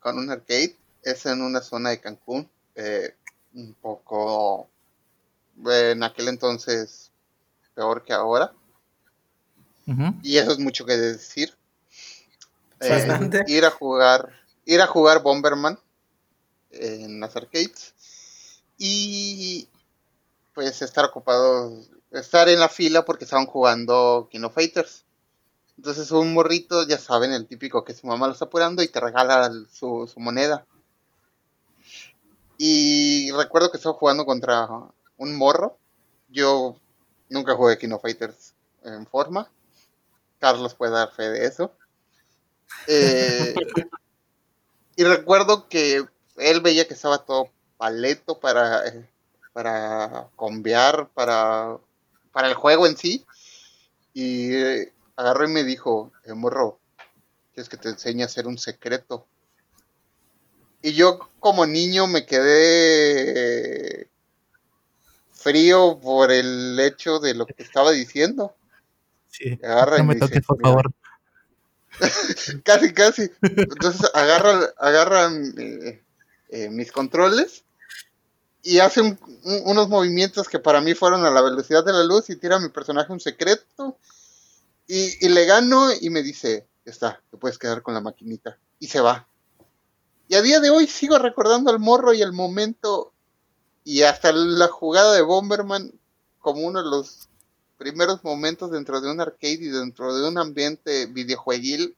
con 0.00 0.18
un 0.18 0.30
arcade 0.30 0.76
es 1.02 1.26
en 1.26 1.42
una 1.42 1.60
zona 1.60 1.90
de 1.90 2.00
Cancún, 2.00 2.48
eh, 2.74 3.14
un 3.54 3.74
poco 3.74 4.68
en 5.66 6.02
aquel 6.02 6.28
entonces 6.28 7.10
peor 7.74 8.04
que 8.04 8.12
ahora. 8.12 8.52
Uh 9.86 9.92
-huh. 9.92 10.20
Y 10.22 10.38
eso 10.38 10.52
es 10.52 10.58
mucho 10.58 10.84
que 10.84 10.96
decir. 10.96 11.56
Eh, 12.80 13.44
ir 13.46 13.64
a 13.64 13.70
jugar, 13.70 14.32
ir 14.64 14.80
a 14.80 14.86
jugar 14.86 15.22
Bomberman 15.22 15.78
en 16.70 17.20
las 17.20 17.36
arcades 17.36 17.94
y 18.76 19.68
pues 20.54 20.82
estar 20.82 21.04
ocupados, 21.04 21.88
estar 22.12 22.48
en 22.48 22.60
la 22.60 22.68
fila 22.68 23.04
porque 23.04 23.24
estaban 23.24 23.46
jugando 23.46 24.28
Kino 24.30 24.50
Fighters. 24.50 25.04
Entonces 25.76 26.10
un 26.10 26.34
morrito, 26.34 26.86
ya 26.86 26.98
saben, 26.98 27.32
el 27.32 27.46
típico 27.46 27.84
que 27.84 27.94
su 27.94 28.06
mamá 28.06 28.26
lo 28.26 28.34
está 28.34 28.44
apurando 28.44 28.82
y 28.82 28.88
te 28.88 29.00
regala 29.00 29.50
su, 29.72 30.10
moneda. 30.16 30.66
Y 32.58 33.30
recuerdo 33.32 33.70
que 33.70 33.78
estaba 33.78 33.94
jugando 33.94 34.24
contra 34.24 34.68
un 35.16 35.36
morro. 35.36 35.76
Yo 36.28 36.76
nunca 37.28 37.56
jugué 37.56 37.78
Kino 37.78 37.98
Fighters 37.98 38.54
en 38.84 39.06
forma. 39.06 39.50
Carlos 40.38 40.74
puede 40.74 40.92
dar 40.92 41.12
fe 41.12 41.30
de 41.30 41.46
eso. 41.46 41.72
Eh, 42.86 43.54
y 44.96 45.04
recuerdo 45.04 45.68
que 45.68 46.04
él 46.36 46.60
veía 46.60 46.86
que 46.86 46.94
estaba 46.94 47.24
todo 47.24 47.48
paleto 47.76 48.38
para, 48.38 48.82
para 49.52 50.28
conviar, 50.36 51.08
para, 51.14 51.78
para 52.32 52.48
el 52.48 52.54
juego 52.54 52.86
en 52.86 52.96
sí. 52.96 53.24
Y 54.14 54.54
eh, 54.54 54.92
agarró 55.16 55.48
y 55.48 55.52
me 55.52 55.64
dijo, 55.64 56.12
eh, 56.24 56.34
morro, 56.34 56.78
¿quieres 57.54 57.68
que 57.68 57.76
te 57.76 57.90
enseñe 57.90 58.22
a 58.22 58.26
hacer 58.26 58.46
un 58.46 58.58
secreto? 58.58 59.26
Y 60.82 60.94
yo 60.94 61.20
como 61.38 61.64
niño 61.64 62.06
me 62.06 62.26
quedé 62.26 64.08
frío 65.32 65.98
por 66.00 66.30
el 66.30 66.78
hecho 66.80 67.18
de 67.18 67.34
lo 67.34 67.46
que 67.46 67.62
estaba 67.62 67.90
diciendo. 67.90 68.54
Sí, 69.28 69.58
agarra 69.62 69.98
no 69.98 70.04
me 70.04 70.14
toques, 70.16 70.30
dice, 70.30 70.42
por 70.42 70.60
favor. 70.60 70.92
casi, 72.64 72.92
casi. 72.92 73.30
Entonces 73.42 74.10
agarra, 74.14 74.72
agarran 74.78 75.54
eh, 75.58 76.02
eh, 76.48 76.68
mis 76.70 76.92
controles 76.92 77.64
y 78.62 78.78
hace 78.78 79.00
un, 79.00 79.18
un, 79.44 79.62
unos 79.64 79.88
movimientos 79.88 80.48
que 80.48 80.58
para 80.58 80.80
mí 80.80 80.94
fueron 80.94 81.24
a 81.24 81.30
la 81.30 81.42
velocidad 81.42 81.84
de 81.84 81.92
la 81.92 82.04
luz 82.04 82.30
y 82.30 82.36
tira 82.36 82.56
a 82.56 82.60
mi 82.60 82.68
personaje 82.68 83.12
un 83.12 83.20
secreto 83.20 83.96
y, 84.86 85.26
y 85.26 85.28
le 85.28 85.44
gano 85.46 85.88
y 86.00 86.10
me 86.10 86.22
dice, 86.22 86.66
ya 86.84 86.92
está, 86.92 87.22
te 87.30 87.36
puedes 87.36 87.58
quedar 87.58 87.82
con 87.82 87.94
la 87.94 88.00
maquinita. 88.00 88.58
Y 88.78 88.88
se 88.88 89.00
va. 89.00 89.26
Y 90.28 90.34
a 90.34 90.42
día 90.42 90.60
de 90.60 90.70
hoy 90.70 90.86
sigo 90.86 91.18
recordando 91.18 91.70
al 91.70 91.78
morro 91.78 92.12
y 92.12 92.22
el 92.22 92.32
momento 92.32 93.12
y 93.84 94.02
hasta 94.02 94.32
la 94.32 94.68
jugada 94.68 95.12
de 95.12 95.22
Bomberman 95.22 95.92
como 96.38 96.62
uno 96.62 96.82
de 96.82 96.88
los 96.88 97.28
primeros 97.78 98.22
momentos 98.22 98.70
dentro 98.70 99.00
de 99.00 99.10
un 99.10 99.20
arcade 99.20 99.58
y 99.60 99.68
dentro 99.68 100.14
de 100.14 100.28
un 100.28 100.38
ambiente 100.38 101.06
videojueguil 101.06 101.96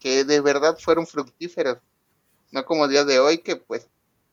que 0.00 0.24
de 0.24 0.40
verdad 0.40 0.76
fueron 0.78 1.06
fructíferos. 1.06 1.78
No 2.50 2.64
como 2.64 2.84
el 2.84 2.90
día 2.90 3.04
de 3.04 3.20
hoy 3.20 3.38
que 3.38 3.56
pues 3.56 3.86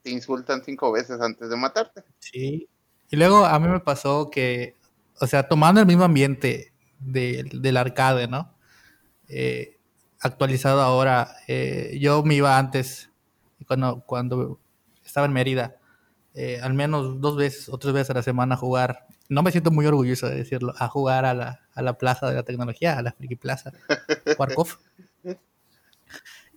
te 0.10 0.16
insultan 0.16 0.64
cinco 0.64 0.92
veces 0.92 1.22
antes 1.22 1.50
de 1.50 1.56
matarte. 1.56 2.04
Sí. 2.20 2.68
Y 3.10 3.16
luego 3.16 3.46
a 3.46 3.60
mí 3.60 3.68
me 3.68 3.80
pasó 3.80 4.30
que, 4.30 4.76
o 5.20 5.28
sea, 5.28 5.48
tomando 5.48 5.82
el 5.82 5.88
mismo 5.88 6.04
ambiente 6.04 6.74
de, 7.00 7.48
del 7.54 7.78
arcade, 7.78 8.28
¿no? 8.28 8.54
Eh, 9.28 9.78
actualizado 10.20 10.82
ahora, 10.82 11.36
eh, 11.48 11.98
yo 12.00 12.24
me 12.24 12.36
iba 12.36 12.58
antes, 12.58 13.10
cuando, 13.68 14.02
cuando 14.06 14.60
estaba 15.06 15.28
en 15.28 15.34
Mérida, 15.34 15.78
eh, 16.34 16.60
al 16.62 16.74
menos 16.74 17.22
dos 17.22 17.38
veces 17.38 17.70
o 17.70 17.78
tres 17.78 17.94
veces 17.94 18.10
a 18.12 18.16
la 18.16 18.24
semana 18.24 18.56
a 18.56 18.58
jugar. 18.58 19.06
No 19.28 19.44
me 19.44 19.52
siento 19.52 19.70
muy 19.70 19.86
orgulloso 19.86 20.28
de 20.28 20.36
decirlo, 20.36 20.74
a 20.78 20.88
jugar 20.88 21.26
a 21.26 21.34
la, 21.36 21.60
a 21.74 21.82
la 21.84 21.98
plaza 21.98 22.28
de 22.28 22.36
la 22.36 22.44
tecnología, 22.44 22.98
a 22.98 23.02
la 23.04 23.12
Friki 23.12 23.36
Plaza, 23.36 23.72
Warkov. 24.38 24.80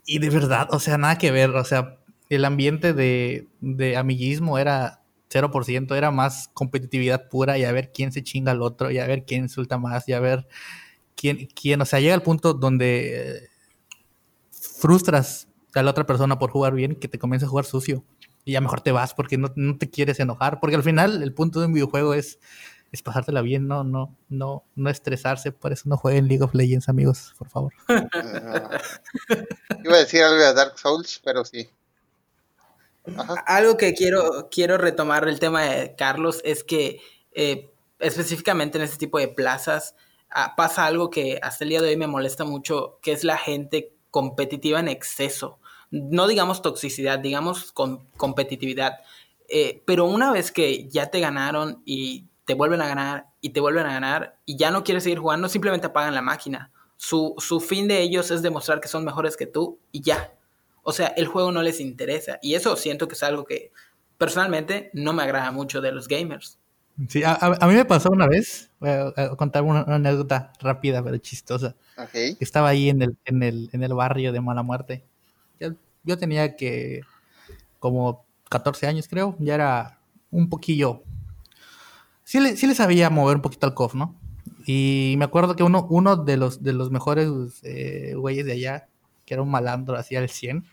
Y 0.05 0.19
de 0.19 0.29
verdad, 0.29 0.67
o 0.71 0.81
sea, 0.81 0.97
nada 0.97 1.17
que 1.17 1.31
ver, 1.31 1.51
o 1.51 1.63
sea, 1.63 2.02
el 2.29 2.45
ambiente 2.45 2.93
de, 2.93 3.47
de 3.61 3.97
amiguismo 3.97 4.57
era 4.57 5.03
0%, 5.29 5.95
era 5.95 6.11
más 6.11 6.49
competitividad 6.53 7.27
pura 7.29 7.57
y 7.57 7.63
a 7.63 7.71
ver 7.71 7.91
quién 7.91 8.11
se 8.11 8.23
chinga 8.23 8.51
al 8.51 8.61
otro 8.61 8.91
y 8.91 8.99
a 8.99 9.07
ver 9.07 9.25
quién 9.25 9.43
insulta 9.43 9.77
más 9.77 10.07
y 10.07 10.13
a 10.13 10.19
ver 10.19 10.47
quién, 11.15 11.47
quién 11.47 11.81
o 11.81 11.85
sea, 11.85 11.99
llega 11.99 12.13
al 12.13 12.23
punto 12.23 12.53
donde 12.53 13.49
frustras 14.51 15.47
a 15.73 15.81
la 15.81 15.91
otra 15.91 16.05
persona 16.05 16.37
por 16.37 16.51
jugar 16.51 16.73
bien 16.73 16.95
que 16.95 17.07
te 17.07 17.19
comienza 17.19 17.45
a 17.45 17.49
jugar 17.49 17.65
sucio 17.65 18.03
y 18.45 18.53
ya 18.53 18.61
mejor 18.61 18.81
te 18.81 18.91
vas 18.91 19.13
porque 19.13 19.37
no, 19.37 19.51
no, 19.55 19.77
te 19.77 19.89
quieres 19.89 20.19
enojar, 20.19 20.59
porque 20.59 20.75
al 20.75 20.83
final 20.83 21.23
el 21.23 21.33
punto 21.33 21.59
de 21.59 21.67
un 21.67 21.73
videojuego 21.73 22.13
es, 22.13 22.39
es 22.91 23.01
pasártela 23.01 23.41
bien, 23.41 23.67
no, 23.67 23.83
no, 23.83 24.15
no, 24.29 24.65
no 24.75 24.89
estresarse, 24.89 25.51
por 25.51 25.71
eso 25.71 25.87
no 25.87 25.97
jueguen 25.97 26.27
League 26.27 26.43
of 26.43 26.53
Legends, 26.53 26.89
amigos, 26.89 27.33
por 27.37 27.49
favor. 27.49 27.73
Iba 29.83 29.95
a 29.95 29.99
decir 29.99 30.21
algo 30.23 30.43
de 30.43 30.53
Dark 30.53 30.77
Souls, 30.77 31.21
pero 31.23 31.45
sí. 31.45 31.69
Algo 33.45 33.77
que 33.77 33.93
quiero, 33.93 34.49
quiero 34.49 34.77
retomar 34.77 35.27
el 35.27 35.39
tema 35.39 35.63
de 35.63 35.95
Carlos 35.95 36.41
es 36.43 36.63
que 36.63 37.01
eh, 37.33 37.69
específicamente 37.99 38.77
en 38.77 38.83
este 38.83 38.97
tipo 38.97 39.19
de 39.19 39.27
plazas 39.27 39.95
ah, 40.29 40.53
pasa 40.55 40.85
algo 40.85 41.09
que 41.09 41.39
hasta 41.41 41.63
el 41.65 41.71
día 41.71 41.81
de 41.81 41.89
hoy 41.89 41.97
me 41.97 42.07
molesta 42.07 42.45
mucho, 42.45 42.99
que 43.01 43.11
es 43.11 43.23
la 43.23 43.37
gente 43.37 43.93
competitiva 44.09 44.79
en 44.79 44.87
exceso 44.87 45.59
no 45.93 46.27
digamos 46.27 46.63
toxicidad, 46.63 47.19
digamos 47.19 47.71
con, 47.71 48.07
competitividad. 48.17 48.99
Eh, 49.47 49.83
pero 49.85 50.05
una 50.05 50.31
vez 50.31 50.51
que 50.51 50.89
ya 50.89 51.11
te 51.11 51.19
ganaron 51.19 51.83
y 51.85 52.25
te 52.45 52.55
vuelven 52.55 52.81
a 52.81 52.87
ganar 52.87 53.27
y 53.41 53.51
te 53.51 53.59
vuelven 53.59 53.85
a 53.85 53.93
ganar 53.93 54.39
y 54.43 54.57
ya 54.57 54.71
no 54.71 54.83
quieres 54.83 55.03
seguir 55.03 55.19
jugando, 55.19 55.47
simplemente 55.49 55.87
apagan 55.87 56.15
la 56.15 56.23
máquina. 56.23 56.71
Su, 56.97 57.35
su 57.37 57.59
fin 57.59 57.87
de 57.87 58.01
ellos 58.01 58.31
es 58.31 58.41
demostrar 58.41 58.79
que 58.79 58.87
son 58.87 59.05
mejores 59.05 59.37
que 59.37 59.45
tú 59.45 59.77
y 59.91 60.01
ya. 60.01 60.33
O 60.83 60.91
sea, 60.91 61.07
el 61.07 61.27
juego 61.27 61.51
no 61.51 61.63
les 61.63 61.79
interesa. 61.79 62.39
Y 62.41 62.55
eso 62.55 62.75
siento 62.75 63.07
que 63.07 63.15
es 63.15 63.23
algo 63.23 63.45
que 63.45 63.71
personalmente 64.17 64.91
no 64.93 65.13
me 65.13 65.23
agrada 65.23 65.51
mucho 65.51 65.81
de 65.81 65.91
los 65.91 66.07
gamers. 66.07 66.59
Sí, 67.09 67.23
a, 67.23 67.33
a 67.33 67.67
mí 67.67 67.73
me 67.73 67.85
pasó 67.85 68.09
una 68.11 68.27
vez, 68.27 68.69
voy 68.79 68.91
a 68.91 69.35
contar 69.35 69.63
una, 69.63 69.83
una 69.83 69.95
anécdota 69.95 70.53
rápida 70.59 71.03
pero 71.03 71.17
chistosa. 71.17 71.75
Okay. 71.97 72.37
Estaba 72.39 72.69
ahí 72.69 72.89
en 72.89 73.01
el, 73.01 73.17
en, 73.25 73.41
el, 73.41 73.69
en 73.73 73.81
el 73.81 73.93
barrio 73.95 74.31
de 74.31 74.41
Mala 74.41 74.61
Muerte 74.61 75.03
yo, 75.59 75.69
yo 76.03 76.17
tenía 76.17 76.55
que 76.55 77.01
como 77.79 78.25
14 78.49 78.87
años 78.87 79.07
creo, 79.07 79.35
ya 79.39 79.55
era 79.55 79.99
un 80.31 80.49
poquillo... 80.49 81.03
Sí 82.23 82.39
le, 82.39 82.55
sí 82.55 82.67
le 82.67 82.75
sabía 82.75 83.09
mover 83.09 83.35
un 83.35 83.41
poquito 83.41 83.67
al 83.67 83.73
COF, 83.73 83.95
¿no? 83.95 84.15
Y 84.65 85.15
me 85.17 85.25
acuerdo 85.25 85.57
que 85.57 85.63
uno, 85.63 85.85
uno 85.89 86.15
de, 86.15 86.37
los, 86.37 86.63
de 86.63 86.71
los 86.71 86.89
mejores 86.89 87.29
eh, 87.63 88.13
güeyes 88.15 88.45
de 88.45 88.53
allá, 88.53 88.87
que 89.25 89.33
era 89.33 89.43
un 89.43 89.51
malandro 89.51 89.97
así 89.97 90.15
al 90.15 90.29
100, 90.29 90.65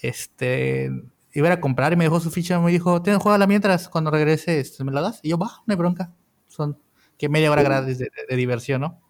este, 0.00 0.90
iba 1.32 1.52
a 1.52 1.60
comprar 1.60 1.92
y 1.92 1.96
me 1.96 2.04
dejó 2.04 2.20
su 2.20 2.30
ficha. 2.30 2.60
Me 2.60 2.70
dijo, 2.70 3.02
ten, 3.02 3.18
la 3.24 3.46
mientras, 3.46 3.88
cuando 3.88 4.10
regreses, 4.10 4.80
¿me 4.80 4.92
la 4.92 5.00
das? 5.00 5.20
Y 5.22 5.30
yo, 5.30 5.38
va, 5.38 5.62
no 5.66 5.72
hay 5.72 5.76
bronca. 5.76 6.12
Son 6.48 6.78
que 7.18 7.28
media 7.28 7.50
hora 7.50 7.62
gratis 7.62 7.98
de, 7.98 8.36
diversión, 8.36 8.80
¿no? 8.80 9.02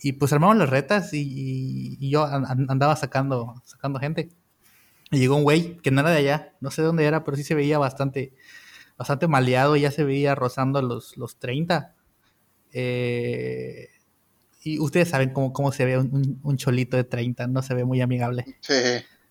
Y 0.00 0.12
pues 0.12 0.32
armamos 0.32 0.56
las 0.56 0.68
retas 0.68 1.10
y, 1.12 1.96
yo 2.08 2.24
andaba 2.24 2.96
sacando, 2.96 3.54
sacando 3.64 3.98
gente. 3.98 4.30
Y 5.10 5.18
llegó 5.18 5.36
un 5.36 5.44
güey 5.44 5.76
que 5.78 5.90
no 5.90 6.00
era 6.00 6.10
de 6.10 6.18
allá, 6.18 6.56
no 6.60 6.70
sé 6.70 6.82
de 6.82 6.86
dónde 6.86 7.04
era, 7.04 7.24
pero 7.24 7.36
sí 7.36 7.42
se 7.42 7.54
veía 7.54 7.78
bastante, 7.78 8.34
bastante 8.96 9.26
maleado, 9.26 9.76
ya 9.76 9.90
se 9.90 10.04
veía 10.04 10.34
rozando 10.34 10.82
los, 10.82 11.16
los 11.16 11.38
30. 11.38 11.94
Eh, 12.72 13.88
y 14.62 14.78
ustedes 14.80 15.08
saben 15.08 15.30
cómo, 15.30 15.52
cómo 15.52 15.72
se 15.72 15.84
ve 15.84 15.98
un, 15.98 16.40
un, 16.42 16.56
cholito 16.56 16.96
de 16.96 17.04
30, 17.04 17.46
no 17.46 17.62
se 17.62 17.74
ve 17.74 17.84
muy 17.84 18.00
amigable. 18.00 18.44
Sí. 18.60 18.74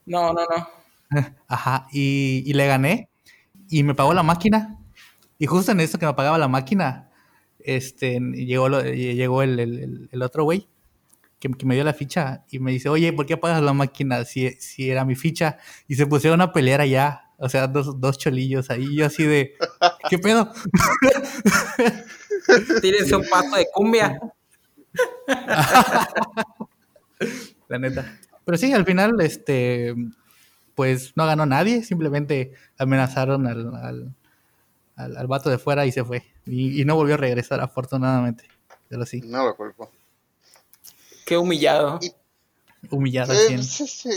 No, 0.07 0.33
no, 0.33 0.41
no. 0.41 0.67
Ajá, 1.47 1.87
y, 1.91 2.51
le 2.53 2.65
gané 2.65 3.09
y 3.69 3.83
me 3.83 3.93
pagó 3.93 4.13
la 4.13 4.23
máquina. 4.23 4.79
Y 5.37 5.45
justo 5.45 5.71
en 5.71 5.81
eso 5.81 5.99
que 5.99 6.05
me 6.05 6.13
pagaba 6.13 6.37
la 6.37 6.47
máquina, 6.47 7.11
este, 7.59 8.19
llegó, 8.19 8.69
llegó 8.81 9.43
el, 9.43 10.09
otro 10.21 10.45
güey 10.45 10.67
que, 11.39 11.49
me 11.65 11.75
dio 11.75 11.83
la 11.83 11.93
ficha 11.93 12.45
y 12.49 12.59
me 12.59 12.71
dice, 12.71 12.89
oye, 12.89 13.13
¿por 13.13 13.27
qué 13.27 13.37
pagas 13.37 13.61
la 13.61 13.73
máquina 13.73 14.25
si, 14.25 14.49
si 14.59 14.89
era 14.89 15.05
mi 15.05 15.15
ficha? 15.15 15.59
Y 15.87 15.95
se 15.95 16.07
pusieron 16.07 16.41
a 16.41 16.51
pelear 16.51 16.81
allá, 16.81 17.29
o 17.37 17.49
sea, 17.49 17.67
dos, 17.67 18.01
dos 18.01 18.17
cholillos 18.17 18.71
ahí, 18.71 18.95
yo 18.95 19.05
así 19.05 19.23
de, 19.23 19.53
¿qué 20.09 20.17
pedo? 20.17 20.51
Tírense 22.81 23.15
un 23.15 23.27
paso 23.29 23.55
de 23.55 23.67
cumbia. 23.71 24.19
la 27.67 27.77
neta. 27.77 28.19
Pero 28.47 28.57
sí, 28.57 28.71
al 28.71 28.85
final, 28.85 29.19
este, 29.19 29.93
pues 30.73 31.11
no 31.17 31.25
ganó 31.25 31.45
nadie, 31.45 31.83
simplemente 31.83 32.53
amenazaron 32.77 33.45
al, 33.45 34.15
al, 34.95 35.27
vato 35.27 35.49
de 35.49 35.57
fuera 35.57 35.85
y 35.85 35.91
se 35.91 36.05
fue. 36.05 36.23
Y, 36.45 36.85
no 36.85 36.95
volvió 36.95 37.15
a 37.15 37.17
regresar, 37.17 37.59
afortunadamente. 37.59 38.45
Pero 38.87 39.05
sí. 39.05 39.19
No 39.25 39.43
lo 39.43 39.57
culpo. 39.57 39.91
Qué 41.25 41.35
humillado. 41.35 41.99
humillado. 42.89 43.33
Eh, 43.33 43.59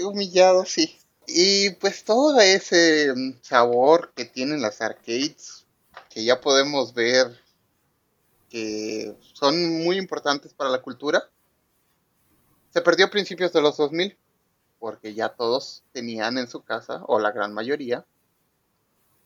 humillado, 0.05 0.65
sí. 0.65 0.97
Y 1.27 1.71
pues 1.71 2.05
todo 2.05 2.39
ese 2.41 3.13
mm, 3.13 3.33
sabor 3.43 4.13
que 4.15 4.27
tienen 4.27 4.63
las 4.63 4.81
arcades, 4.81 5.67
que 6.09 6.23
ya 6.23 6.41
podemos 6.41 6.95
ver 6.95 7.37
que 8.49 9.13
son 9.33 9.83
muy 9.83 9.99
importantes 9.99 10.55
para 10.55 10.71
la 10.71 10.81
cultura, 10.81 11.21
se 12.73 12.81
perdió 12.81 13.07
a 13.07 13.11
principios 13.11 13.53
de 13.53 13.61
los 13.61 13.77
2000 13.77 14.17
porque 14.81 15.15
ya 15.15 15.29
todos 15.29 15.85
tenían 15.93 16.39
en 16.39 16.49
su 16.49 16.63
casa, 16.63 17.03
o 17.07 17.21
la 17.21 17.31
gran 17.31 17.53
mayoría, 17.53 18.05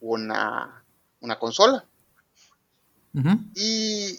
una, 0.00 0.84
una 1.20 1.38
consola. 1.38 1.86
Y 3.54 4.18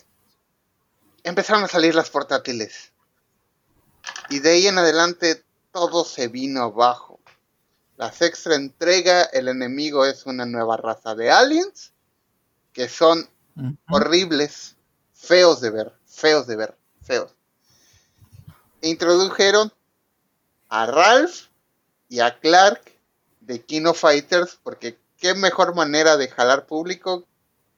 empezaron 1.24 1.66
a 1.66 1.68
salir 1.68 1.94
las 1.94 2.10
portátiles. 2.10 2.94
Y 4.30 4.40
de 4.40 4.52
ahí 4.52 4.68
en 4.68 4.78
adelante 4.78 5.44
todo 5.72 6.06
se 6.06 6.30
vino 6.30 6.64
abajo. 6.64 7.20
La 7.98 8.12
sexta 8.14 8.56
entrega, 8.56 9.24
el 9.24 9.50
enemigo 9.50 10.06
es 10.06 10.26
una 10.26 10.46
nueva 10.46 10.78
raza 10.78 11.14
de 11.16 11.30
aliens 11.30 11.92
que 12.72 12.88
son 12.88 13.30
horribles, 13.90 14.76
feos 15.14 15.62
de 15.62 15.70
ver, 15.70 15.94
feos 16.06 16.48
de 16.48 16.56
ver, 16.56 16.78
feos. 17.02 17.32
E 18.82 18.90
introdujeron 18.90 19.72
a 20.76 20.86
Ralph 20.88 21.48
y 22.10 22.20
a 22.20 22.38
Clark 22.38 22.82
de 23.40 23.62
Kino 23.62 23.94
Fighters, 23.94 24.60
porque 24.62 24.98
qué 25.18 25.34
mejor 25.34 25.74
manera 25.74 26.18
de 26.18 26.28
jalar 26.28 26.66
público 26.66 27.24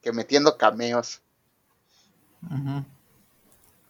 que 0.02 0.10
metiendo 0.10 0.58
cameos. 0.58 1.20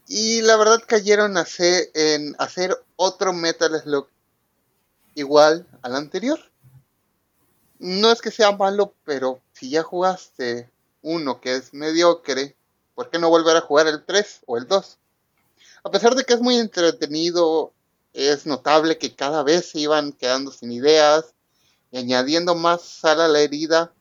Y 0.09 0.43
la 0.43 0.57
verdad 0.57 0.83
cayeron 0.87 1.39
a 1.39 1.41
hacer, 1.41 1.91
en 1.95 2.37
hacer 2.39 2.77
otro 2.97 3.33
Metal 3.33 3.81
Slug 3.81 4.09
igual 5.15 5.67
al 5.81 5.97
anterior. 5.97 6.39
No 7.79 8.13
es 8.13 8.21
que 8.21 8.31
sea 8.31 8.53
malo, 8.53 8.93
pero 9.07 9.41
si 9.55 9.71
ya 9.71 9.83
jugaste 9.83 10.69
uno 11.01 11.41
que 11.41 11.57
es 11.57 11.73
mediocre, 11.73 12.57
¿por 12.95 13.09
qué 13.09 13.19
no 13.19 13.31
volver 13.31 13.57
a 13.57 13.63
jugar 13.63 13.87
el 13.87 14.05
3 14.05 14.41
o 14.45 14.59
el 14.59 14.67
2? 14.67 14.99
A 15.85 15.91
pesar 15.91 16.15
de 16.15 16.25
que 16.25 16.35
es 16.35 16.43
muy 16.43 16.57
entretenido 16.57 17.73
es 18.13 18.47
notable 18.47 18.99
que 18.99 19.15
cada 19.15 19.43
vez 19.43 19.71
se 19.71 19.81
iban 19.81 20.13
quedando 20.13 20.51
sin 20.51 20.73
ideas 20.73 21.35
y 21.91 21.99
añadiendo 21.99 22.55
más 22.55 22.83
sal 22.83 23.21
a 23.21 23.29
la 23.29 23.41
herida, 23.41 23.93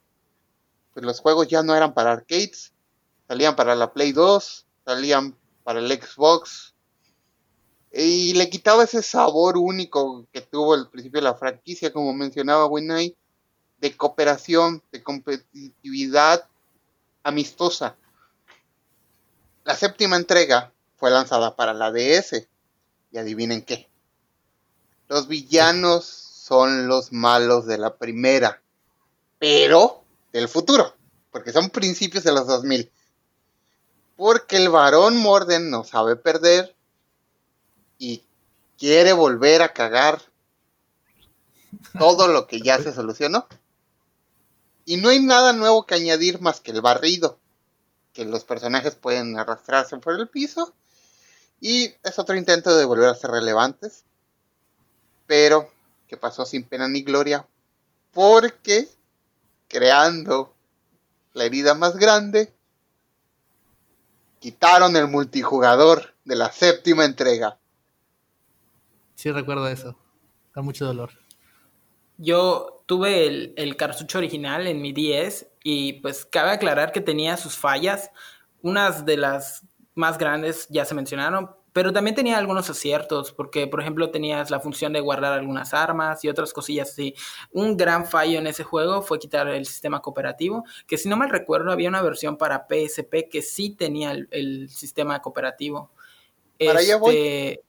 pues 0.93 1.05
los 1.05 1.19
juegos 1.19 1.47
ya 1.47 1.63
no 1.63 1.75
eran 1.75 1.93
para 1.93 2.11
arcades, 2.11 2.73
salían 3.27 3.55
para 3.55 3.75
la 3.75 3.93
Play 3.93 4.11
2, 4.11 4.65
salían 4.85 5.37
para 5.63 5.79
el 5.79 5.91
Xbox 5.91 6.73
y 7.91 8.33
le 8.33 8.49
quitaba 8.49 8.83
ese 8.83 9.01
sabor 9.01 9.57
único 9.57 10.27
que 10.31 10.41
tuvo 10.41 10.75
el 10.75 10.87
principio 10.87 11.19
de 11.19 11.25
la 11.25 11.35
franquicia, 11.35 11.91
como 11.91 12.13
mencionaba 12.13 12.65
Winnie, 12.65 13.15
de 13.79 13.95
cooperación, 13.95 14.83
de 14.91 15.03
competitividad 15.03 16.47
amistosa. 17.23 17.95
La 19.63 19.75
séptima 19.75 20.15
entrega 20.15 20.71
fue 20.97 21.11
lanzada 21.11 21.55
para 21.55 21.73
la 21.73 21.91
DS 21.91 22.47
y 23.11 23.17
adivinen 23.17 23.61
qué. 23.61 23.89
Los 25.07 25.27
villanos 25.27 26.05
son 26.05 26.87
los 26.87 27.13
malos 27.13 27.65
de 27.65 27.77
la 27.77 27.95
primera, 27.95 28.61
pero 29.39 30.03
del 30.33 30.49
futuro, 30.49 30.95
porque 31.31 31.53
son 31.53 31.69
principios 31.69 32.23
de 32.23 32.33
los 32.33 32.47
2000. 32.47 32.91
Porque 34.17 34.57
el 34.57 34.69
varón 34.69 35.17
Morden 35.17 35.69
no 35.69 35.83
sabe 35.83 36.15
perder 36.15 36.75
y 37.97 38.23
quiere 38.77 39.13
volver 39.13 39.61
a 39.61 39.73
cagar 39.73 40.21
todo 41.97 42.27
lo 42.27 42.47
que 42.47 42.59
ya 42.61 42.81
se 42.81 42.93
solucionó. 42.93 43.47
Y 44.85 44.97
no 44.97 45.09
hay 45.09 45.19
nada 45.21 45.53
nuevo 45.53 45.85
que 45.85 45.95
añadir 45.95 46.41
más 46.41 46.59
que 46.59 46.71
el 46.71 46.81
barrido, 46.81 47.39
que 48.13 48.25
los 48.25 48.43
personajes 48.43 48.95
pueden 48.95 49.37
arrastrarse 49.37 49.97
por 49.97 50.19
el 50.19 50.27
piso. 50.27 50.73
Y 51.59 51.93
es 52.03 52.19
otro 52.19 52.35
intento 52.35 52.75
de 52.75 52.85
volver 52.85 53.09
a 53.09 53.15
ser 53.15 53.31
relevantes 53.31 54.03
pero 55.27 55.69
que 56.07 56.17
pasó 56.17 56.45
sin 56.45 56.63
pena 56.63 56.87
ni 56.87 57.03
gloria, 57.03 57.45
porque 58.11 58.87
creando 59.67 60.53
la 61.33 61.43
herida 61.43 61.73
más 61.75 61.97
grande, 61.97 62.51
quitaron 64.39 64.95
el 64.95 65.07
multijugador 65.07 66.13
de 66.25 66.35
la 66.35 66.51
séptima 66.51 67.05
entrega. 67.05 67.57
Sí, 69.15 69.31
recuerdo 69.31 69.67
eso, 69.67 69.95
con 70.53 70.65
mucho 70.65 70.85
dolor. 70.85 71.11
Yo 72.17 72.83
tuve 72.85 73.27
el, 73.27 73.53
el 73.57 73.75
cartucho 73.75 74.17
original 74.17 74.65
en 74.65 74.81
mi 74.81 74.93
10 74.93 75.47
y 75.63 75.93
pues 75.93 76.25
cabe 76.25 76.51
aclarar 76.51 76.91
que 76.91 77.01
tenía 77.01 77.37
sus 77.37 77.57
fallas. 77.57 78.09
Unas 78.61 79.05
de 79.05 79.17
las 79.17 79.63
más 79.93 80.17
grandes 80.17 80.67
ya 80.69 80.85
se 80.85 80.95
mencionaron, 80.95 81.51
pero 81.77 81.93
también 81.93 82.15
tenía 82.15 82.39
algunos 82.39 82.71
aciertos, 82.71 83.31
porque 83.31 83.67
por 83.67 83.81
ejemplo 83.81 84.09
tenías 84.09 84.49
la 84.49 84.59
función 84.59 84.93
de 84.93 84.99
guardar 84.99 85.33
algunas 85.33 85.75
armas 85.75 86.23
y 86.23 86.27
otras 86.27 86.51
cosillas 86.51 86.89
así. 86.89 87.13
Un 87.51 87.77
gran 87.77 88.07
fallo 88.07 88.39
en 88.39 88.47
ese 88.47 88.63
juego 88.63 89.03
fue 89.03 89.19
quitar 89.19 89.47
el 89.47 89.63
sistema 89.67 90.01
cooperativo, 90.01 90.65
que 90.87 90.97
si 90.97 91.07
no 91.07 91.17
mal 91.17 91.29
recuerdo 91.29 91.71
había 91.71 91.89
una 91.89 92.01
versión 92.01 92.35
para 92.35 92.65
PSP 92.67 93.29
que 93.29 93.43
sí 93.43 93.75
tenía 93.75 94.11
el, 94.11 94.69
sistema 94.71 95.21
cooperativo. 95.21 95.91
Para 96.57 96.79
allá 96.79 96.97
voy. 96.97 97.15
Este, 97.15 97.63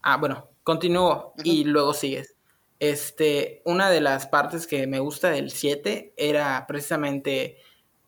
ah, 0.00 0.16
bueno, 0.16 0.48
continúo 0.62 1.34
y 1.44 1.64
luego 1.64 1.92
sigues. 1.92 2.34
Este, 2.80 3.60
una 3.66 3.90
de 3.90 4.00
las 4.00 4.26
partes 4.26 4.66
que 4.66 4.86
me 4.86 5.00
gusta 5.00 5.28
del 5.28 5.50
7 5.50 6.14
era 6.16 6.64
precisamente 6.66 7.58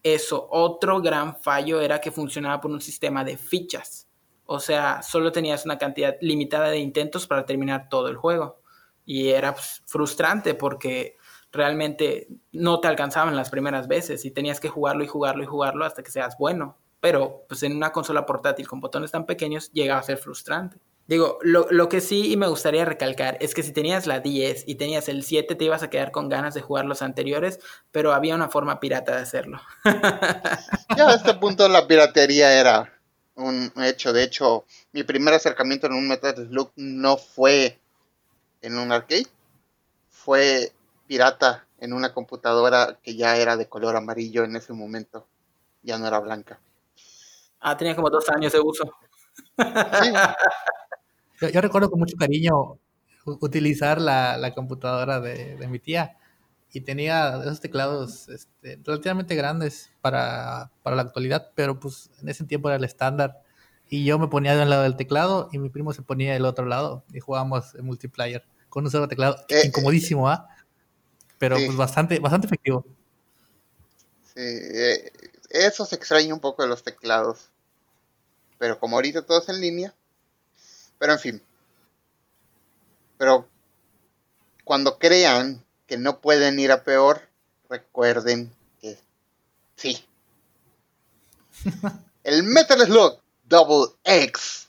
eso. 0.03 0.49
Otro 0.51 1.03
gran 1.03 1.37
fallo 1.37 1.79
era 1.83 2.01
que 2.01 2.11
funcionaba 2.11 2.59
por 2.59 2.71
un 2.71 2.81
sistema 2.81 3.23
de 3.23 3.37
fichas. 3.37 4.08
O 4.51 4.61
sea, 4.61 5.03
solo 5.03 5.31
tenías 5.31 5.67
una 5.67 5.77
cantidad 5.77 6.17
limitada 6.23 6.71
de 6.71 6.79
intentos 6.79 7.27
para 7.27 7.45
terminar 7.45 7.91
todo 7.91 8.09
el 8.09 8.17
juego. 8.17 8.63
Y 9.05 9.29
era 9.29 9.53
pues, 9.53 9.83
frustrante 9.85 10.55
porque 10.55 11.19
realmente 11.53 12.29
no 12.53 12.81
te 12.81 12.89
alcanzaban 12.89 13.37
las 13.37 13.51
primeras 13.51 13.89
veces 13.89 14.25
y 14.25 14.31
tenías 14.31 14.59
que 14.59 14.71
jugarlo 14.71 15.05
y 15.05 15.07
jugarlo 15.07 15.43
y 15.43 15.47
jugarlo 15.47 15.85
hasta 15.85 16.03
que 16.03 16.11
seas 16.11 16.39
bueno. 16.39 16.79
Pero 16.99 17.45
pues 17.47 17.63
en 17.63 17.77
una 17.77 17.93
consola 17.93 18.25
portátil 18.25 18.67
con 18.67 18.81
botones 18.81 19.11
tan 19.11 19.27
pequeños 19.27 19.71
llegaba 19.73 20.01
a 20.01 20.05
ser 20.05 20.17
frustrante. 20.17 20.79
Digo, 21.07 21.39
lo, 21.43 21.67
lo, 21.71 21.91
que 21.91 22.01
sí 22.01 22.35
me 22.39 22.49
gustaría 22.49 22.87
recalcar 22.87 23.37
es 23.41 23.55
que 23.55 23.63
si 23.63 23.75
tenías 23.75 24.07
la 24.07 24.21
10 24.21 24.65
y 24.67 24.77
tenías 24.77 25.11
el 25.11 25.25
7 25.25 25.55
te 25.57 25.65
ibas 25.65 25.83
a 25.83 25.91
quedar 25.91 26.11
con 26.11 26.31
ganas 26.31 26.55
de 26.55 26.63
jugar 26.63 26.87
los 26.87 27.03
anteriores, 27.03 27.61
pero 27.93 28.15
había 28.15 28.35
una 28.35 28.49
forma 28.49 28.81
pirata 28.81 29.15
de 29.15 29.23
hacerlo. 29.23 29.61
ya 29.85 31.09
a 31.09 31.15
este 31.15 31.35
punto 31.35 31.69
la 31.69 31.87
piratería 31.87 32.59
era 32.59 32.98
un 33.39 33.73
hecho. 33.83 34.13
De 34.13 34.23
hecho, 34.23 34.65
mi 34.93 35.03
primer 35.05 35.35
acercamiento 35.35 35.87
en 35.87 35.95
un 35.95 36.09
Metal 36.09 36.35
Slug 36.35 36.73
no 36.77 37.17
fue 37.17 37.79
en 38.61 38.79
un 38.79 38.93
arcade, 38.93 39.27
fue 40.11 40.73
pirata 41.07 41.65
en 41.81 41.93
una 41.93 42.13
computadora 42.13 42.99
que 43.03 43.17
ya 43.17 43.37
era 43.37 43.57
de 43.57 43.69
color 43.69 43.97
amarillo 43.97 44.45
en 44.45 44.57
ese 44.57 44.73
momento. 44.73 45.27
Ya 45.83 45.99
no 45.99 46.07
era 46.07 46.19
blanca. 46.19 46.59
Ah, 47.61 47.77
tenía 47.77 47.97
como 47.97 48.11
dos 48.11 48.29
años 48.31 48.53
de 48.53 48.61
uso. 48.61 48.93
Sí, 49.57 50.13
Yo, 51.41 51.49
yo 51.49 51.61
recuerdo 51.61 51.91
con 51.91 52.01
mucho 52.01 52.17
cariño 52.17 52.79
utilizar 53.25 54.01
la, 54.01 54.37
la 54.37 54.55
computadora 54.55 55.21
de, 55.21 55.57
de 55.57 55.69
mi 55.69 55.79
tía 55.79 56.17
y 56.73 56.83
tenía 56.83 57.41
esos 57.41 57.61
teclados 57.61 58.29
este, 58.29 58.79
relativamente 58.85 59.35
grandes 59.35 59.91
para, 60.01 60.71
para 60.83 60.97
la 60.97 61.03
actualidad, 61.03 61.51
pero 61.55 61.81
pues 61.81 62.11
en 62.21 62.29
ese 62.29 62.45
tiempo 62.45 62.69
era 62.69 62.77
el 62.77 62.85
estándar. 62.85 63.43
Y 63.89 64.05
yo 64.05 64.19
me 64.19 64.29
ponía 64.29 64.55
de 64.55 64.63
un 64.63 64.71
lado 64.71 64.83
del 64.83 64.97
teclado 64.97 65.49
y 65.51 65.59
mi 65.59 65.71
primo 65.71 65.95
se 65.95 66.03
ponía 66.03 66.35
del 66.35 66.45
otro 66.45 66.67
lado 66.67 67.05
y 67.13 67.21
jugábamos 67.21 67.75
en 67.75 67.87
multiplayer 67.87 68.45
con 68.69 68.85
un 68.85 68.91
solo 68.91 69.09
teclado. 69.09 69.37
Eh, 69.49 69.63
Incomodísimo, 69.65 70.29
¿ah? 70.29 70.47
Pero 71.39 71.57
sí. 71.57 71.67
pues 71.67 71.79
bastante, 71.79 72.19
bastante 72.19 72.49
efectivo. 72.49 72.85
sí, 74.35 74.41
eh, 74.41 75.11
eso 75.49 75.87
se 75.87 75.97
extraña 75.97 76.35
un 76.35 76.41
poco 76.41 76.63
de 76.63 76.69
los 76.69 76.83
teclados. 76.83 77.51
Pero 78.59 78.79
como 78.79 78.97
ahorita 78.97 79.25
todo 79.25 79.41
es 79.41 79.49
en 79.49 79.61
línea. 79.61 79.95
Pero 80.99 81.13
en 81.15 81.19
fin. 81.19 81.43
Pero 83.17 83.49
cuando 84.65 84.99
crean 84.99 85.65
que 85.89 85.97
no 85.97 86.21
pueden 86.21 86.61
ir 86.61 86.71
a 86.71 86.85
peor, 86.85 87.23
recuerden 87.69 88.55
que 88.81 88.97
sí. 89.75 90.05
El 92.23 92.45
Metal 92.45 92.79
Slug 92.81 93.21
Double 93.45 93.95
X 94.05 94.69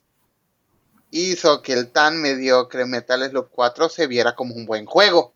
hizo 1.12 1.62
que 1.62 1.74
el 1.74 1.92
tan 1.92 2.22
mediocre 2.22 2.86
Metal 2.86 3.30
Slug 3.30 3.50
4 3.50 3.90
se 3.90 4.08
viera 4.08 4.36
como 4.36 4.56
un 4.56 4.66
buen 4.66 4.86
juego. 4.86 5.34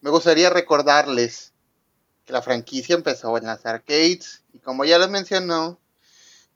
Me 0.00 0.10
gustaría 0.10 0.48
recordarles 0.48 1.52
que 2.24 2.32
la 2.32 2.40
franquicia 2.40 2.94
empezó 2.94 3.36
en 3.36 3.44
las 3.44 3.66
arcades 3.66 4.42
y 4.54 4.60
como 4.60 4.84
ya 4.84 4.98
les 4.98 5.10
mencionó, 5.10 5.78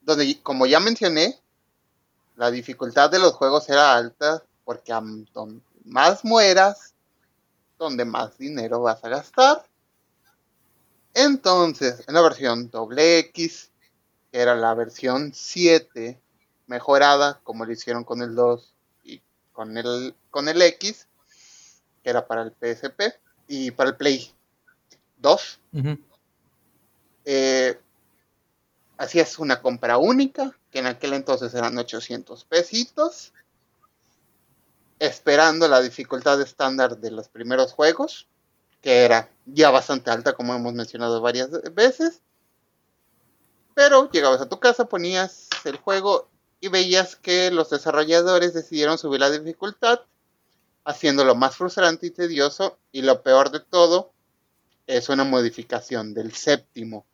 donde 0.00 0.40
como 0.42 0.64
ya 0.64 0.80
mencioné, 0.80 1.38
la 2.36 2.50
dificultad 2.50 3.10
de 3.10 3.18
los 3.18 3.34
juegos 3.34 3.68
era 3.68 3.94
alta 3.94 4.42
porque 4.64 4.92
donde 5.34 5.60
más 5.84 6.24
mueras, 6.24 6.94
donde 7.80 8.04
más 8.04 8.36
dinero 8.36 8.82
vas 8.82 9.02
a 9.02 9.08
gastar. 9.08 9.66
Entonces, 11.14 12.04
en 12.06 12.14
la 12.14 12.20
versión 12.20 12.70
doble 12.70 13.18
X, 13.18 13.70
que 14.30 14.38
era 14.38 14.54
la 14.54 14.74
versión 14.74 15.32
7 15.34 16.20
mejorada, 16.66 17.40
como 17.42 17.64
lo 17.64 17.72
hicieron 17.72 18.04
con 18.04 18.20
el 18.22 18.34
2 18.34 18.74
y 19.02 19.20
con 19.52 19.76
el, 19.76 20.14
con 20.30 20.48
el 20.48 20.60
X, 20.62 21.08
que 22.04 22.10
era 22.10 22.26
para 22.26 22.42
el 22.42 22.52
PSP 22.52 23.18
y 23.48 23.70
para 23.72 23.90
el 23.90 23.96
Play 23.96 24.30
2, 25.18 25.60
Ujú. 25.72 25.98
eh, 27.24 27.80
hacías 28.98 29.38
una 29.38 29.62
compra 29.62 29.96
única, 29.96 30.54
que 30.70 30.80
en 30.80 30.86
aquel 30.86 31.14
entonces 31.14 31.54
eran 31.54 31.76
800 31.76 32.44
pesitos, 32.44 33.32
esperando 35.00 35.66
la 35.66 35.80
dificultad 35.80 36.40
estándar 36.42 36.98
de 36.98 37.10
los 37.10 37.28
primeros 37.28 37.72
juegos, 37.72 38.28
que 38.82 39.04
era 39.04 39.30
ya 39.46 39.70
bastante 39.70 40.10
alta, 40.10 40.34
como 40.34 40.54
hemos 40.54 40.74
mencionado 40.74 41.20
varias 41.22 41.50
veces. 41.74 42.20
Pero 43.74 44.10
llegabas 44.10 44.42
a 44.42 44.48
tu 44.48 44.60
casa, 44.60 44.84
ponías 44.84 45.48
el 45.64 45.78
juego 45.78 46.28
y 46.60 46.68
veías 46.68 47.16
que 47.16 47.50
los 47.50 47.70
desarrolladores 47.70 48.52
decidieron 48.52 48.98
subir 48.98 49.20
la 49.20 49.30
dificultad, 49.30 50.00
haciéndolo 50.84 51.34
más 51.34 51.56
frustrante 51.56 52.06
y 52.06 52.10
tedioso, 52.10 52.78
y 52.92 53.00
lo 53.00 53.22
peor 53.22 53.50
de 53.50 53.60
todo 53.60 54.12
es 54.86 55.08
una 55.08 55.24
modificación 55.24 56.12
del 56.12 56.34
séptimo. 56.34 57.06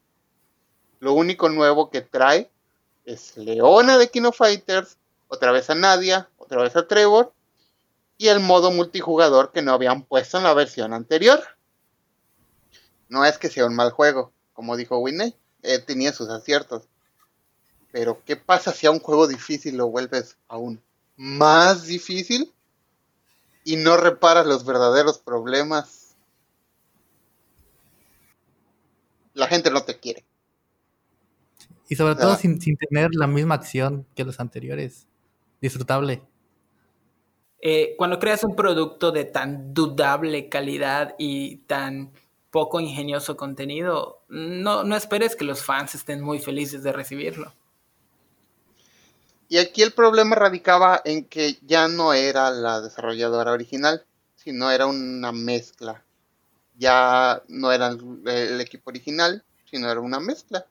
Lo 0.98 1.12
único 1.12 1.48
nuevo 1.50 1.90
que 1.90 2.00
trae 2.00 2.50
es 3.04 3.36
Leona 3.36 3.96
de 3.96 4.10
Kino 4.10 4.32
Fighters, 4.32 4.96
otra 5.28 5.52
vez 5.52 5.70
a 5.70 5.76
Nadia, 5.76 6.28
otra 6.36 6.62
vez 6.62 6.74
a 6.74 6.88
Trevor, 6.88 7.32
y 8.18 8.28
el 8.28 8.40
modo 8.40 8.70
multijugador 8.70 9.52
que 9.52 9.62
no 9.62 9.72
habían 9.72 10.02
puesto 10.02 10.38
en 10.38 10.44
la 10.44 10.54
versión 10.54 10.92
anterior. 10.94 11.40
No 13.08 13.24
es 13.24 13.38
que 13.38 13.48
sea 13.50 13.66
un 13.66 13.74
mal 13.76 13.90
juego, 13.90 14.32
como 14.52 14.76
dijo 14.76 14.98
Winnie, 14.98 15.34
eh, 15.62 15.78
tenía 15.78 16.12
sus 16.12 16.28
aciertos. 16.28 16.88
Pero, 17.92 18.20
¿qué 18.24 18.36
pasa 18.36 18.72
si 18.72 18.86
a 18.86 18.90
un 18.90 19.00
juego 19.00 19.26
difícil 19.26 19.76
lo 19.76 19.88
vuelves 19.88 20.36
aún 20.48 20.82
más 21.16 21.86
difícil 21.86 22.52
y 23.64 23.76
no 23.76 23.96
reparas 23.96 24.46
los 24.46 24.64
verdaderos 24.64 25.18
problemas? 25.18 26.14
La 29.34 29.46
gente 29.46 29.70
no 29.70 29.82
te 29.84 29.98
quiere. 29.98 30.24
Y 31.88 31.96
sobre 31.96 32.16
todo 32.16 32.32
Ah. 32.32 32.36
sin, 32.36 32.60
sin 32.60 32.76
tener 32.76 33.10
la 33.14 33.26
misma 33.26 33.54
acción 33.54 34.06
que 34.14 34.24
los 34.24 34.40
anteriores. 34.40 35.06
Disfrutable. 35.60 36.22
Eh, 37.60 37.94
cuando 37.96 38.18
creas 38.18 38.44
un 38.44 38.54
producto 38.54 39.12
de 39.12 39.24
tan 39.24 39.72
dudable 39.72 40.48
calidad 40.48 41.14
y 41.18 41.56
tan 41.66 42.12
poco 42.50 42.80
ingenioso 42.80 43.36
contenido, 43.36 44.22
no, 44.28 44.84
no 44.84 44.96
esperes 44.96 45.36
que 45.36 45.44
los 45.44 45.64
fans 45.64 45.94
estén 45.94 46.22
muy 46.22 46.38
felices 46.38 46.82
de 46.82 46.92
recibirlo. 46.92 47.52
Y 49.48 49.58
aquí 49.58 49.82
el 49.82 49.92
problema 49.92 50.34
radicaba 50.34 51.00
en 51.04 51.24
que 51.24 51.58
ya 51.62 51.86
no 51.86 52.12
era 52.12 52.50
la 52.50 52.80
desarrolladora 52.80 53.52
original, 53.52 54.04
sino 54.34 54.70
era 54.70 54.86
una 54.86 55.32
mezcla. 55.32 56.04
Ya 56.78 57.42
no 57.48 57.70
era 57.72 57.88
el, 57.88 58.60
equipo 58.60 58.90
original, 58.90 59.44
sino 59.70 59.90
era 59.90 60.00
una 60.00 60.18
mezcla. 60.18 60.66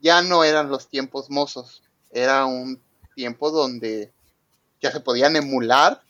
Ya 0.00 0.22
no 0.22 0.44
eran 0.44 0.70
los 0.70 0.88
tiempos 0.88 1.30
mozos, 1.30 1.82
era 2.10 2.46
un 2.46 2.80
tiempo 3.14 3.50
donde 3.50 4.12
ya 4.80 4.90
se 4.92 5.00
podían 5.00 5.36
emular, 5.36 6.02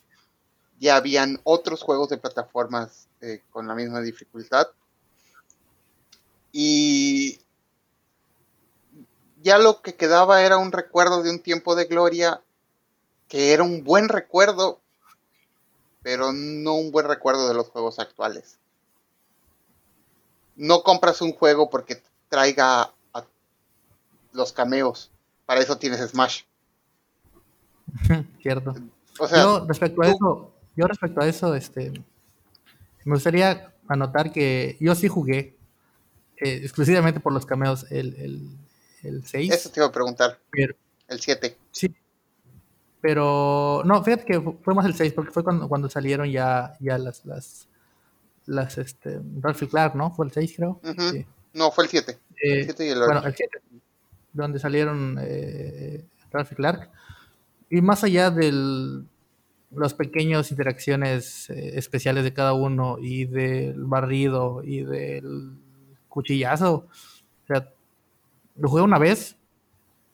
ya 0.78 0.96
habían 0.96 1.40
otros 1.44 1.82
juegos 1.82 2.08
de 2.08 2.18
plataformas 2.18 3.08
eh, 3.20 3.42
con 3.50 3.66
la 3.66 3.74
misma 3.74 4.00
dificultad. 4.00 4.68
Y 6.52 7.40
ya 9.42 9.58
lo 9.58 9.80
que 9.80 9.94
quedaba 9.94 10.42
era 10.42 10.58
un 10.58 10.72
recuerdo 10.72 11.22
de 11.22 11.30
un 11.30 11.40
tiempo 11.40 11.74
de 11.76 11.84
gloria 11.84 12.40
que 13.28 13.52
era 13.52 13.62
un 13.62 13.84
buen 13.84 14.08
recuerdo, 14.08 14.80
pero 16.02 16.32
no 16.32 16.74
un 16.74 16.92
buen 16.92 17.06
recuerdo 17.06 17.48
de 17.48 17.54
los 17.54 17.68
juegos 17.68 17.98
actuales. 17.98 18.58
No 20.56 20.82
compras 20.82 21.20
un 21.20 21.32
juego 21.32 21.68
porque 21.68 22.02
traiga 22.28 22.92
a 23.12 23.24
los 24.32 24.52
cameos. 24.52 25.10
Para 25.44 25.60
eso 25.60 25.76
tienes 25.78 26.00
Smash. 26.08 26.42
Cierto. 28.42 28.74
O 29.18 29.28
sea, 29.28 29.42
yo 29.42 29.64
respecto 29.66 30.02
a 30.02 30.08
eso, 30.08 30.52
yo 30.76 30.86
respecto 30.86 31.20
a 31.20 31.26
eso, 31.28 31.54
este, 31.54 31.90
me 33.04 33.14
gustaría 33.14 33.72
anotar 33.88 34.30
que 34.32 34.76
yo 34.80 34.94
sí 34.94 35.08
jugué 35.08 35.56
eh, 36.38 36.60
exclusivamente 36.62 37.20
por 37.20 37.32
los 37.32 37.46
cameos 37.46 37.86
el, 37.90 38.14
el, 38.16 38.48
el 39.02 39.26
6, 39.26 39.52
eso 39.52 39.70
te 39.70 39.80
iba 39.80 39.86
a 39.86 39.92
preguntar. 39.92 40.38
pero, 40.50 40.74
El 41.08 41.20
7. 41.20 41.56
sí, 41.70 41.94
pero 43.00 43.82
no, 43.84 44.02
fíjate 44.02 44.24
que 44.24 44.40
fu- 44.40 44.58
fue 44.62 44.74
más 44.74 44.86
el 44.86 44.94
6 44.94 45.12
porque 45.12 45.30
fue 45.30 45.44
cuando, 45.44 45.68
cuando 45.68 45.88
salieron 45.88 46.28
ya, 46.30 46.76
ya 46.80 46.98
las, 46.98 47.24
las, 47.24 47.68
las, 48.46 48.78
este, 48.78 49.20
Ralph 49.40 49.62
y 49.62 49.66
Clark, 49.68 49.94
¿no? 49.94 50.10
Fue 50.14 50.26
el 50.26 50.32
6 50.32 50.54
creo. 50.56 50.80
Ujú. 50.82 51.10
Sí. 51.10 51.26
No, 51.52 51.70
fue 51.70 51.84
el 51.84 51.90
7. 51.90 52.18
Eh, 52.42 52.58
El 52.60 52.64
7 52.64 52.86
y 52.86 52.88
el 52.90 52.98
bueno, 52.98 53.20
8. 53.20 53.28
el 53.28 53.34
7, 53.36 53.58
donde 54.32 54.58
salieron 54.58 55.18
eh, 55.20 56.04
Ralph 56.30 56.52
y 56.52 56.54
Clark. 56.56 56.90
Y 57.70 57.80
más 57.80 58.02
allá 58.04 58.30
de 58.30 59.02
las 59.70 59.94
pequeñas 59.94 60.50
interacciones 60.50 61.50
eh, 61.50 61.72
especiales 61.78 62.24
de 62.24 62.32
cada 62.32 62.52
uno 62.52 62.98
y 63.00 63.24
del 63.24 63.84
barrido 63.84 64.62
y 64.62 64.84
del 64.84 65.52
cuchillazo, 66.08 66.74
o 66.74 67.46
sea, 67.46 67.68
lo 68.56 68.68
jugué 68.68 68.82
una 68.82 68.98
vez, 68.98 69.36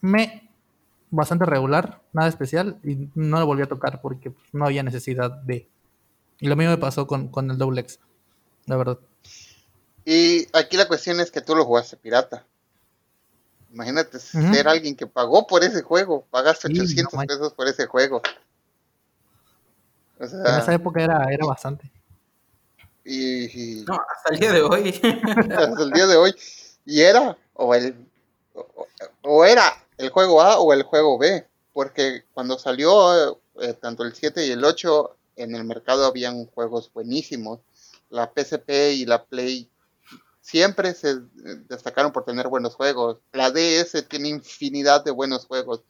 me 0.00 0.50
bastante 1.10 1.44
regular, 1.44 2.02
nada 2.12 2.28
especial, 2.28 2.78
y 2.82 3.08
no 3.14 3.38
lo 3.38 3.46
volví 3.46 3.62
a 3.62 3.66
tocar 3.68 4.00
porque 4.00 4.32
no 4.52 4.64
había 4.66 4.82
necesidad 4.82 5.30
de. 5.30 5.68
Y 6.40 6.48
lo 6.48 6.56
mismo 6.56 6.72
me 6.72 6.78
pasó 6.78 7.06
con, 7.06 7.28
con 7.28 7.50
el 7.50 7.58
Double 7.58 7.80
X, 7.82 8.00
la 8.66 8.76
verdad. 8.76 8.98
Y 10.04 10.46
aquí 10.52 10.76
la 10.76 10.88
cuestión 10.88 11.20
es 11.20 11.30
que 11.30 11.40
tú 11.42 11.54
lo 11.54 11.64
jugaste 11.64 11.96
pirata. 11.96 12.44
Imagínate 13.72 14.18
ser 14.18 14.68
alguien 14.68 14.96
que 14.96 15.06
pagó 15.06 15.46
por 15.46 15.62
ese 15.64 15.82
juego. 15.82 16.26
Pagaste 16.30 16.68
Sí, 16.68 16.74
no 16.74 16.82
800 16.82 17.14
manches. 17.14 17.36
pesos 17.38 17.54
por 17.54 17.68
ese 17.68 17.86
juego. 17.86 18.20
O 20.22 20.48
En 20.48 20.58
esa 20.60 20.72
época 20.74 21.02
era, 21.02 21.24
era 21.32 21.46
bastante. 21.46 21.90
y, 23.04 23.80
y 23.80 23.84
No, 23.84 23.94
hasta 23.94 24.32
el 24.34 24.40
día 24.40 24.52
de 24.52 24.62
hoy. 24.62 24.88
hasta 25.50 25.82
el 25.82 25.90
día 25.90 26.06
de 26.06 26.16
hoy. 26.16 26.34
Y 26.84 27.00
era, 27.00 27.36
o 27.54 27.74
el, 27.74 27.94
o, 28.54 28.86
o 29.22 29.44
era 29.44 29.84
el 29.98 30.10
juego 30.10 30.40
A 30.40 30.58
o 30.60 30.72
el 30.72 30.82
juego 30.84 31.18
B. 31.18 31.46
Porque 31.72 32.24
cuando 32.34 32.58
salió 32.58 33.40
eh, 33.60 33.72
tanto 33.80 34.04
el 34.04 34.14
7 34.14 34.46
y 34.46 34.50
el 34.50 34.64
8, 34.64 35.16
en 35.36 35.54
el 35.54 35.64
mercado 35.64 36.06
habían 36.06 36.46
juegos 36.46 36.90
buenísimos. 36.92 37.60
la 38.10 38.30
PSP 38.34 38.92
y 38.94 39.06
la 39.06 39.24
Play 39.24 39.68
siempre 40.42 40.92
se 40.94 41.20
destacaron 41.68 42.12
por 42.12 42.24
tener 42.24 42.48
buenos 42.48 42.74
juegos. 42.74 43.18
La 43.32 43.50
DS 43.50 44.06
tiene 44.08 44.28
infinidad 44.28 45.02
de 45.04 45.10
buenos 45.10 45.46
juegos. 45.46 45.80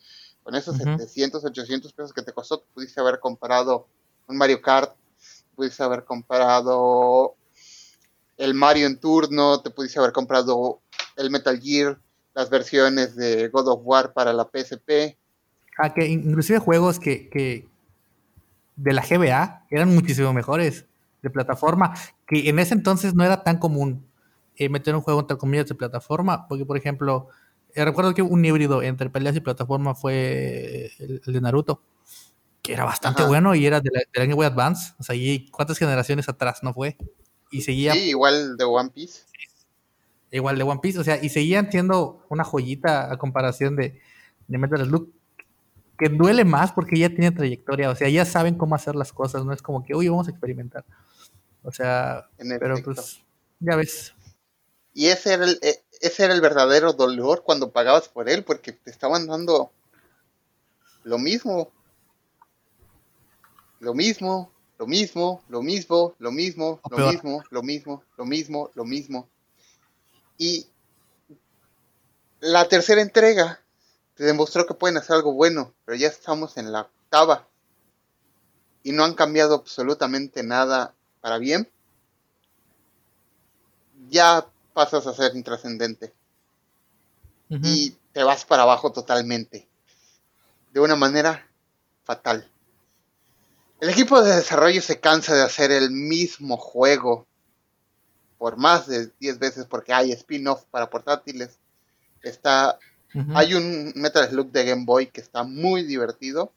Con 0.45 0.55
esos 0.55 0.77
700, 0.77 1.45
800 1.45 1.93
pesos 1.93 2.13
que 2.13 2.23
te 2.23 2.33
costó, 2.33 2.63
pudiste 2.75 3.01
haber 3.01 3.21
comprado 3.21 3.87
un 4.27 4.37
Mario 4.37 4.61
Kart, 4.61 4.95
pudiste 5.55 5.83
haber 5.83 6.05
comprado 6.05 7.35
el 8.37 8.55
Mario 8.55 8.87
en 8.87 8.99
turno, 8.99 9.61
te 9.61 9.71
pudiste 9.71 9.99
haber 9.99 10.13
comprado 10.13 10.81
el 11.17 11.31
Metal 11.31 11.61
Gear, 11.61 11.99
las 12.35 12.51
versiones 12.51 13.15
de 13.15 13.49
God 13.49 13.69
of 13.69 13.81
War 13.85 14.13
para 14.13 14.33
la 14.33 14.45
PSP. 14.45 15.17
Ah, 15.79 15.93
que 15.95 16.07
inclusive 16.07 16.59
juegos 16.59 16.99
que, 16.99 17.29
que 17.29 17.69
de 18.77 18.93
la 18.93 19.03
GBA 19.03 19.67
eran 19.71 19.95
muchísimo 19.95 20.33
mejores 20.33 20.87
de 21.23 21.31
plataforma, 21.31 21.95
que 22.27 22.49
en 22.49 22.59
ese 22.59 22.75
entonces 22.75 23.15
no 23.15 23.25
era 23.25 23.43
tan 23.43 23.59
común 23.59 24.05
eh, 24.57 24.69
meter 24.69 24.95
un 24.95 25.03
juego 25.03 25.21
entre 25.21 25.39
comillas 25.39 25.69
de 25.69 25.75
plataforma, 25.75 26.47
porque 26.49 26.67
por 26.67 26.77
ejemplo, 26.77 27.29
eh, 27.75 27.85
recuerdo 27.85 28.13
que 28.15 28.23
un 28.23 28.45
híbrido 28.45 28.83
entre 28.83 29.09
peleas 29.09 29.37
y 29.37 29.41
plataforma 29.41 29.95
fue 29.95 30.91
el, 30.99 31.21
de 31.25 31.41
Naruto, 31.41 31.81
que 32.63 32.73
era 32.73 32.85
bastante 32.85 33.25
bueno 33.25 33.55
y 33.55 33.67
era 33.67 33.81
de 33.81 33.91
la, 33.93 34.01
de 34.01 34.21
Game 34.21 34.35
Boy 34.35 34.47
Advance, 34.47 34.95
o 34.99 35.03
sea, 35.03 35.15
y 35.15 35.49
cuántas 35.51 35.79
generaciones 35.79 36.29
atrás 36.29 36.61
no 36.63 36.73
fue, 36.73 36.97
y 37.51 37.63
seguía... 37.63 37.93
Sí, 37.93 38.11
igual 38.11 38.57
de 38.57 38.65
One 38.65 38.91
Piece. 38.91 39.23
Igual 40.31 40.57
de 40.57 40.63
One 40.63 40.81
Piece, 40.81 40.99
o 40.99 41.05
sea, 41.05 41.23
y 41.23 41.29
seguían 41.29 41.71
siendo 41.71 42.25
una 42.31 42.45
joyita 42.45 43.13
a 43.13 43.19
comparación 43.19 43.77
de, 43.77 44.01
de 44.47 44.59
Metal 44.59 44.85
Slug, 44.85 45.11
que 45.99 46.09
duele 46.09 46.45
más 46.45 46.73
porque 46.73 46.99
ya 46.99 47.09
tiene 47.09 47.33
trayectoria, 47.33 47.91
o 47.91 47.95
sea, 47.95 48.09
ya 48.09 48.25
saben 48.25 48.57
cómo 48.57 48.75
hacer 48.75 48.95
las 48.95 49.13
cosas, 49.13 49.45
no 49.45 49.53
es 49.53 49.61
como 49.61 49.85
que, 49.85 49.95
uy, 49.95 50.09
vamos 50.09 50.29
a 50.29 50.31
experimentar. 50.31 50.85
O 51.63 51.71
sea, 51.71 52.29
pero 52.39 52.77
pues, 52.83 53.23
ya 53.61 53.77
ves. 53.77 54.15
Y 54.95 55.07
ese 55.07 55.35
era, 55.35 55.45
el, 55.45 55.59
e, 55.63 55.83
ese 56.01 56.25
era 56.25 56.35
el 56.35 56.41
verdadero 56.41 56.93
dolor 56.93 57.43
cuando 57.45 57.71
pagabas 57.71 58.09
por 58.09 58.29
él, 58.29 58.45
porque 58.45 58.73
te 58.73 58.91
estaban 58.91 59.27
dando 59.27 59.73
lo 61.05 61.19
mismo. 61.19 61.71
Lo 63.83 63.95
mismo, 63.95 64.53
lo 64.79 64.87
mismo, 64.87 65.43
lo 65.49 65.61
mismo, 65.61 66.15
lo 66.21 66.31
mismo, 66.31 66.81
lo 66.87 67.01
mismo, 67.03 67.43
lo 67.51 67.63
mismo, 67.65 68.05
lo 68.17 68.25
mismo, 68.25 68.71
lo 68.77 68.85
mismo. 68.85 69.29
Y 70.39 70.69
la 72.39 72.69
tercera 72.69 73.03
entrega 73.03 73.61
te 74.15 74.23
demostró 74.23 74.67
que 74.67 74.75
pueden 74.75 74.99
hacer 74.99 75.17
algo 75.17 75.33
bueno, 75.33 75.75
pero 75.85 75.99
ya 75.99 76.07
estamos 76.07 76.57
en 76.59 76.71
la 76.71 76.83
octava 76.83 77.49
y 78.85 78.93
no 78.93 79.03
han 79.03 79.15
cambiado 79.15 79.57
absolutamente 79.57 80.45
nada 80.45 80.95
para 81.21 81.39
bien, 81.39 81.69
ya 84.11 84.47
pasas 84.75 85.09
a 85.09 85.13
ser 85.13 85.35
intrascendente. 85.35 86.15
Y 87.49 87.97
te 88.13 88.23
vas 88.23 88.45
para 88.45 88.63
abajo 88.63 88.93
totalmente. 88.93 89.67
De 90.73 90.79
una 90.79 90.95
manera 90.95 91.51
fatal. 92.05 92.49
El 93.83 93.91
equipo 93.91 94.23
de 94.23 94.37
desarrollo 94.37 94.81
se 94.81 95.01
cansa 95.01 95.35
de 95.35 95.43
hacer 95.43 95.73
el 95.73 95.91
mismo 95.91 96.57
juego 96.57 97.27
por 98.39 98.57
más 98.57 98.87
de 98.87 99.11
10 99.19 99.41
veces 99.41 99.67
porque 99.67 99.93
hay 99.93 100.13
spin-off 100.13 100.63
para 100.71 100.89
portátiles. 100.89 101.59
Está, 102.23 102.79
Hay 103.35 103.55
un 103.55 103.93
Metal 103.97 104.29
Slug 104.29 104.53
de 104.53 104.65
Game 104.65 104.85
Boy 104.85 105.09
que 105.09 105.21
está 105.21 105.43
muy 105.43 105.83
divertido. 105.83 106.53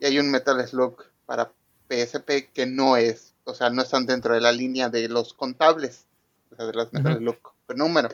Y 0.00 0.06
hay 0.06 0.18
un 0.18 0.30
Metal 0.30 0.66
Slug 0.66 1.04
para 1.26 1.52
PSP 1.90 2.52
que 2.54 2.64
no 2.64 2.96
es 2.96 3.34
o 3.48 3.54
sea, 3.54 3.70
no 3.70 3.82
están 3.82 4.04
dentro 4.04 4.34
de 4.34 4.40
la 4.40 4.52
línea 4.52 4.90
de 4.90 5.08
los 5.08 5.32
contables, 5.32 6.04
o 6.52 6.56
sea, 6.56 6.66
de 6.66 6.74
las 6.74 6.92
metas 6.92 7.18
de 7.18 7.74
número. 7.74 8.10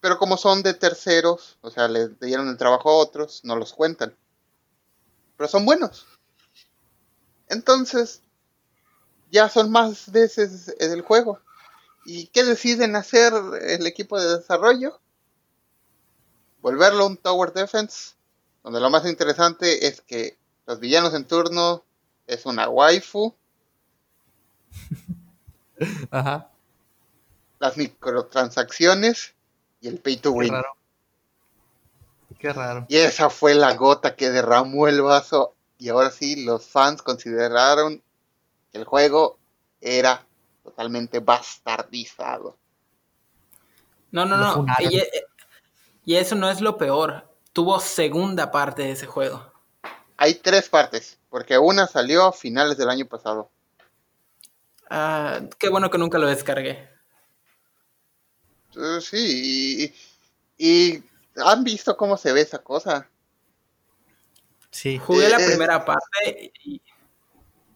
Pero 0.00 0.18
como 0.18 0.36
son 0.36 0.62
de 0.62 0.74
terceros, 0.74 1.58
o 1.60 1.70
sea, 1.70 1.88
le 1.88 2.08
dieron 2.20 2.48
el 2.48 2.56
trabajo 2.56 2.90
a 2.90 2.96
otros, 2.96 3.40
no 3.44 3.56
los 3.56 3.72
cuentan. 3.72 4.14
Pero 5.36 5.48
son 5.48 5.64
buenos. 5.64 6.06
Entonces, 7.48 8.22
ya 9.30 9.48
son 9.48 9.70
más 9.70 10.10
veces 10.12 10.74
el 10.78 11.02
juego. 11.02 11.40
¿Y 12.04 12.26
qué 12.28 12.44
deciden 12.44 12.96
hacer 12.96 13.32
el 13.62 13.86
equipo 13.86 14.20
de 14.20 14.38
desarrollo? 14.38 15.00
Volverlo 16.60 17.06
un 17.06 17.16
Tower 17.16 17.52
Defense, 17.52 18.14
donde 18.62 18.80
lo 18.80 18.90
más 18.90 19.06
interesante 19.06 19.86
es 19.86 20.00
que 20.00 20.36
los 20.66 20.80
villanos 20.80 21.14
en 21.14 21.26
turno 21.26 21.84
es 22.26 22.46
una 22.46 22.68
waifu. 22.68 23.34
Ajá. 26.10 26.50
Las 27.58 27.76
microtransacciones 27.76 29.34
y 29.80 29.88
el 29.88 29.98
pay 29.98 30.16
to 30.16 30.32
win. 30.32 30.50
Qué 30.50 30.54
raro. 30.54 30.76
Qué 32.44 32.52
raro. 32.52 32.84
Y 32.90 32.98
esa 32.98 33.30
fue 33.30 33.54
la 33.54 33.72
gota 33.72 34.16
que 34.16 34.28
derramó 34.28 34.86
el 34.86 35.00
vaso. 35.00 35.54
Y 35.78 35.88
ahora 35.88 36.10
sí, 36.10 36.44
los 36.44 36.66
fans 36.66 37.00
consideraron 37.00 38.02
que 38.70 38.76
el 38.76 38.84
juego 38.84 39.38
era 39.80 40.26
totalmente 40.62 41.20
bastardizado. 41.20 42.58
No, 44.10 44.26
no, 44.26 44.36
no. 44.36 44.66
Y, 44.78 45.02
y 46.04 46.16
eso 46.16 46.34
no 46.34 46.50
es 46.50 46.60
lo 46.60 46.76
peor. 46.76 47.26
Tuvo 47.54 47.80
segunda 47.80 48.50
parte 48.50 48.82
de 48.82 48.90
ese 48.90 49.06
juego. 49.06 49.50
Hay 50.18 50.34
tres 50.34 50.68
partes. 50.68 51.18
Porque 51.30 51.56
una 51.56 51.86
salió 51.86 52.26
a 52.26 52.32
finales 52.34 52.76
del 52.76 52.90
año 52.90 53.06
pasado. 53.06 53.50
Ah, 54.90 55.40
qué 55.58 55.70
bueno 55.70 55.88
que 55.88 55.96
nunca 55.96 56.18
lo 56.18 56.26
descargué. 56.26 56.90
Eh, 58.76 59.00
sí, 59.00 59.94
y, 60.58 61.02
han 61.36 61.64
visto 61.64 61.96
cómo 61.96 62.16
se 62.16 62.32
ve 62.32 62.42
esa 62.42 62.58
cosa. 62.58 63.08
Sí. 64.70 64.98
Jugué 64.98 65.28
la 65.28 65.40
eh, 65.40 65.46
primera 65.46 65.84
parte 65.84 66.52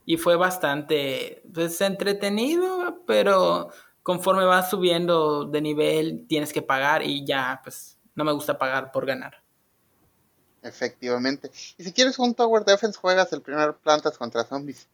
y, 0.04 0.16
fue 0.16 0.36
bastante 0.36 1.42
pues, 1.52 1.80
entretenido, 1.80 3.02
pero 3.06 3.70
conforme 4.02 4.44
vas 4.44 4.70
subiendo 4.70 5.44
de 5.44 5.61
nivel 5.61 6.26
tienes 6.26 6.52
que 6.52 6.62
pagar 6.62 7.02
y 7.02 7.26
ya, 7.26 7.61
pues 7.62 7.98
no 8.14 8.24
me 8.24 8.32
gusta 8.32 8.59
pagar 8.59 8.90
por 8.90 9.06
ganar. 9.06 9.42
Efectivamente. 10.62 11.50
Y 11.76 11.84
si 11.84 11.92
quieres 11.92 12.18
un 12.18 12.34
Tower 12.34 12.64
Defense, 12.64 12.98
juegas 12.98 13.32
el 13.32 13.42
primer 13.42 13.74
Plantas 13.74 14.18
contra 14.18 14.44
Zombies. 14.44 14.88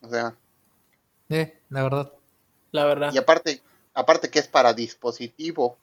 O 0.00 0.08
sea. 0.08 0.36
Eh, 1.28 1.60
la 1.70 1.82
verdad. 1.82 2.12
La 2.70 2.84
verdad. 2.84 3.12
Y 3.12 3.18
aparte, 3.18 3.62
aparte 3.94 4.30
que 4.30 4.38
es 4.38 4.48
para 4.48 4.74
dispositivo 4.74 5.76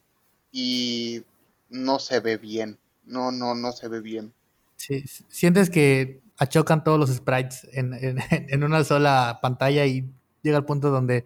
y 0.52 1.24
no 1.70 2.00
se 2.00 2.20
ve 2.20 2.38
bien. 2.38 2.80
No, 3.06 3.32
no, 3.32 3.56
no 3.56 3.72
se 3.72 3.88
ve 3.88 4.02
bien. 4.02 4.34
Sí, 4.78 5.06
sientes 5.30 5.70
que 5.70 6.22
achocan 6.38 6.84
todos 6.84 7.00
los 7.00 7.10
sprites 7.10 7.68
en, 7.72 7.94
en 8.32 8.64
una 8.64 8.84
sola 8.84 9.40
pantalla 9.42 9.86
y 9.86 10.10
llega 10.42 10.58
al 10.58 10.66
punto 10.66 10.90
donde 10.90 11.26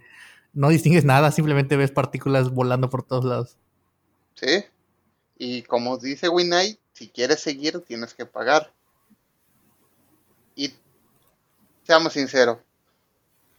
no 0.54 0.70
distingues 0.70 1.06
nada, 1.06 1.32
simplemente 1.32 1.78
ves 1.78 1.92
partículas 1.92 2.50
volando 2.52 2.90
por 2.90 3.04
todos 3.04 3.26
lados. 3.26 3.58
Sí. 4.36 4.66
Y 5.38 5.64
como 5.64 5.98
dice 5.98 6.30
Winnight, 6.30 6.80
si 6.94 7.10
quieres 7.10 7.40
seguir, 7.40 7.80
tienes 7.82 8.14
que 8.14 8.26
pagar. 8.26 8.72
Y 10.56 10.74
seamos 11.84 12.14
sinceros, 12.14 12.58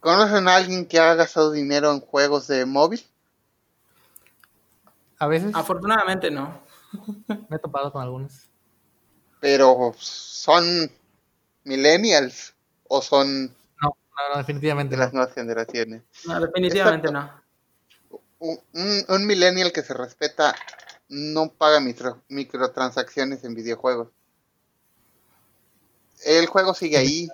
¿conocen 0.00 0.48
a 0.48 0.56
alguien 0.56 0.86
que 0.86 0.98
ha 0.98 1.14
gastado 1.14 1.52
dinero 1.52 1.90
en 1.92 2.00
juegos 2.00 2.46
de 2.48 2.66
móvil? 2.66 3.02
A 5.18 5.26
veces. 5.26 5.54
Afortunadamente 5.54 6.30
no. 6.30 6.60
Me 7.26 7.56
he 7.56 7.58
topado 7.58 7.92
con 7.92 8.02
algunos. 8.02 8.48
Pero 9.40 9.94
son 9.98 10.90
millennials 11.64 12.54
o 12.88 13.00
son 13.00 13.54
no, 13.80 13.96
no, 14.32 14.38
definitivamente 14.38 14.96
de 14.96 15.00
las 15.00 15.12
nuevas 15.12 15.34
generaciones. 15.34 16.02
No, 16.26 16.40
definitivamente 16.40 17.10
no. 17.10 17.30
Un, 18.38 19.04
un, 19.08 19.26
millennial 19.26 19.72
que 19.72 19.82
se 19.82 19.94
respeta 19.94 20.54
no 21.08 21.52
paga 21.52 21.80
microtransacciones 22.28 23.44
en 23.44 23.54
videojuegos. 23.54 24.08
El 26.24 26.46
juego 26.46 26.74
sigue 26.74 26.96
ahí. 26.96 27.28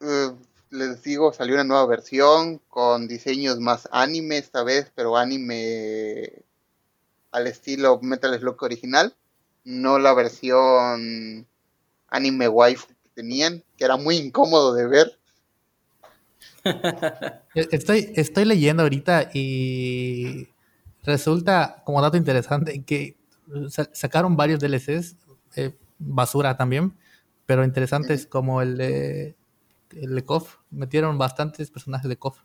Eh, 0.00 0.30
les 0.70 1.02
digo, 1.02 1.32
salió 1.32 1.54
una 1.54 1.64
nueva 1.64 1.86
versión 1.86 2.58
con 2.68 3.08
diseños 3.08 3.58
más 3.58 3.88
anime 3.92 4.38
esta 4.38 4.62
vez, 4.62 4.90
pero 4.94 5.16
anime 5.16 6.44
al 7.32 7.46
estilo 7.46 8.00
Metal 8.02 8.38
Slug 8.38 8.62
original, 8.62 9.14
no 9.64 9.98
la 9.98 10.14
versión 10.14 11.46
anime 12.08 12.48
waifu 12.48 12.88
que 12.88 13.10
tenían, 13.14 13.62
que 13.76 13.84
era 13.84 13.96
muy 13.96 14.16
incómodo 14.16 14.74
de 14.74 14.86
ver. 14.86 15.18
Estoy, 17.54 18.12
estoy 18.16 18.44
leyendo 18.44 18.82
ahorita 18.82 19.30
y 19.32 20.48
Resulta, 21.02 21.82
como 21.84 22.02
dato 22.02 22.16
interesante, 22.16 22.82
que 22.84 23.16
sacaron 23.92 24.36
varios 24.36 24.60
DLCs, 24.60 25.16
eh, 25.56 25.74
basura 25.98 26.56
también, 26.56 26.94
pero 27.46 27.64
interesantes 27.64 28.26
como 28.26 28.60
el 28.60 28.76
de 28.76 29.36
el 29.96 30.14
de 30.14 30.24
KOF. 30.24 30.56
Metieron 30.70 31.16
bastantes 31.18 31.70
personajes 31.70 32.08
de 32.08 32.16
KOF 32.16 32.38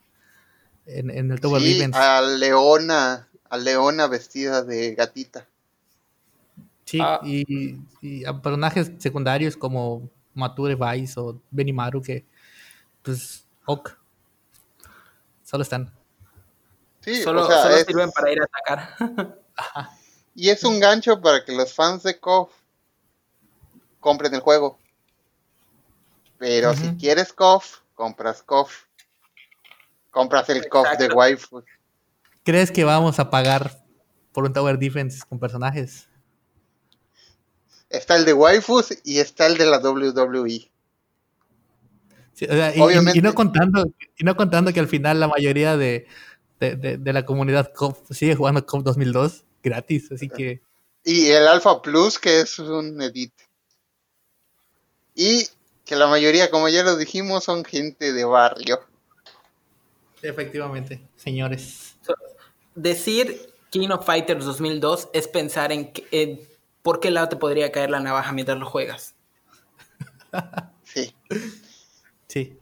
en, 0.85 1.09
en 1.11 1.31
el 1.31 1.39
Tower 1.39 1.61
Sí, 1.61 1.83
a 1.93 2.21
Leona, 2.21 3.27
a 3.55 3.57
Leona 3.57 4.07
vestida 4.07 4.61
de 4.63 4.93
gatita. 4.95 5.47
Sí, 6.85 6.99
Ah. 7.01 7.19
y, 7.23 7.77
y 8.01 8.25
a 8.25 8.33
personajes 8.41 8.91
secundarios 8.99 9.57
como 9.57 10.07
Mature 10.33 10.75
Vice 10.75 11.19
o 11.19 11.39
Benimaru 11.49 12.01
que, 12.01 12.25
pues, 13.01 13.45
ok. 13.65 13.97
Solo 15.43 15.63
están. 15.63 15.91
Sí, 17.01 17.21
solo 17.23 17.43
o 17.43 17.47
sea, 17.47 17.61
solo 17.63 17.75
es- 17.75 17.85
sirven 17.85 18.11
para 18.11 18.31
ir 18.31 18.39
a 18.41 18.45
atacar. 18.45 19.39
y 20.35 20.49
es 20.49 20.63
un 20.63 20.79
gancho 20.79 21.21
para 21.21 21.43
que 21.45 21.53
los 21.55 21.73
fans 21.73 22.03
de 22.03 22.19
KOF 22.19 22.51
compren 23.99 24.33
el 24.33 24.41
juego. 24.41 24.77
Pero 26.37 26.73
si 26.75 26.95
quieres 26.97 27.31
KOF, 27.31 27.79
compras 27.95 28.43
KOF. 28.43 28.83
Compras 30.11 30.49
el 30.49 30.67
KOF 30.67 30.97
de 30.97 31.07
waifu. 31.07 31.63
¿Crees 32.45 32.71
que 32.71 32.83
vamos 32.85 33.19
a 33.19 33.29
pagar 33.29 33.83
por 34.31 34.45
un 34.45 34.53
Tower 34.53 34.77
Defense 34.79 35.19
con 35.27 35.39
personajes? 35.39 36.07
Está 37.89 38.15
el 38.15 38.23
de 38.25 38.33
waifus 38.33 38.97
y 39.03 39.19
está 39.19 39.47
el 39.47 39.57
de 39.57 39.65
la. 39.65 39.79
WWE. 39.79 40.71
Sí, 42.33 42.45
o 42.45 42.51
sea, 42.51 42.75
y- 42.75 42.79
y, 42.79 42.81
Obviamente. 42.81 43.19
y 43.19 43.21
no 43.21 43.33
contando, 43.33 43.85
y 44.17 44.23
no 44.23 44.35
contando 44.35 44.71
que 44.73 44.79
al 44.79 44.87
final 44.87 45.19
la 45.19 45.27
mayoría 45.27 45.75
de, 45.77 46.05
de, 46.59 46.75
de- 46.75 46.97
de 46.97 47.13
la 47.13 47.25
comunidad 47.25 47.71
COP 47.73 48.11
sigue 48.13 48.35
jugando 48.35 48.65
COP 48.65 48.83
2002 48.83 49.43
gratis, 49.63 50.11
así 50.11 50.29
que 50.29 50.61
Y 51.03 51.27
el 51.27 51.47
Alpha 51.47 51.81
Plus, 51.81 52.19
que 52.19 52.41
es 52.41 52.59
un 52.59 53.01
edit. 53.01 53.31
Y 55.15 55.47
que 55.85 55.95
la 55.95 56.07
mayoría, 56.07 56.51
como 56.51 56.67
ya 56.67 56.83
lo 56.83 56.97
dijimos, 56.97 57.43
son 57.45 57.63
gente 57.63 58.11
de 58.11 58.25
barrio. 58.25 58.79
efectivamente, 60.21 60.99
señores. 61.15 61.94
Decir 62.75 63.53
King 63.71 63.89
of 63.89 64.05
Fighters 64.05 64.45
2002 64.45 65.09
es 65.13 65.27
pensar 65.27 65.71
en, 65.71 65.91
que- 65.91 66.07
en 66.11 66.39
por 66.81 66.99
qué 66.99 67.09
lado 67.11 67.29
te 67.29 67.35
podría 67.35 67.71
caer 67.71 67.89
la 67.89 67.99
navaja 67.99 68.31
mientras 68.31 68.57
lo 68.57 68.65
juegas. 68.69 69.15
Sí. 70.83 71.15
Sí, 72.27 72.57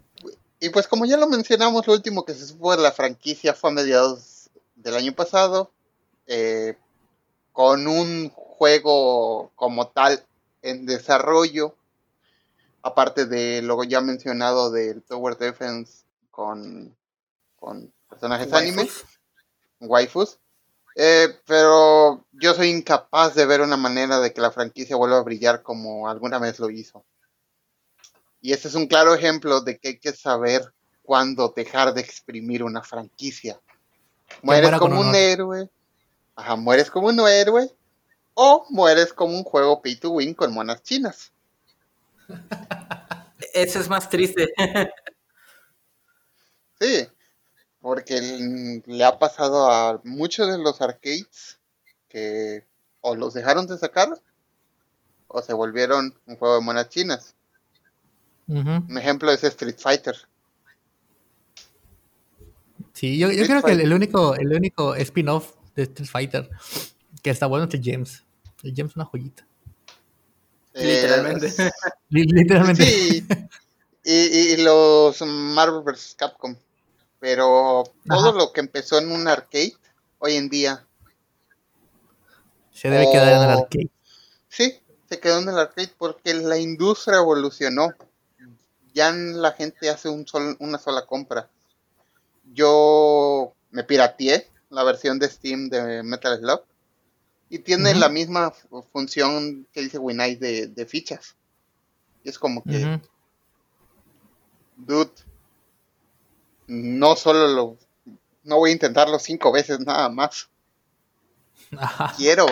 Y 0.60 0.70
pues 0.70 0.88
como 0.88 1.06
ya 1.06 1.18
lo 1.18 1.28
mencionamos, 1.28 1.88
lo 1.88 1.94
último 1.94 2.24
que 2.26 2.34
se 2.34 2.46
supo 2.48 2.76
de 2.76 2.82
la 2.82 2.92
franquicia 2.92 3.54
fue 3.54 3.72
a 3.72 3.74
mediados 3.74 4.50
del 4.76 4.96
año 4.96 5.14
pasado, 5.14 5.72
eh, 6.28 6.78
con 7.52 7.88
un 7.88 8.30
juego 8.30 9.52
como 9.56 9.88
tal 9.88 10.24
en 10.62 10.86
desarrollo, 10.86 11.76
aparte 12.82 13.26
de 13.26 13.62
lo 13.62 13.84
ya 13.84 14.02
mencionado 14.02 14.70
del 14.72 15.02
Tower 15.04 15.38
Defense 15.38 16.04
con, 16.32 16.96
con 17.60 17.92
personajes 18.10 18.52
anime, 18.54 18.84
Waifus. 18.84 19.04
Waifus. 19.88 20.40
Eh, 20.96 21.40
pero 21.46 22.26
yo 22.34 22.54
soy 22.54 22.70
incapaz 22.70 23.34
de 23.34 23.46
ver 23.46 23.62
una 23.62 23.78
manera 23.78 24.20
de 24.20 24.32
que 24.32 24.42
la 24.42 24.52
franquicia 24.52 24.96
vuelva 24.96 25.18
a 25.18 25.24
brillar 25.24 25.64
como 25.64 26.08
alguna 26.08 26.38
vez 26.40 26.60
lo 26.60 26.70
hizo. 26.70 27.04
Y 28.42 28.54
este 28.54 28.68
es 28.68 28.76
un 28.76 28.88
claro 28.88 29.16
ejemplo 29.16 29.62
de 29.62 29.80
que 29.80 29.88
hay 29.90 30.00
que 30.00 30.12
saber 30.14 30.74
cuándo 31.02 31.54
dejar 31.56 31.94
de 31.94 32.02
exprimir 32.02 32.64
una 32.64 32.82
franquicia. 32.84 33.60
Mueres 34.42 34.78
como 34.78 35.00
un 35.00 35.08
honor. 35.08 35.16
héroe. 35.16 35.70
Ajá, 36.36 36.56
mueres 36.56 36.92
como 36.92 37.08
un 37.08 37.20
héroe. 37.20 37.72
O 38.36 38.66
mueres 38.70 39.14
como 39.14 39.38
un 39.38 39.44
juego 39.44 39.82
pay 39.82 39.96
to 39.96 40.12
win 40.12 40.34
con 40.34 40.54
monas 40.54 40.82
chinas. 40.84 41.32
Eso 43.54 43.80
es 43.80 43.88
más 43.90 44.10
triste. 44.10 44.50
Sí, 46.80 47.08
porque 47.84 48.82
le 48.86 49.04
ha 49.04 49.20
pasado 49.20 49.70
a 49.70 50.00
muchos 50.06 50.48
de 50.50 50.58
los 50.58 50.80
arcades 50.80 51.60
que 52.08 52.66
o 53.02 53.14
los 53.14 53.34
dejaron 53.34 53.68
de 53.68 53.78
sacar 53.78 54.08
o 55.28 55.42
se 55.42 55.52
volvieron 55.54 56.18
un 56.26 56.38
juego 56.38 56.56
de 56.56 56.62
monas 56.62 56.88
chinas. 56.88 57.36
Un 58.48 58.98
ejemplo 58.98 59.30
es 59.32 59.44
Street 59.44 59.76
Fighter. 59.78 60.16
Sí, 62.94 63.18
yo, 63.18 63.30
yo 63.32 63.46
creo 63.46 63.62
que 63.62 63.74
el, 63.74 63.92
único, 63.92 64.34
el 64.36 64.54
único 64.56 64.96
spin-off 64.96 65.54
de 65.76 65.84
Street 65.84 66.10
Fighter 66.10 66.50
que 67.22 67.32
está 67.32 67.48
bueno 67.48 67.66
es 67.66 67.74
el 67.74 67.82
James. 67.84 68.24
El 68.64 68.74
James 68.74 68.92
es 68.92 68.96
una 68.96 69.06
joyita. 69.06 69.46
Eh, 70.74 70.86
Literalmente. 70.96 71.54
Li- 72.10 72.24
Literalmente. 72.32 72.86
Sí, 72.86 73.26
y, 74.06 74.14
y- 74.14 74.54
y 74.54 74.58
los 74.64 75.22
Marvel 75.22 75.84
vs. 75.84 76.16
Capcom. 76.18 76.56
Pero 77.24 77.84
todo 78.06 78.30
Ajá. 78.32 78.38
lo 78.38 78.52
que 78.52 78.60
empezó 78.60 78.98
en 78.98 79.10
un 79.10 79.30
arcade, 79.30 79.78
hoy 80.20 80.36
en 80.36 80.50
día, 80.50 80.86
Se 82.74 82.90
debe 82.90 83.10
quedar 83.14 83.30
en 83.30 83.50
el 83.50 83.56
Oh. 83.56 83.60
arcade. 83.62 83.90
sí, 84.50 84.78
se 85.08 85.20
quedó 85.22 85.40
en 85.40 85.48
el 85.48 85.58
arcade 85.58 85.94
porque 85.98 86.34
la 86.34 86.58
industria 86.58 87.20
evolucionó. 87.20 87.94
Ya 88.94 89.14
la 89.14 89.54
gente 89.54 89.90
hace 89.90 90.10
un 90.10 90.28
sol- 90.28 90.58
una 90.60 90.78
sola 90.78 91.06
compra. 91.06 91.50
Yo 92.54 93.54
me 93.72 93.86
pirateé 93.86 94.50
la 94.70 94.84
versión 94.84 95.18
de 95.18 95.30
Steam 95.30 95.70
de 95.70 96.04
Metal 96.04 96.38
Slug 96.38 96.64
y 97.50 97.60
tiene 97.60 97.96
la 97.96 98.10
misma 98.10 98.52
fu- 98.52 98.84
función 98.92 99.66
que 99.72 99.80
dice 99.82 99.98
Winai 99.98 100.36
de, 100.36 100.68
de 100.68 100.86
fichas. 100.86 101.38
Y 102.26 102.30
es 102.30 102.38
como 102.38 102.62
que, 102.66 103.00
dude, 104.76 105.12
no 106.68 107.16
solo 107.16 107.48
lo, 107.48 107.78
no 108.44 108.58
voy 108.58 108.72
a 108.72 108.74
intentarlo 108.74 109.20
cinco 109.20 109.52
veces 109.52 109.80
nada 109.80 110.10
más. 110.10 110.50
Quiero, 112.18 112.46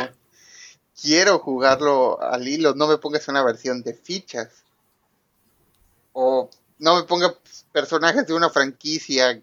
quiero 1.00 1.40
jugarlo 1.40 2.22
al 2.22 2.48
hilo, 2.48 2.74
no 2.76 2.88
me 2.88 2.98
pongas 2.98 3.28
una 3.28 3.44
versión 3.44 3.84
de 3.84 3.94
fichas. 3.94 4.64
O 6.14 6.50
no 6.80 6.96
me 6.96 7.04
ponga 7.04 7.34
personajes 7.72 8.26
de 8.28 8.34
una 8.34 8.50
franquicia 8.50 9.42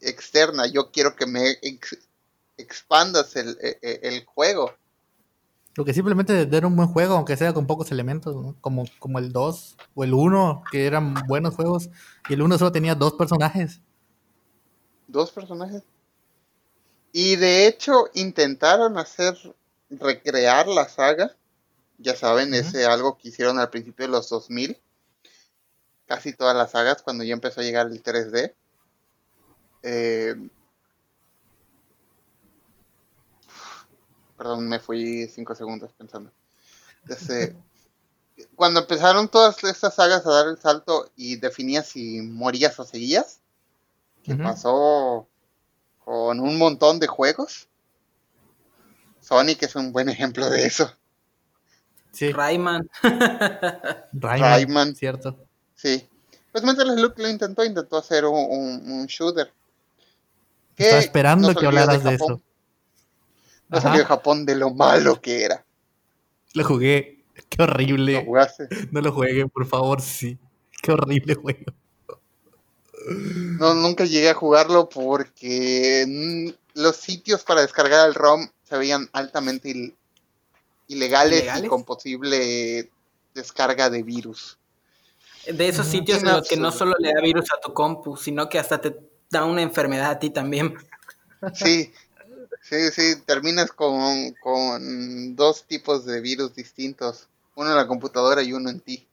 externa, 0.00 0.66
yo 0.66 0.90
quiero 0.90 1.14
que 1.14 1.26
me 1.26 1.50
ex- 1.62 1.98
expandas 2.56 3.36
el, 3.36 3.58
e- 3.60 3.78
e- 3.82 4.00
el 4.02 4.24
juego. 4.24 4.74
Lo 5.76 5.84
que 5.84 5.94
simplemente 5.94 6.48
era 6.50 6.66
un 6.66 6.74
buen 6.74 6.88
juego, 6.88 7.14
aunque 7.14 7.36
sea 7.36 7.52
con 7.52 7.66
pocos 7.66 7.92
elementos, 7.92 8.34
¿no? 8.34 8.56
como, 8.60 8.84
como 8.98 9.18
el 9.18 9.32
2 9.32 9.76
o 9.94 10.02
el 10.02 10.14
1, 10.14 10.62
que 10.72 10.86
eran 10.86 11.14
buenos 11.28 11.54
juegos. 11.54 11.90
Y 12.28 12.34
el 12.34 12.42
1 12.42 12.58
solo 12.58 12.72
tenía 12.72 12.94
dos 12.94 13.12
personajes. 13.14 13.80
Dos 15.10 15.32
personajes. 15.32 15.82
Y 17.12 17.34
de 17.34 17.66
hecho 17.66 18.08
intentaron 18.14 18.96
hacer, 18.96 19.36
recrear 19.90 20.68
la 20.68 20.88
saga. 20.88 21.34
Ya 21.98 22.14
saben, 22.14 22.54
ese 22.54 22.86
algo 22.86 23.18
que 23.18 23.28
hicieron 23.28 23.58
al 23.58 23.70
principio 23.70 24.06
de 24.06 24.12
los 24.12 24.28
2000. 24.28 24.80
Casi 26.06 26.32
todas 26.32 26.56
las 26.56 26.70
sagas 26.70 27.02
cuando 27.02 27.24
ya 27.24 27.34
empezó 27.34 27.60
a 27.60 27.64
llegar 27.64 27.88
el 27.88 28.02
3D. 28.02 28.54
Eh, 29.82 30.36
perdón, 34.36 34.68
me 34.68 34.78
fui 34.78 35.26
cinco 35.26 35.56
segundos 35.56 35.92
pensando. 35.92 36.30
Este, 37.08 37.56
cuando 38.54 38.80
empezaron 38.80 39.28
todas 39.28 39.64
estas 39.64 39.94
sagas 39.94 40.24
a 40.24 40.30
dar 40.30 40.46
el 40.46 40.58
salto 40.58 41.10
y 41.16 41.36
definías 41.36 41.88
si 41.88 42.20
morías 42.22 42.78
o 42.78 42.84
seguías, 42.84 43.39
que 44.22 44.34
pasó 44.36 45.28
con 45.98 46.40
un 46.40 46.58
montón 46.58 46.98
de 47.00 47.06
juegos. 47.06 47.68
Sonic 49.20 49.62
es 49.62 49.76
un 49.76 49.92
buen 49.92 50.08
ejemplo 50.08 50.48
de 50.50 50.66
eso. 50.66 50.92
Sí, 52.12 52.32
Rayman. 52.32 52.88
Rayman, 54.12 54.40
Rayman. 54.40 54.96
cierto. 54.96 55.36
Sí. 55.74 56.08
Pues 56.52 56.64
Metal 56.64 56.86
Slug 56.96 57.14
lo 57.18 57.28
intentó, 57.28 57.64
intentó 57.64 57.96
hacer 57.98 58.24
un, 58.24 58.34
un- 58.34 58.90
un 58.92 59.06
shooter. 59.06 59.52
que 60.74 60.84
Estaba 60.84 61.00
esperando 61.02 61.52
no 61.52 61.58
que 61.60 61.66
hablaras 61.66 62.02
de 62.02 62.14
eso. 62.14 62.40
No 63.68 63.78
Ajá. 63.78 63.80
salió 63.82 64.00
de 64.00 64.06
Japón 64.06 64.44
de 64.46 64.56
lo 64.56 64.70
malo 64.74 65.20
que 65.20 65.44
era. 65.44 65.64
Lo 66.54 66.64
jugué. 66.64 67.22
Qué 67.48 67.56
Lo 67.58 67.64
horrible. 67.64 68.24
jugaste. 68.24 68.68
No 68.90 69.00
lo 69.00 69.12
jueguen, 69.12 69.48
por 69.48 69.64
favor, 69.66 70.00
sí. 70.00 70.38
Qué 70.82 70.90
horrible 70.90 71.34
juego. 71.36 71.72
No, 73.58 73.74
nunca 73.74 74.04
llegué 74.04 74.30
a 74.30 74.34
jugarlo 74.34 74.88
porque 74.88 76.04
mm, 76.06 76.80
los 76.80 76.96
sitios 76.96 77.42
para 77.42 77.62
descargar 77.62 78.08
el 78.08 78.14
ROM 78.14 78.48
se 78.64 78.78
veían 78.78 79.08
altamente 79.12 79.68
il- 79.70 79.94
ilegales, 80.88 81.44
y 81.56 81.68
con 81.68 81.84
posible 81.84 82.90
descarga 83.34 83.90
de 83.90 84.02
virus. 84.02 84.58
De 85.46 85.68
esos 85.68 85.86
Ujú. 85.86 85.98
sitios 85.98 86.22
en 86.22 86.32
los 86.32 86.48
que 86.48 86.56
no 86.56 86.70
solo 86.72 86.94
le 86.98 87.12
da 87.12 87.20
virus 87.22 87.46
a 87.56 87.60
tu 87.60 87.72
compu, 87.72 88.16
sino 88.16 88.48
que 88.48 88.58
hasta 88.58 88.80
te 88.80 88.96
da 89.30 89.44
una 89.44 89.62
enfermedad 89.62 90.10
a 90.10 90.18
ti 90.18 90.30
también. 90.30 90.76
Sí, 91.54 91.92
sí, 92.60 92.90
sí, 92.90 93.22
terminas 93.24 93.72
con, 93.72 94.32
con 94.34 95.36
dos 95.36 95.64
tipos 95.64 96.04
de 96.04 96.20
virus 96.20 96.54
distintos, 96.54 97.28
uno 97.54 97.70
en 97.70 97.76
la 97.76 97.86
computadora 97.86 98.42
y 98.42 98.52
uno 98.52 98.70
en 98.70 98.80
ti. 98.80 99.06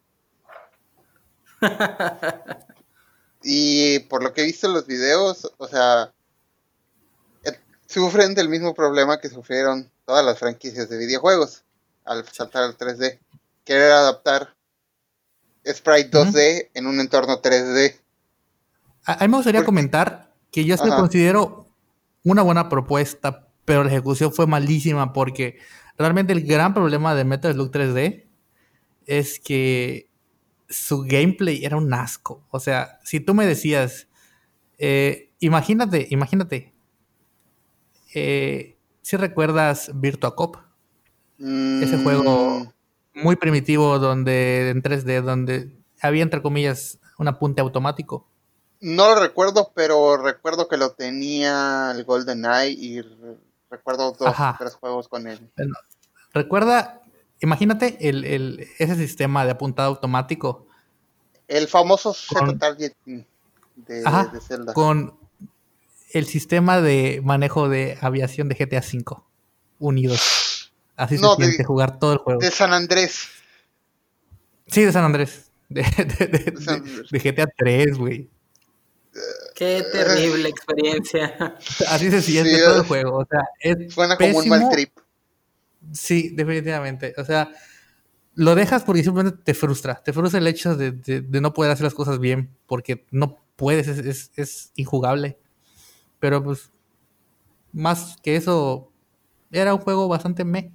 Y 3.50 4.00
por 4.00 4.24
lo 4.24 4.34
que 4.34 4.42
he 4.42 4.46
visto 4.46 4.68
en 4.68 4.74
los 4.74 4.88
videos, 4.88 5.50
o 5.58 5.68
sea, 5.70 6.12
eh, 7.46 7.58
sufren 7.88 8.36
del 8.36 8.50
mismo 8.50 8.74
problema 8.74 9.22
que 9.22 9.30
sufrieron 9.30 9.90
todas 10.04 10.26
las 10.26 10.38
franquicias 10.38 10.90
de 10.90 10.98
videojuegos 10.98 11.64
al 12.04 12.28
saltar 12.28 12.64
al 12.64 12.78
3D. 12.78 13.20
Querer 13.64 13.94
adaptar 13.94 14.54
sprite 15.66 16.10
2D 16.12 16.72
en 16.74 16.88
un 16.88 17.00
entorno 17.00 17.42
3D. 17.42 17.96
A, 19.06 19.16
mí 19.22 19.28
me 19.30 19.38
gustaría 19.38 19.64
comentar 19.64 20.34
que 20.52 20.66
yo 20.66 20.76
sí 20.76 20.90
considero 20.90 21.70
una 22.26 22.42
buena 22.42 22.68
propuesta, 22.68 23.48
pero 23.64 23.86
la 23.86 23.92
ejecución 23.92 24.34
fue 24.34 24.46
malísima 24.46 25.14
porque 25.14 25.58
realmente 25.98 26.34
el 26.34 26.46
gran 26.46 26.74
problema 26.74 27.16
de 27.16 27.24
Metal 27.24 27.54
Slug 27.54 27.72
3D 27.72 28.26
es 29.06 29.40
que 29.40 30.10
su 30.70 31.04
gameplay 31.04 31.64
era 31.64 31.78
un 31.78 31.94
asco. 31.94 32.46
O 32.50 32.60
sea, 32.60 33.00
si 33.04 33.20
tú 33.20 33.34
me 33.34 33.46
decías, 33.46 34.08
eh, 34.78 35.32
imagínate, 35.40 36.08
imagínate, 36.10 36.74
eh, 38.14 38.78
si 39.02 39.18
recuerdas 39.18 39.92
Virtua 39.94 40.36
Cop, 40.36 40.58
ese 41.40 41.98
juego 42.04 42.60
mm 42.62 42.78
muy 43.18 43.36
primitivo 43.36 44.00
donde 44.00 44.70
en 44.70 44.82
3D, 44.82 45.22
donde 45.22 45.72
había 46.02 46.24
entre 46.24 46.42
comillas 46.42 47.00
un 47.18 47.28
apunte 47.28 47.62
automático. 47.62 48.28
No 48.80 49.10
lo 49.10 49.20
recuerdo, 49.20 49.72
pero 49.74 50.18
recuerdo 50.18 50.68
que 50.68 50.78
lo 50.78 50.92
tenía 50.92 51.92
el 51.96 52.04
Golden 52.04 52.46
Eye 52.46 52.72
y 52.72 53.02
recuerdo 53.70 54.12
dos 54.12 54.36
o 54.40 54.56
tres 54.60 54.76
juegos 54.76 55.08
con 55.08 55.28
él. 55.28 55.52
recuerda, 56.32 57.02
imagínate 57.42 57.98
el, 58.10 58.68
ese 58.80 58.96
sistema 58.96 59.46
de 59.46 59.52
apuntado 59.52 59.90
automático. 59.90 60.68
El 61.48 61.68
famoso 61.68 62.14
Z 62.14 62.58
Target 62.58 62.94
de, 63.06 63.26
de, 63.86 64.42
Zelda. 64.42 64.74
Con 64.74 65.18
el 66.12 66.26
sistema 66.26 66.82
de 66.82 67.22
manejo 67.24 67.70
de 67.70 67.98
aviación 68.02 68.50
de 68.50 68.56
GTA 68.56 68.80
V 68.82 69.24
unidos. 69.80 70.72
Así 70.96 71.18
se 71.18 71.26
siente 71.36 71.64
jugar 71.64 72.00
todo 72.00 72.14
el 72.14 72.18
juego. 72.20 72.40
De 72.40 72.52
San 72.52 72.74
Andrés. 72.74 73.28
Sí, 74.66 74.84
de 74.84 74.92
San 74.92 75.06
Andrés. 75.06 75.52
De, 75.70 75.84
GTA 77.12 77.48
3, 77.58 77.98
güey. 77.98 78.30
Qué 79.54 79.84
terrible 79.92 80.50
experiencia. 80.50 81.56
Así 81.90 82.10
se 82.10 82.22
siente 82.22 82.58
todo 82.60 82.82
el 82.82 82.88
juego. 82.88 83.18
O 83.18 83.26
sea, 83.26 83.42
es 83.60 83.94
Suena 83.94 84.18
como 84.18 84.38
un 84.38 84.50
mal 84.50 84.70
trip. 84.70 84.92
Sí, 85.94 86.30
definitivamente. 86.36 87.14
O 87.18 87.26
sea, 87.26 87.52
lo 88.38 88.56
dejas 88.56 88.84
porque 88.84 89.04
simplemente 89.04 89.42
te 89.44 89.54
frustra. 89.54 89.96
Te 89.96 90.14
frustra 90.14 90.40
el 90.40 90.48
hecho 90.48 90.76
de, 90.76 91.24
no 91.42 91.54
poder 91.54 91.72
hacer 91.72 91.86
las 91.86 91.94
cosas 91.94 92.20
bien 92.20 92.56
porque 92.68 93.06
no 93.12 93.38
puedes, 93.56 93.88
es, 93.88 94.32
es, 94.36 94.72
injugable. 94.76 95.40
Pero 96.20 96.44
pues, 96.44 96.72
más 97.74 98.18
que 98.22 98.36
eso, 98.36 98.92
era 99.52 99.74
un 99.74 99.82
juego 99.82 100.08
bastante 100.08 100.46
me. 100.46 100.72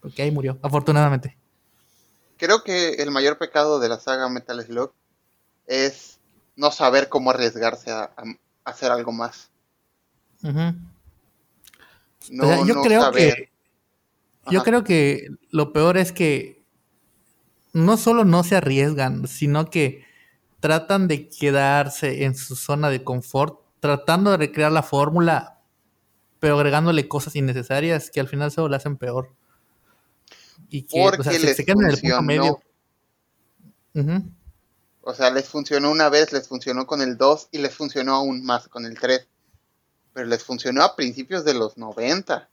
Porque 0.00 0.22
ahí 0.22 0.30
murió, 0.30 0.58
afortunadamente. 0.62 1.36
Creo 2.36 2.62
que 2.62 2.94
el 2.94 3.10
mayor 3.10 3.38
pecado 3.38 3.80
de 3.80 3.88
la 3.88 4.00
saga 4.00 4.28
Metal 4.28 4.60
Slug 4.60 4.92
es 5.66 6.18
no 6.56 6.70
saber 6.72 7.08
cómo 7.08 7.30
arriesgarse 7.30 7.92
a, 7.92 8.10
hacer 8.64 8.90
algo 8.90 9.12
más. 9.12 9.50
no, 10.42 10.74
yo 12.66 12.82
creo 12.82 13.12
que 13.12 13.50
yo 14.50 14.62
creo 14.62 14.84
que 14.84 15.28
lo 15.50 15.72
peor 15.72 15.96
es 15.96 16.12
que 16.12 16.64
no 17.72 17.96
solo 17.96 18.24
no 18.24 18.44
se 18.44 18.56
arriesgan, 18.56 19.26
sino 19.26 19.70
que 19.70 20.04
tratan 20.60 21.08
de 21.08 21.28
quedarse 21.28 22.24
en 22.24 22.34
su 22.34 22.56
zona 22.56 22.90
de 22.90 23.04
confort, 23.04 23.60
tratando 23.80 24.30
de 24.30 24.36
recrear 24.38 24.72
la 24.72 24.82
fórmula, 24.82 25.60
pero 26.40 26.56
agregándole 26.56 27.08
cosas 27.08 27.36
innecesarias 27.36 28.10
que 28.10 28.20
al 28.20 28.28
final 28.28 28.50
solo 28.50 28.68
la 28.68 28.78
hacen 28.78 28.96
peor 28.96 29.34
y 30.68 30.82
que 30.82 31.00
o 31.00 31.22
sea, 31.22 31.32
se, 31.32 31.64
quedan 31.64 31.84
en 31.84 31.90
el 31.90 32.00
punto 32.00 32.22
medio. 32.22 32.60
O 35.02 35.14
sea, 35.14 35.30
les 35.30 35.48
funcionó 35.48 35.90
una 35.90 36.10
vez, 36.10 36.32
les 36.32 36.48
funcionó 36.48 36.86
con 36.86 37.00
el 37.00 37.16
2 37.16 37.48
y 37.52 37.58
les 37.58 37.74
funcionó 37.74 38.16
aún 38.16 38.44
más 38.44 38.68
con 38.68 38.84
el 38.84 38.98
3. 38.98 39.26
Pero 40.12 40.26
les 40.26 40.44
funcionó 40.44 40.82
a 40.82 40.96
principios 40.96 41.44
de 41.44 41.54
los 41.54 41.78
90. 41.78 42.50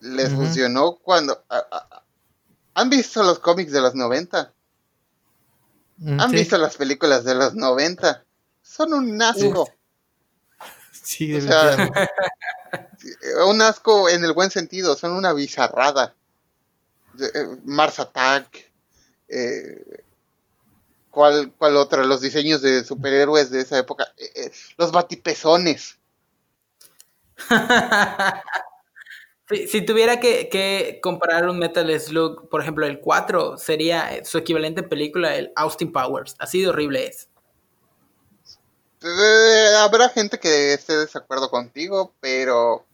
Les 0.00 0.30
funcionó 0.30 0.96
cuando... 0.96 1.44
¿Han 2.74 2.90
visto 2.90 3.22
los 3.22 3.38
cómics 3.38 3.72
de 3.72 3.80
los 3.80 3.94
90? 3.94 4.52
Mm, 5.98 6.20
¿Han 6.20 6.30
visto 6.32 6.58
las 6.58 6.76
películas 6.76 7.24
de 7.24 7.34
los 7.34 7.54
90? 7.54 8.24
Son 8.62 8.92
un 8.92 9.22
asco. 9.22 9.70
Sí, 10.90 11.34
o 11.34 11.40
sea, 11.40 11.90
un 13.46 13.62
asco 13.62 14.08
en 14.08 14.24
el 14.24 14.32
buen 14.32 14.50
sentido, 14.50 14.96
son 14.96 15.12
una 15.12 15.32
bizarrada. 15.32 16.14
Eh, 17.20 17.58
Mars 17.64 18.00
Attack, 18.00 18.72
eh, 19.28 20.02
¿cuál, 21.10 21.52
¿cuál, 21.56 21.76
otra? 21.76 22.04
Los 22.04 22.20
diseños 22.20 22.60
de 22.62 22.82
superhéroes 22.84 23.50
de 23.50 23.60
esa 23.60 23.78
época, 23.78 24.12
eh, 24.16 24.50
los 24.76 24.90
batipezones. 24.90 25.98
si, 29.48 29.82
tuviera 29.82 30.20
que, 30.20 30.98
comparar 31.02 31.48
un 31.48 31.58
Metal 31.58 32.00
Slug, 32.00 32.48
por 32.48 32.62
ejemplo, 32.62 32.86
el 32.86 33.00
4, 33.00 33.58
sería 33.58 34.24
su 34.24 34.38
equivalente 34.38 34.80
en 34.80 34.88
película, 34.88 35.36
el 35.36 35.52
Austin 35.54 35.92
Powers. 35.92 36.34
Así 36.38 36.62
de 36.62 36.68
horrible 36.68 37.06
es. 37.06 37.28
habrá 39.78 40.08
gente 40.08 40.38
que 40.38 40.72
esté 40.72 40.94
de 40.94 41.00
desacuerdo 41.00 41.50
contigo, 41.50 42.14
pero 42.20 42.86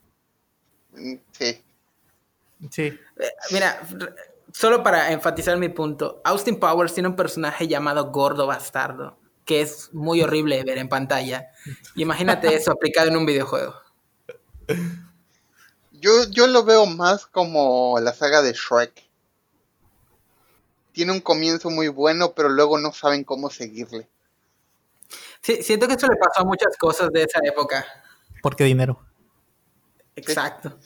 mm, 0.93 1.15
sí. 1.31 1.63
Sí. 2.71 2.83
Eh, 2.83 3.33
mira, 3.53 3.81
solo 4.53 4.83
para 4.83 5.13
enfatizar 5.13 5.57
mi 5.57 5.69
punto, 5.69 6.21
Austin 6.25 6.59
Powers 6.59 6.95
tiene 6.95 7.09
un 7.09 7.17
personaje 7.17 7.69
llamado 7.69 8.11
Gordo 8.11 8.49
Bastardo, 8.49 9.17
que 9.45 9.61
es 9.61 9.91
muy 9.93 10.21
horrible 10.21 10.63
ver 10.65 10.79
en 10.79 10.89
pantalla. 10.89 11.53
Imagínate 11.95 12.53
eso 12.55 12.73
aplicado 12.73 13.09
en 13.09 13.17
un 13.17 13.25
videojuego. 13.25 13.77
Yo, 16.01 16.25
yo 16.31 16.47
lo 16.47 16.65
veo 16.65 16.87
más 16.87 17.27
como 17.27 17.99
la 18.01 18.15
saga 18.15 18.41
de 18.41 18.53
Shrek. 18.55 18.93
Tiene 20.93 21.13
un 21.13 21.21
comienzo 21.21 21.69
muy 21.69 21.89
bueno, 21.89 22.33
pero 22.33 22.49
luego 22.49 22.79
no 22.79 22.93
saben 22.93 23.23
cómo 23.23 23.51
seguirle. 23.51 24.09
Sí, 25.43 25.63
siento 25.63 25.87
que 25.87 25.95
esto 25.95 26.07
le 26.07 26.17
pasó 26.17 26.41
a 26.41 26.45
muchas 26.45 26.77
cosas 26.79 27.11
de 27.13 27.23
esa 27.23 27.41
época. 27.45 27.85
Porque 28.43 28.65
dinero. 28.65 28.99
Exacto. 30.17 30.79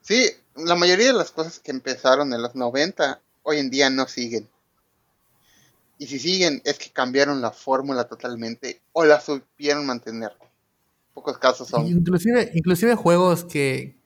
Sí, 0.00 0.30
la 0.56 0.74
mayoría 0.76 1.08
de 1.08 1.12
las 1.12 1.30
cosas 1.30 1.58
que 1.58 1.70
empezaron 1.70 2.32
en 2.32 2.42
los 2.42 2.54
90 2.54 3.20
hoy 3.42 3.58
en 3.58 3.70
día 3.70 3.90
no 3.90 4.08
siguen. 4.08 4.48
Y 5.98 6.06
si 6.06 6.18
siguen 6.18 6.62
es 6.64 6.78
que 6.78 6.90
cambiaron 6.90 7.40
la 7.40 7.52
fórmula 7.52 8.04
totalmente 8.04 8.80
o 8.92 9.04
la 9.04 9.20
supieron 9.20 9.86
mantener. 9.86 10.32
Pocos 11.14 11.36
casos 11.38 11.68
son. 11.68 11.86
Inclusive, 11.86 12.50
inclusive 12.54 12.94
juegos 12.94 13.44
que 13.44 14.01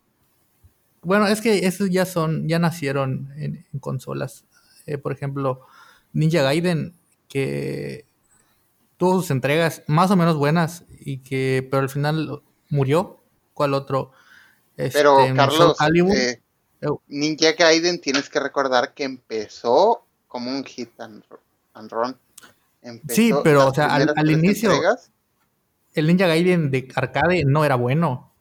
bueno, 1.07 1.29
es 1.29 1.41
que 1.41 1.67
esos 1.67 1.89
ya 1.91 2.05
son, 2.05 2.49
ya 2.49 2.59
nacieron 2.59 3.33
en, 3.37 3.65
consolas. 3.79 4.45
Eh, 4.87 4.99
por 4.99 5.13
ejemplo, 5.13 5.61
Ninja 6.13 6.43
Gaiden, 6.43 6.95
que 7.29 8.07
tuvo 8.97 9.21
sus 9.21 9.31
entregas 9.31 9.83
más 9.87 10.11
o 10.11 10.17
menos 10.17 10.37
buenas 10.37 10.85
y 11.01 11.19
que, 11.19 11.67
pero 11.71 11.83
al 11.83 11.89
final 11.89 12.43
murió. 12.69 13.21
¿Cuál 13.55 13.73
otro? 13.73 14.11
Pero 14.75 15.21
este, 15.21 15.35
Carlos, 15.35 15.77
eh, 16.15 16.43
Ninja 17.07 17.53
Gaiden 17.53 18.01
tienes 18.01 18.29
que 18.29 18.41
recordar 18.41 18.93
que 18.93 19.05
empezó 19.05 20.05
como 20.27 20.51
un 20.51 20.65
hit 20.65 20.91
and, 21.01 21.23
run. 21.91 22.19
sí, 23.09 23.33
pero 23.45 23.69
o 23.69 23.75
sea, 23.75 23.95
al, 23.95 24.31
inicio 24.31 24.73
el 25.95 26.07
Ninja 26.09 26.27
Gaiden 26.27 26.71
de 26.71 26.89
arcade 26.95 27.45
no 27.47 27.65
era 27.65 27.77
bueno. 27.77 28.35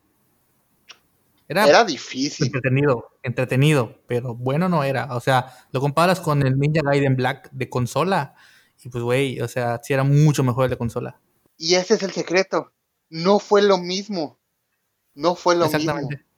Era, 1.47 1.67
era, 1.67 1.85
difícil. 1.85 2.47
Entretenido, 2.47 3.11
entretenido, 3.21 4.01
pero 4.07 4.33
bueno 4.33 4.67
no 4.67 4.83
era. 4.83 5.15
O 5.15 5.19
sea, 5.19 5.53
lo 5.71 5.79
comparas 5.79 6.19
con 6.19 6.41
el 6.45 6.57
Ninja 6.57 6.81
Gaiden 6.83 7.15
Black 7.15 7.51
de 7.51 7.69
consola 7.69 8.35
y 8.85 8.89
pues 8.89 9.03
güey, 9.03 9.41
o 9.41 9.47
sea, 9.47 9.81
sí 9.83 9.93
era 9.93 10.03
mucho 10.03 10.43
mejor 10.43 10.65
el 10.65 10.69
de 10.69 10.77
consola. 10.77 11.19
Y 11.57 11.73
ese 11.73 11.95
es 11.95 12.03
el 12.03 12.11
secreto. 12.11 12.71
No 13.09 13.39
fue 13.39 13.63
lo 13.63 13.79
mismo. 13.79 14.37
No 15.15 15.33
fue 15.33 15.55
lo 15.55 15.65
Exactamente. 15.65 16.17
mismo. 16.17 16.29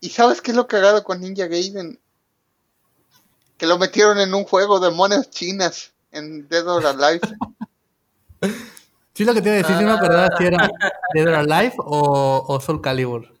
¿Y 0.00 0.08
sabes 0.08 0.40
qué 0.40 0.52
es 0.52 0.56
lo 0.56 0.66
cagado 0.66 1.04
con 1.04 1.20
Ninja 1.20 1.46
Gaiden? 1.46 2.00
Que 3.58 3.66
lo 3.66 3.76
metieron 3.76 4.18
en 4.18 4.32
un 4.32 4.44
juego 4.44 4.80
de 4.80 4.90
monedas 4.90 5.28
chinas 5.28 5.92
en 6.10 6.48
Dead 6.48 6.66
or 6.66 6.86
Alive. 6.86 7.20
sí, 9.12 9.24
lo 9.26 9.34
que 9.34 9.42
te 9.42 9.48
iba 9.50 9.56
a 9.56 9.58
decir, 9.58 9.76
si 9.76 9.84
no 9.84 10.00
me 10.00 10.28
si 10.38 10.44
era 10.44 10.70
Dead 11.14 11.28
or 11.28 11.34
Alive 11.34 11.74
o, 11.76 12.46
o 12.48 12.60
Soul 12.60 12.80
Calibur. 12.80 13.39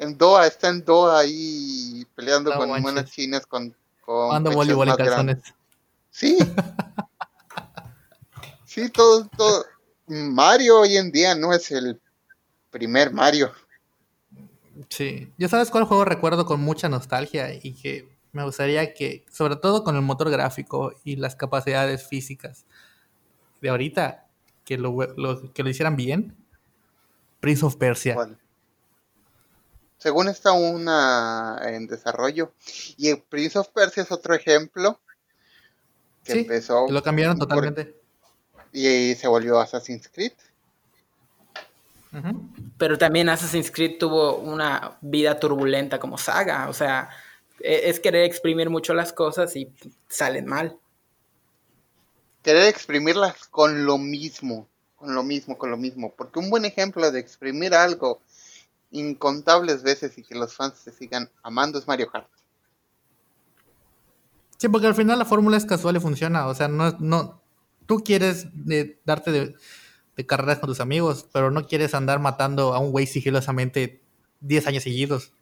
En 0.00 0.16
Doha, 0.16 0.46
está 0.46 0.70
en 0.70 0.82
Doha 0.82 1.18
ahí 1.20 2.06
peleando 2.14 2.50
con 2.56 2.68
monedas 2.80 3.10
chinas 3.10 3.44
con. 3.44 3.76
con 4.00 4.42
voleibol 4.44 4.88
en 4.88 4.96
calzones. 4.96 5.38
Sí. 6.10 6.38
Sí, 8.64 8.88
todo, 8.88 9.26
todo. 9.36 9.64
Mario 10.06 10.82
hoy 10.82 10.96
en 10.96 11.10
día 11.10 11.34
no 11.34 11.52
es 11.52 11.72
el 11.72 12.00
primer 12.70 13.12
Mario. 13.12 13.50
Sí. 14.88 15.32
¿Ya 15.38 15.48
sabes 15.48 15.72
cuál 15.72 15.86
juego 15.86 16.04
recuerdo 16.04 16.46
con 16.46 16.60
mucha 16.60 16.88
nostalgia 16.88 17.52
y 17.52 17.72
que 17.72 18.08
me 18.30 18.44
gustaría 18.44 18.94
que, 18.94 19.26
sobre 19.28 19.56
todo 19.56 19.82
con 19.82 19.96
el 19.96 20.02
motor 20.02 20.30
gráfico 20.30 20.94
y 21.02 21.16
las 21.16 21.34
capacidades 21.34 22.06
físicas 22.06 22.64
de 23.60 23.70
ahorita, 23.70 24.28
que 24.64 24.78
lo, 24.78 24.96
que 25.52 25.64
lo 25.64 25.68
hicieran 25.68 25.96
bien? 25.96 26.36
Prince 27.40 27.66
of 27.66 27.74
Persia. 27.74 28.38
Según 30.00 30.28
está 30.28 30.52
una 30.52 31.60
en 31.62 31.86
desarrollo. 31.86 32.52
Y 32.96 33.14
Prince 33.14 33.58
of 33.58 33.68
Persia 33.68 34.02
es 34.02 34.10
otro 34.10 34.34
ejemplo 34.34 34.98
que 36.24 36.32
empezó. 36.32 36.90
Lo 36.90 37.02
cambiaron 37.02 37.38
totalmente. 37.38 37.94
y 38.72 39.14
se 39.14 39.28
volvió 39.28 39.60
Assassin's 39.60 40.08
Creed. 40.08 40.32
Pero 42.78 42.96
también 42.96 43.28
Assassin's 43.28 43.70
Creed 43.70 43.98
tuvo 43.98 44.38
una 44.38 44.98
vida 45.02 45.38
turbulenta 45.38 46.00
como 46.00 46.18
saga, 46.18 46.68
o 46.68 46.72
sea, 46.72 47.10
e, 47.60 47.88
es 47.88 48.00
querer 48.00 48.24
exprimir 48.24 48.68
mucho 48.68 48.94
las 48.94 49.12
cosas 49.12 49.54
y 49.54 49.70
salen 50.08 50.46
mal. 50.46 50.76
Querer 52.42 52.64
exprimirlas 52.64 53.46
con 53.48 53.84
lo 53.84 53.98
mismo, 53.98 54.66
con 54.96 55.14
lo 55.14 55.22
mismo, 55.22 55.56
con 55.56 55.70
lo 55.70 55.76
mismo, 55.76 56.12
porque 56.16 56.40
un 56.40 56.50
buen 56.50 56.64
ejemplo 56.64 57.12
de 57.12 57.20
exprimir 57.20 57.74
algo 57.74 58.20
incontables 58.90 59.82
veces 59.82 60.16
y 60.18 60.22
que 60.22 60.34
los 60.34 60.54
fans 60.54 60.74
se 60.78 60.92
sigan 60.92 61.30
amando 61.42 61.78
es 61.78 61.86
Mario 61.86 62.10
Kart. 62.10 62.28
Sí, 64.58 64.68
porque 64.68 64.86
al 64.86 64.94
final 64.94 65.18
la 65.18 65.24
fórmula 65.24 65.56
es 65.56 65.64
casual 65.64 65.96
y 65.96 66.00
funciona, 66.00 66.46
o 66.46 66.54
sea, 66.54 66.68
no, 66.68 66.90
no, 66.98 67.40
tú 67.86 68.04
quieres 68.04 68.46
eh, 68.68 69.00
darte 69.04 69.32
de 69.32 69.56
de 70.20 70.26
carreras 70.26 70.58
con 70.58 70.68
tus 70.68 70.80
amigos, 70.80 71.26
pero 71.32 71.50
no 71.50 71.66
quieres 71.66 71.94
andar 71.94 72.18
matando 72.18 72.74
a 72.74 72.78
un 72.78 72.90
güey 72.90 73.06
sigilosamente 73.06 74.02
10 74.40 74.66
años 74.66 74.82
seguidos. 74.82 75.32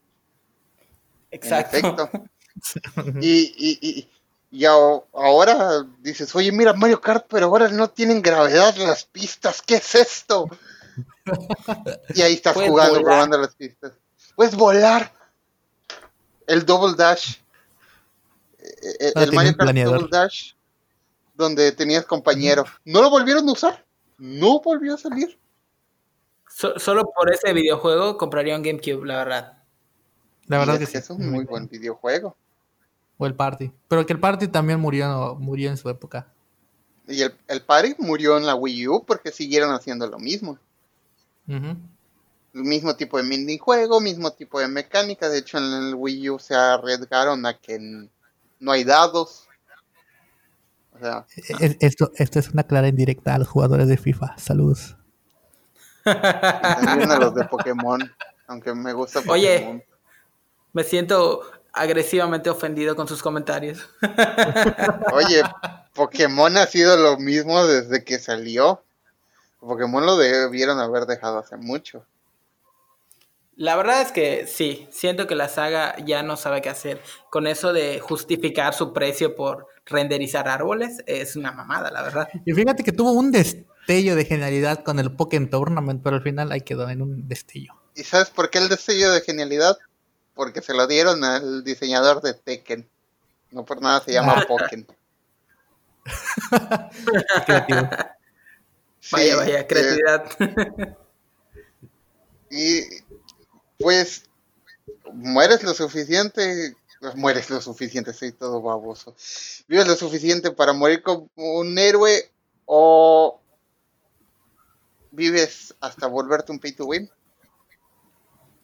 Exacto. 1.30 2.10
y, 3.20 3.52
y, 3.58 4.08
y, 4.50 4.64
ahora 4.64 5.84
dices, 6.00 6.34
oye, 6.34 6.52
mira 6.52 6.72
Mario 6.72 7.00
Kart, 7.00 7.26
pero 7.28 7.46
ahora 7.46 7.68
no 7.68 7.90
tienen 7.90 8.22
gravedad 8.22 8.76
las 8.76 9.04
pistas, 9.04 9.62
¿qué 9.62 9.76
es 9.76 9.94
esto? 9.94 10.48
y 12.14 12.22
ahí 12.22 12.34
estás 12.34 12.54
jugando, 12.54 13.02
probando 13.02 13.38
las 13.38 13.54
pistas. 13.54 13.92
Puedes 14.36 14.54
volar. 14.54 15.12
El 16.46 16.64
Double 16.64 16.94
Dash. 16.96 17.36
Eh, 18.58 18.96
eh, 19.00 19.12
el, 19.16 19.32
Mario 19.32 19.56
Kart 19.56 19.76
Double 19.76 20.08
Dash, 20.10 20.52
donde 21.34 21.72
tenías 21.72 22.04
compañero. 22.04 22.64
¿No 22.84 23.02
lo 23.02 23.10
volvieron 23.10 23.48
a 23.48 23.52
usar? 23.52 23.84
no 24.18 24.60
volvió 24.60 24.94
a 24.94 24.98
salir. 24.98 25.38
solo 26.46 27.12
por 27.16 27.32
ese 27.32 27.52
videojuego 27.52 28.18
compraría 28.18 28.56
un 28.56 28.62
GameCube, 28.62 29.06
la 29.06 29.16
verdad. 29.16 29.62
La 30.46 30.58
verdad 30.58 30.82
es 30.82 30.90
que, 30.90 30.98
es 30.98 31.10
un 31.10 31.30
muy 31.30 31.44
buen 31.44 31.68
videojuego. 31.68 32.36
O 33.16 33.26
el 33.26 33.34
Party. 33.34 33.72
Pero 33.86 34.04
que 34.06 34.12
el 34.12 34.20
Party 34.20 34.48
también 34.48 34.80
murió, 34.80 35.36
murió 35.38 35.70
en 35.70 35.76
su 35.76 35.88
época. 35.88 36.32
Y 37.06 37.22
el, 37.22 37.34
el 37.46 37.62
Party 37.62 37.94
murió 37.98 38.36
en 38.36 38.46
la 38.46 38.54
Wii 38.54 38.88
U 38.88 39.04
porque 39.06 39.30
siguieron 39.30 39.72
haciendo 39.72 40.06
lo 40.06 40.18
mismo. 40.18 40.58
El 41.48 42.64
mismo 42.64 42.96
tipo 42.96 43.16
de 43.16 43.24
minijuego, 43.24 44.00
mismo 44.00 44.32
tipo 44.32 44.60
de 44.60 44.68
mecánica. 44.68 45.28
De 45.28 45.38
hecho, 45.38 45.58
en 45.58 45.64
el 45.64 45.94
Wii 45.94 46.30
U 46.30 46.38
se 46.38 46.54
arriesgaron 46.54 47.46
a 47.46 47.58
que 47.58 47.78
no 48.60 48.72
hay 48.72 48.84
dados. 48.84 49.48
E-, 51.60 51.76
esto, 51.80 52.10
esto 52.16 52.38
es 52.38 52.50
una 52.50 52.64
clara 52.64 52.88
indirecta 52.88 53.34
a 53.34 53.38
los 53.38 53.48
jugadores 53.48 53.88
de 53.88 53.96
FIFA. 53.96 54.36
Saludos. 54.38 54.96
también 56.04 57.10
a 57.10 57.18
los 57.18 57.34
de 57.34 57.44
Pokémon, 57.44 58.00
aunque 58.46 58.74
me 58.74 58.92
gusta 58.92 59.20
Pokémon. 59.20 59.34
Oye, 59.34 59.86
me 60.72 60.84
siento 60.84 61.42
agresivamente 61.72 62.50
ofendido 62.50 62.96
con 62.96 63.06
sus 63.06 63.22
comentarios. 63.22 63.88
Oye, 65.12 65.42
Pokémon 65.94 66.56
ha 66.56 66.66
sido 66.66 66.96
lo 66.96 67.18
mismo 67.18 67.66
desde 67.66 68.04
que 68.04 68.18
salió. 68.18 68.82
Pokémon 69.60 70.04
lo 70.04 70.16
debieron 70.16 70.78
haber 70.78 71.06
dejado 71.06 71.38
hace 71.38 71.56
mucho. 71.56 72.04
La 73.56 73.74
verdad 73.74 74.02
es 74.02 74.12
que 74.12 74.46
sí, 74.46 74.86
siento 74.92 75.26
que 75.26 75.34
la 75.34 75.48
saga 75.48 75.96
ya 76.04 76.22
no 76.22 76.36
sabe 76.36 76.62
qué 76.62 76.68
hacer. 76.68 77.02
Con 77.28 77.48
eso 77.48 77.72
de 77.72 77.98
justificar 77.98 78.72
su 78.72 78.92
precio 78.92 79.34
por 79.34 79.66
renderizar 79.84 80.48
árboles 80.48 81.02
es 81.06 81.34
una 81.34 81.50
mamada, 81.50 81.90
la 81.90 82.02
verdad. 82.02 82.28
Y 82.44 82.52
fíjate 82.52 82.84
que 82.84 82.92
tuvo 82.92 83.10
un 83.10 83.32
destello 83.32 84.14
de 84.14 84.24
genialidad 84.24 84.84
con 84.84 85.00
el 85.00 85.10
Pokémon 85.10 85.50
Tournament, 85.50 86.02
pero 86.04 86.16
al 86.16 86.22
final 86.22 86.52
ahí 86.52 86.60
quedó 86.60 86.88
en 86.88 87.02
un 87.02 87.26
destello. 87.26 87.74
¿Y 87.96 88.04
sabes 88.04 88.30
por 88.30 88.48
qué 88.48 88.58
el 88.58 88.68
destello 88.68 89.10
de 89.10 89.22
genialidad? 89.22 89.76
Porque 90.34 90.62
se 90.62 90.72
lo 90.72 90.86
dieron 90.86 91.24
al 91.24 91.64
diseñador 91.64 92.22
de 92.22 92.34
Tekken. 92.34 92.88
No 93.50 93.64
por 93.64 93.82
nada 93.82 94.00
se 94.04 94.12
llama 94.12 94.44
Pokémon. 94.48 94.86
Vaya, 99.12 99.36
vaya, 99.36 99.66
creatividad. 99.66 100.26
y 102.50 102.82
pues 103.78 104.24
mueres 105.12 105.62
lo 105.62 105.74
suficiente, 105.74 106.74
pues, 107.00 107.14
mueres 107.16 107.50
lo 107.50 107.60
suficiente, 107.60 108.12
soy 108.12 108.32
todo 108.32 108.60
baboso. 108.60 109.14
Vives 109.68 109.86
lo 109.86 109.96
suficiente 109.96 110.50
para 110.50 110.72
morir 110.72 111.02
como 111.02 111.28
un 111.36 111.78
héroe 111.78 112.30
o 112.66 113.40
vives 115.10 115.74
hasta 115.80 116.06
volverte 116.06 116.52
un 116.52 116.58
pay 116.58 116.72
to 116.72 116.86
win. 116.86 117.10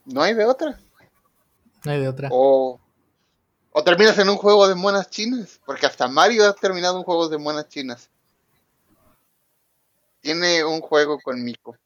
No 0.05 0.23
hay 0.23 0.35
de 0.35 0.44
otra. 0.44 0.78
No 1.85 1.93
hay 1.93 2.01
de 2.01 2.09
otra. 2.09 2.28
O, 2.31 2.81
o 3.73 3.85
terminas 3.85 4.19
en 4.19 4.28
un 4.28 4.36
juego 4.36 4.69
de 4.69 4.74
monas 4.74 5.09
chinas, 5.11 5.61
porque 5.65 5.86
hasta 5.86 6.09
Mario 6.09 6.47
ha 6.47 6.55
terminado 6.55 6.98
un 6.98 7.05
juego 7.05 7.28
de 7.28 7.39
monas 7.39 7.69
chinas. 7.69 8.11
Tiene 10.25 10.65
un 10.65 10.81
juego 10.81 11.21
con 11.21 11.45
Miko. 11.45 11.77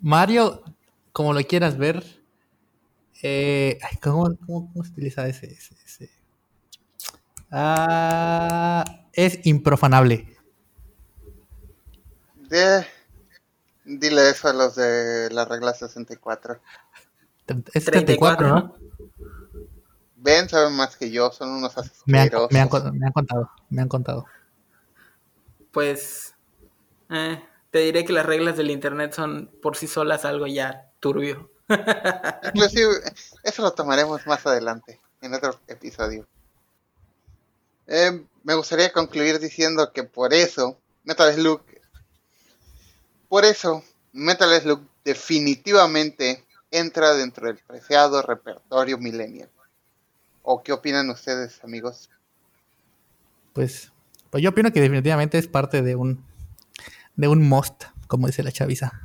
Mario 0.00 0.64
como 1.12 1.34
lo 1.34 1.42
quieras 1.42 1.76
ver, 1.76 2.02
eh, 3.22 3.78
¿cómo, 4.00 4.30
se 4.82 4.90
utiliza 4.90 5.28
ese? 5.28 5.54
Ah, 7.50 8.84
es 9.12 9.44
improfanable. 9.44 10.34
dile 13.84 14.30
eso 14.30 14.48
a 14.48 14.54
los 14.54 14.76
de 14.76 15.28
la 15.30 15.44
regla 15.44 15.74
64. 15.74 16.58
Es 17.74 17.84
34, 17.84 18.48
¿no? 18.48 18.76
Ven, 20.16 20.48
saben 20.48 20.74
más 20.74 20.96
que 20.96 21.10
yo, 21.10 21.30
son 21.32 21.50
unos 21.50 21.74
me 22.06 22.20
han, 22.20 22.30
me 22.50 22.60
han, 22.60 22.68
contado, 22.68 23.50
me 23.68 23.82
han 23.82 23.88
contado. 23.88 24.24
Pues, 25.70 26.34
eh, 27.10 27.42
te 27.70 27.80
diré 27.80 28.04
que 28.04 28.12
las 28.12 28.26
reglas 28.26 28.56
del 28.56 28.70
internet 28.70 29.12
son 29.12 29.50
por 29.62 29.76
sí 29.76 29.86
solas 29.86 30.24
algo 30.24 30.46
ya 30.46 30.90
turbio. 31.00 31.50
Inclusive, 32.54 32.90
eso 33.44 33.62
lo 33.62 33.72
tomaremos 33.72 34.26
más 34.26 34.44
adelante, 34.46 35.00
en 35.20 35.34
otro 35.34 35.58
episodio. 35.68 36.26
Eh, 37.86 38.24
me 38.44 38.54
gustaría 38.54 38.92
concluir 38.92 39.38
diciendo 39.38 39.92
que 39.92 40.04
por 40.04 40.32
eso, 40.32 40.78
Metal 41.04 41.32
Slug, 41.32 41.62
por 43.28 43.44
eso, 43.44 43.84
Metal 44.12 44.60
Slug 44.60 44.80
definitivamente 45.04 46.44
entra 46.70 47.14
dentro 47.14 47.46
del 47.46 47.58
preciado 47.58 48.22
repertorio 48.22 48.98
millennial. 48.98 49.50
¿O 50.42 50.62
qué 50.62 50.72
opinan 50.72 51.10
ustedes, 51.10 51.62
amigos? 51.62 52.08
Pues, 53.52 53.92
pues 54.30 54.42
yo 54.42 54.50
opino 54.50 54.72
que 54.72 54.80
definitivamente 54.80 55.38
es 55.38 55.48
parte 55.48 55.82
de 55.82 55.96
un 55.96 56.24
de 57.16 57.28
un 57.28 57.48
must, 57.48 57.84
como 58.06 58.26
dice 58.26 58.42
la 58.42 58.52
chaviza. 58.52 59.00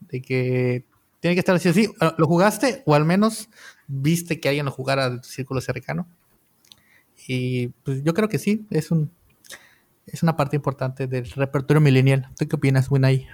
De 0.00 0.22
que 0.22 0.84
tiene 1.20 1.34
que 1.34 1.40
estar 1.40 1.54
así 1.54 1.68
así. 1.68 1.88
¿Lo 2.16 2.26
jugaste 2.26 2.82
o 2.86 2.94
al 2.94 3.04
menos 3.04 3.48
viste 3.86 4.40
que 4.40 4.48
alguien 4.48 4.66
lo 4.66 4.72
jugara 4.72 5.10
de 5.10 5.18
tu 5.18 5.28
círculo 5.28 5.60
cercano? 5.60 6.08
Y 7.26 7.68
pues 7.84 8.02
yo 8.04 8.14
creo 8.14 8.28
que 8.28 8.38
sí, 8.38 8.66
es 8.70 8.90
un 8.90 9.10
es 10.12 10.22
una 10.22 10.36
parte 10.36 10.56
importante 10.56 11.06
del 11.06 11.30
repertorio 11.30 11.80
millennial. 11.80 12.28
¿Tú 12.38 12.48
qué 12.48 12.56
opinas, 12.56 12.90
Winay? 12.90 13.28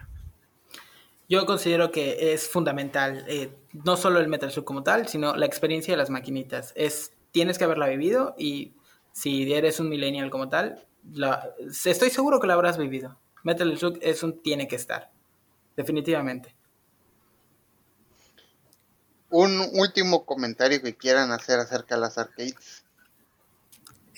Yo 1.28 1.46
considero 1.46 1.90
que 1.90 2.34
es 2.34 2.48
fundamental, 2.48 3.24
eh, 3.28 3.50
no 3.72 3.96
solo 3.96 4.18
el 4.18 4.28
Metal 4.28 4.50
Slug 4.50 4.64
como 4.64 4.82
tal, 4.82 5.08
sino 5.08 5.36
la 5.36 5.46
experiencia 5.46 5.94
de 5.94 5.98
las 5.98 6.10
maquinitas. 6.10 6.72
Es, 6.76 7.12
tienes 7.30 7.58
que 7.58 7.64
haberla 7.64 7.86
vivido 7.86 8.34
y 8.38 8.74
si 9.12 9.50
eres 9.52 9.80
un 9.80 9.88
millennial 9.88 10.30
como 10.30 10.48
tal, 10.48 10.84
estoy 11.86 12.10
seguro 12.10 12.40
que 12.40 12.46
la 12.46 12.54
habrás 12.54 12.76
vivido. 12.76 13.18
Metal 13.44 13.78
Slug 13.78 13.98
es 14.02 14.22
un 14.24 14.42
tiene 14.42 14.66
que 14.66 14.76
estar, 14.76 15.12
definitivamente 15.76 16.56
un 19.34 19.68
último 19.72 20.24
comentario 20.24 20.80
que 20.80 20.96
quieran 20.96 21.32
hacer 21.32 21.58
acerca 21.58 21.96
de 21.96 22.00
las 22.00 22.18
arcades. 22.18 22.84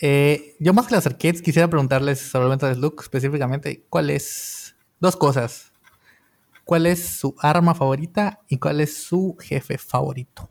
Eh, 0.02 0.54
yo 0.60 0.74
más 0.74 0.86
que 0.86 0.94
las 0.94 1.06
arcades 1.06 1.40
quisiera 1.40 1.68
preguntarles 1.68 2.20
sobre 2.20 2.44
el 2.44 2.50
Metal 2.50 2.74
Slug 2.74 3.00
específicamente, 3.00 3.86
¿cuál 3.88 4.10
es? 4.10 4.76
Dos 5.00 5.16
cosas. 5.16 5.72
¿Cuál 6.66 6.84
es 6.84 7.02
su 7.02 7.34
arma 7.38 7.74
favorita 7.74 8.40
y 8.46 8.58
cuál 8.58 8.82
es 8.82 8.94
su 9.04 9.38
jefe 9.40 9.78
favorito? 9.78 10.50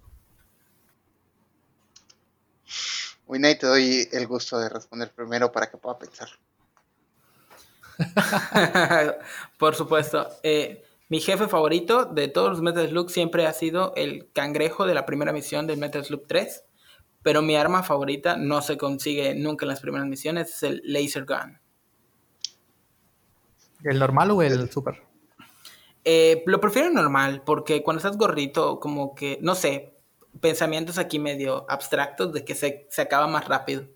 Winay, 3.27 3.59
te 3.59 3.67
doy 3.67 4.07
el 4.11 4.25
gusto 4.25 4.57
de 4.57 4.69
responder 4.69 5.13
primero 5.13 5.51
para 5.51 5.69
que 5.69 5.77
pueda 5.77 5.99
pensar. 5.99 6.29
Por 9.57 9.75
supuesto. 9.75 10.27
Eh, 10.43 10.83
mi 11.09 11.19
jefe 11.19 11.47
favorito 11.47 12.05
de 12.05 12.27
todos 12.27 12.49
los 12.49 12.61
Metal 12.61 12.87
Slug 12.87 13.11
siempre 13.11 13.45
ha 13.45 13.53
sido 13.53 13.93
el 13.95 14.29
cangrejo 14.33 14.85
de 14.85 14.93
la 14.93 15.05
primera 15.05 15.31
misión 15.31 15.67
del 15.67 15.77
Metal 15.77 16.03
Slug 16.03 16.25
3. 16.27 16.63
Pero 17.21 17.41
mi 17.41 17.55
arma 17.55 17.83
favorita 17.83 18.37
no 18.37 18.61
se 18.61 18.77
consigue 18.77 19.33
nunca 19.35 19.65
en 19.65 19.69
las 19.69 19.79
primeras 19.79 20.07
misiones, 20.07 20.49
es 20.49 20.63
el 20.63 20.81
Laser 20.85 21.25
Gun. 21.25 21.59
¿El 23.83 23.99
normal 23.99 24.31
o 24.31 24.41
el 24.41 24.69
super? 24.69 25.01
Eh, 26.03 26.43
lo 26.45 26.61
prefiero 26.61 26.91
normal, 26.91 27.41
porque 27.43 27.81
cuando 27.81 27.97
estás 27.97 28.17
gordito, 28.17 28.79
como 28.79 29.15
que, 29.15 29.39
no 29.41 29.55
sé, 29.55 29.95
pensamientos 30.39 30.99
aquí 30.99 31.17
medio 31.17 31.65
abstractos 31.67 32.31
de 32.31 32.45
que 32.45 32.53
se, 32.53 32.85
se 32.91 33.01
acaba 33.01 33.27
más 33.27 33.47
rápido. 33.47 33.87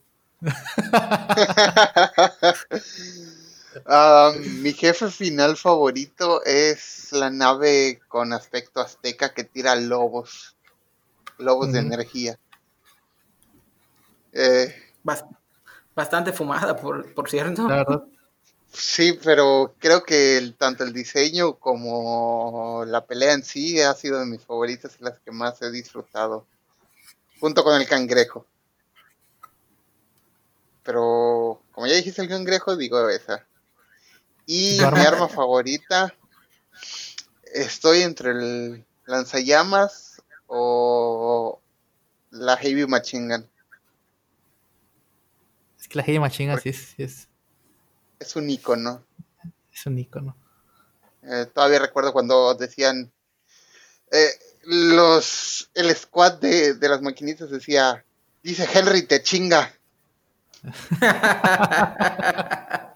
Ah, 3.85 4.31
mi 4.61 4.73
jefe 4.73 5.09
final 5.09 5.55
favorito 5.55 6.43
es 6.43 7.11
la 7.11 7.29
nave 7.29 7.99
con 8.07 8.33
aspecto 8.33 8.81
azteca 8.81 9.33
que 9.33 9.43
tira 9.43 9.75
lobos, 9.75 10.55
lobos 11.37 11.71
de 11.71 11.79
energía. 11.79 12.39
Eh, 14.33 14.73
bastante 15.95 16.33
fumada, 16.33 16.75
por, 16.75 17.13
por 17.13 17.29
cierto. 17.29 17.67
Sí, 18.71 19.19
pero 19.23 19.73
creo 19.79 20.03
que 20.03 20.37
el, 20.37 20.55
tanto 20.55 20.83
el 20.83 20.93
diseño 20.93 21.55
como 21.55 22.83
la 22.85 23.05
pelea 23.05 23.33
en 23.33 23.43
sí 23.43 23.81
ha 23.81 23.93
sido 23.95 24.19
de 24.19 24.27
mis 24.27 24.43
favoritas 24.43 24.95
y 24.99 25.03
las 25.03 25.19
que 25.19 25.31
más 25.31 25.61
he 25.61 25.71
disfrutado. 25.71 26.45
Junto 27.39 27.63
con 27.63 27.79
el 27.79 27.87
cangrejo. 27.87 28.45
Pero 30.83 31.61
como 31.71 31.87
ya 31.87 31.95
dijiste 31.95 32.21
el 32.21 32.29
cangrejo, 32.29 32.75
digo 32.75 33.09
esa. 33.09 33.45
Y 34.51 34.79
mi 34.79 35.01
arma 35.01 35.29
favorita, 35.29 36.11
estoy 37.53 38.01
entre 38.01 38.31
el 38.31 38.83
lanzallamas 39.05 40.23
o 40.47 41.61
la 42.31 42.57
Heavy 42.57 42.87
Machine 42.87 43.27
Gun. 43.27 43.47
Es 45.79 45.87
que 45.87 45.99
la 45.99 46.03
Heavy 46.03 46.17
Machine 46.17 46.51
Gun 46.51 46.61
sí 46.63 46.69
es, 46.69 47.27
es... 48.17 48.35
un 48.35 48.49
icono. 48.49 49.05
Es 49.71 49.85
un 49.85 49.99
icono. 49.99 50.35
Eh, 51.21 51.45
todavía 51.53 51.77
recuerdo 51.77 52.11
cuando 52.11 52.55
decían... 52.55 53.11
Eh, 54.11 54.31
los 54.63 55.69
el 55.75 55.95
squad 55.95 56.39
de, 56.39 56.73
de 56.73 56.89
las 56.89 57.03
maquinitas 57.03 57.51
decía 57.51 58.03
dice 58.41 58.67
Henry 58.73 59.03
te 59.03 59.21
chinga 59.21 59.71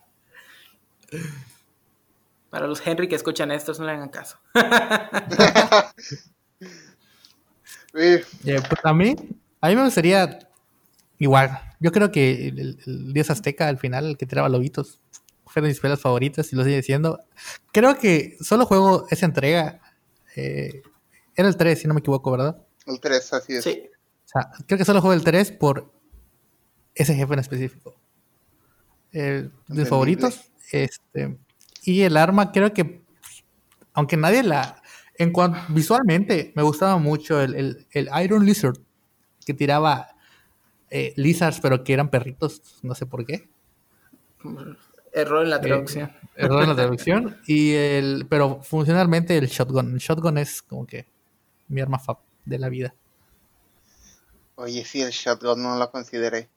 Para 2.53 2.67
los 2.67 2.85
Henry 2.85 3.07
que 3.07 3.15
escuchan 3.15 3.49
esto, 3.49 3.73
no 3.79 3.85
le 3.85 3.93
hagan 3.93 4.09
caso. 4.09 4.37
pues 7.91 8.27
a 8.83 8.93
mí, 8.93 9.15
a 9.59 9.69
mí 9.69 9.75
me 9.75 9.85
gustaría 9.85 10.37
igual. 11.17 11.59
Yo 11.79 11.91
creo 11.91 12.11
que 12.11 12.49
el, 12.49 12.77
dios 13.11 13.31
azteca 13.31 13.69
al 13.69 13.79
final, 13.79 14.05
el 14.05 14.17
que 14.17 14.27
tiraba 14.27 14.49
lobitos, 14.49 14.99
fue 15.47 15.63
de 15.63 15.69
mis 15.69 15.79
pelas 15.79 15.99
favoritas 15.99 16.53
y 16.53 16.55
lo 16.55 16.63
sigue 16.63 16.75
diciendo. 16.75 17.21
Creo 17.71 17.97
que 17.97 18.37
solo 18.39 18.67
juego 18.67 19.07
esa 19.09 19.25
entrega. 19.25 19.81
Eh, 20.35 20.83
era 21.35 21.47
el 21.47 21.57
3, 21.57 21.79
si 21.79 21.87
no 21.87 21.95
me 21.95 22.01
equivoco, 22.01 22.29
¿verdad? 22.29 22.63
El 22.85 22.99
3, 22.99 23.33
así 23.33 23.55
es. 23.55 23.63
Sí. 23.63 23.89
O 24.25 24.27
sea, 24.27 24.51
creo 24.67 24.77
que 24.77 24.85
solo 24.85 25.01
juego 25.01 25.15
el 25.15 25.23
3 25.23 25.53
por 25.53 25.91
ese 26.93 27.15
jefe 27.15 27.33
en 27.33 27.39
específico. 27.39 27.95
Eh, 29.11 29.49
de 29.69 29.85
favoritos. 29.87 30.51
Este, 30.71 31.35
y 31.83 32.01
el 32.03 32.17
arma, 32.17 32.51
creo 32.51 32.73
que, 32.73 33.01
aunque 33.93 34.17
nadie 34.17 34.43
la. 34.43 34.81
En 35.15 35.31
cuanto 35.31 35.59
visualmente, 35.69 36.51
me 36.55 36.63
gustaba 36.63 36.97
mucho 36.97 37.39
el, 37.39 37.85
Iron 38.23 38.45
Lizard, 38.45 38.77
que 39.45 39.53
tiraba 39.53 40.09
eh, 40.89 41.13
lizards, 41.17 41.59
pero 41.59 41.83
que 41.83 41.93
eran 41.93 42.09
perritos, 42.09 42.79
no 42.81 42.95
sé 42.95 43.05
por 43.05 43.25
qué. 43.25 43.47
Error 45.13 45.43
en 45.43 45.49
la 45.51 45.57
eh, 45.57 45.59
traducción. 45.59 46.11
error 46.35 46.63
en 46.63 46.69
la 46.69 46.75
traducción. 46.83 47.37
y 47.45 47.73
el, 47.73 48.25
pero 48.27 48.61
funcionalmente 48.63 49.37
el 49.37 49.47
shotgun. 49.47 49.93
El 49.93 49.99
shotgun 49.99 50.39
es 50.39 50.61
como 50.63 50.87
que 50.87 51.05
mi 51.67 51.81
arma 51.81 51.99
fab 51.99 52.17
de 52.45 52.57
la 52.57 52.69
vida. 52.69 52.95
Oye, 54.55 54.83
sí, 54.83 55.01
el 55.01 55.11
shotgun 55.11 55.61
no 55.61 55.77
lo 55.77 55.91
consideré 55.91 56.49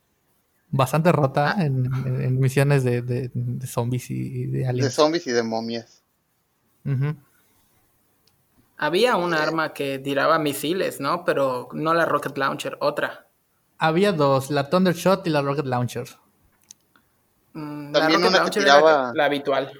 bastante 0.70 1.12
rota 1.12 1.54
ah. 1.56 1.64
en, 1.64 2.38
misiones 2.38 2.84
de, 2.84 3.30
zombies 3.66 4.10
y 4.10 4.46
de 4.46 4.66
aliens. 4.66 4.88
De 4.88 4.90
zombies 4.90 5.26
y 5.26 5.32
de 5.32 5.42
momias. 5.42 6.02
Había 8.78 9.16
un 9.16 9.34
arma 9.34 9.72
que 9.72 9.98
tiraba 9.98 10.38
misiles, 10.38 11.00
¿no? 11.00 11.24
Pero 11.24 11.68
no 11.72 11.94
la 11.94 12.04
Rocket 12.04 12.36
Launcher, 12.36 12.76
otra. 12.80 13.26
Había 13.78 14.12
dos, 14.12 14.50
la 14.50 14.68
Thundershot 14.68 15.26
y 15.26 15.30
la 15.30 15.42
Rocket 15.42 15.66
Launcher. 15.66 16.06
Mm, 17.54 17.92
También 17.92 18.20
la 18.20 18.38
Rocket 18.38 18.52
tiraba... 18.52 19.12
la, 19.14 19.24
habitual. 19.24 19.72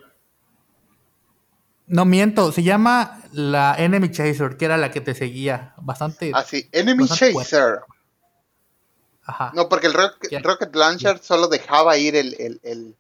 No 1.87 2.05
miento, 2.05 2.51
se 2.53 2.63
llama 2.63 3.21
la 3.33 3.77
Enemy 3.79 4.11
Chaser, 4.11 4.57
que 4.57 4.65
era 4.65 4.77
la 4.77 4.91
que 4.91 5.01
te 5.01 5.15
seguía. 5.15 5.75
Bastante. 5.77 6.33
Ah, 6.35 6.43
sí, 6.43 6.69
Enemy 6.73 7.07
Chaser. 7.07 7.81
No, 9.55 9.69
porque 9.69 9.89
el 9.89 9.95
Rocket, 9.95 10.75
Launcher 10.75 11.19
solo 11.19 11.49
dejaba 11.49 11.97
ir 11.97 12.15
el, 12.15 12.37
el, 12.39 12.61
el, 12.63 12.97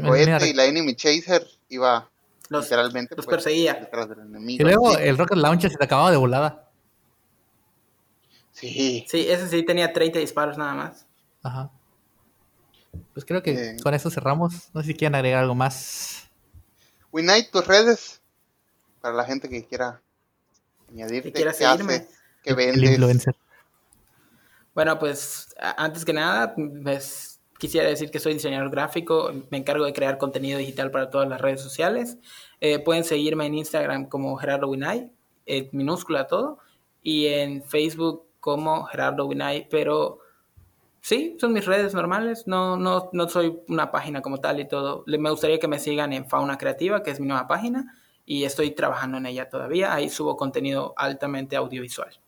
cohete 0.00 0.48
y 0.48 0.52
la 0.52 0.64
Enemy 0.66 0.94
Chaser 0.94 1.46
iba 1.68 2.08
literalmente 2.48 3.16
los 3.16 3.26
pues, 3.26 3.36
perseguía. 3.36 3.74
Detrás 3.74 4.08
del 4.08 4.20
enemigo. 4.20 4.62
Y 4.62 4.64
luego 4.64 4.96
el 4.96 5.18
Rocket 5.18 5.38
Launcher 5.38 5.70
se 5.70 5.76
te 5.76 5.84
acababa 5.84 6.10
de 6.10 6.16
volada. 6.16 6.68
Sí. 8.52 9.04
Sí, 9.08 9.26
ese 9.28 9.48
sí 9.48 9.62
tenía 9.64 9.92
30 9.92 10.18
disparos 10.18 10.56
nada 10.56 10.74
más. 10.74 11.06
Ajá. 11.42 11.70
Pues 13.12 13.24
creo 13.24 13.42
que 13.42 13.76
con 13.82 13.94
eso 13.94 14.10
cerramos. 14.10 14.70
No 14.72 14.80
sé 14.80 14.88
si 14.88 14.94
quieren 14.94 15.14
agregar 15.14 15.42
algo 15.42 15.54
más. 15.54 16.28
Winnight, 17.12 17.50
tus 17.50 17.66
redes. 17.66 18.20
Para 19.00 19.14
la 19.14 19.24
gente 19.24 19.48
que 19.48 19.64
quiera 19.64 20.00
añadirte. 20.90 21.28
Que 21.28 21.32
quiera 21.32 21.52
seguirme. 21.52 22.06
que 22.42 22.54
vendes. 22.54 22.76
El 22.76 22.84
influencer. 22.84 23.36
Bueno, 24.78 24.96
pues 24.96 25.52
antes 25.76 26.04
que 26.04 26.12
nada, 26.12 26.54
pues, 26.84 27.42
quisiera 27.58 27.88
decir 27.88 28.12
que 28.12 28.20
soy 28.20 28.34
diseñador 28.34 28.70
gráfico, 28.70 29.28
me 29.50 29.58
encargo 29.58 29.84
de 29.84 29.92
crear 29.92 30.18
contenido 30.18 30.56
digital 30.56 30.92
para 30.92 31.10
todas 31.10 31.28
las 31.28 31.40
redes 31.40 31.60
sociales. 31.60 32.16
Eh, 32.60 32.78
pueden 32.78 33.02
seguirme 33.02 33.46
en 33.46 33.56
Instagram 33.56 34.08
como 34.08 34.36
Gerardo 34.36 34.68
Winay, 34.68 35.10
minúscula 35.72 36.28
todo, 36.28 36.60
y 37.02 37.26
en 37.26 37.64
Facebook 37.64 38.26
como 38.38 38.84
Gerardo 38.84 39.26
Winay, 39.26 39.66
pero 39.68 40.20
sí, 41.00 41.36
son 41.40 41.54
mis 41.54 41.66
redes 41.66 41.92
normales, 41.92 42.46
no, 42.46 42.76
no, 42.76 43.10
no 43.12 43.28
soy 43.28 43.58
una 43.66 43.90
página 43.90 44.22
como 44.22 44.38
tal 44.38 44.60
y 44.60 44.68
todo. 44.68 45.02
Me 45.08 45.30
gustaría 45.30 45.58
que 45.58 45.66
me 45.66 45.80
sigan 45.80 46.12
en 46.12 46.28
Fauna 46.28 46.56
Creativa, 46.56 47.02
que 47.02 47.10
es 47.10 47.18
mi 47.18 47.26
nueva 47.26 47.48
página, 47.48 47.96
y 48.24 48.44
estoy 48.44 48.70
trabajando 48.70 49.18
en 49.18 49.26
ella 49.26 49.48
todavía. 49.48 49.92
Ahí 49.92 50.08
subo 50.08 50.36
contenido 50.36 50.94
altamente 50.96 51.56
audiovisual. 51.56 52.20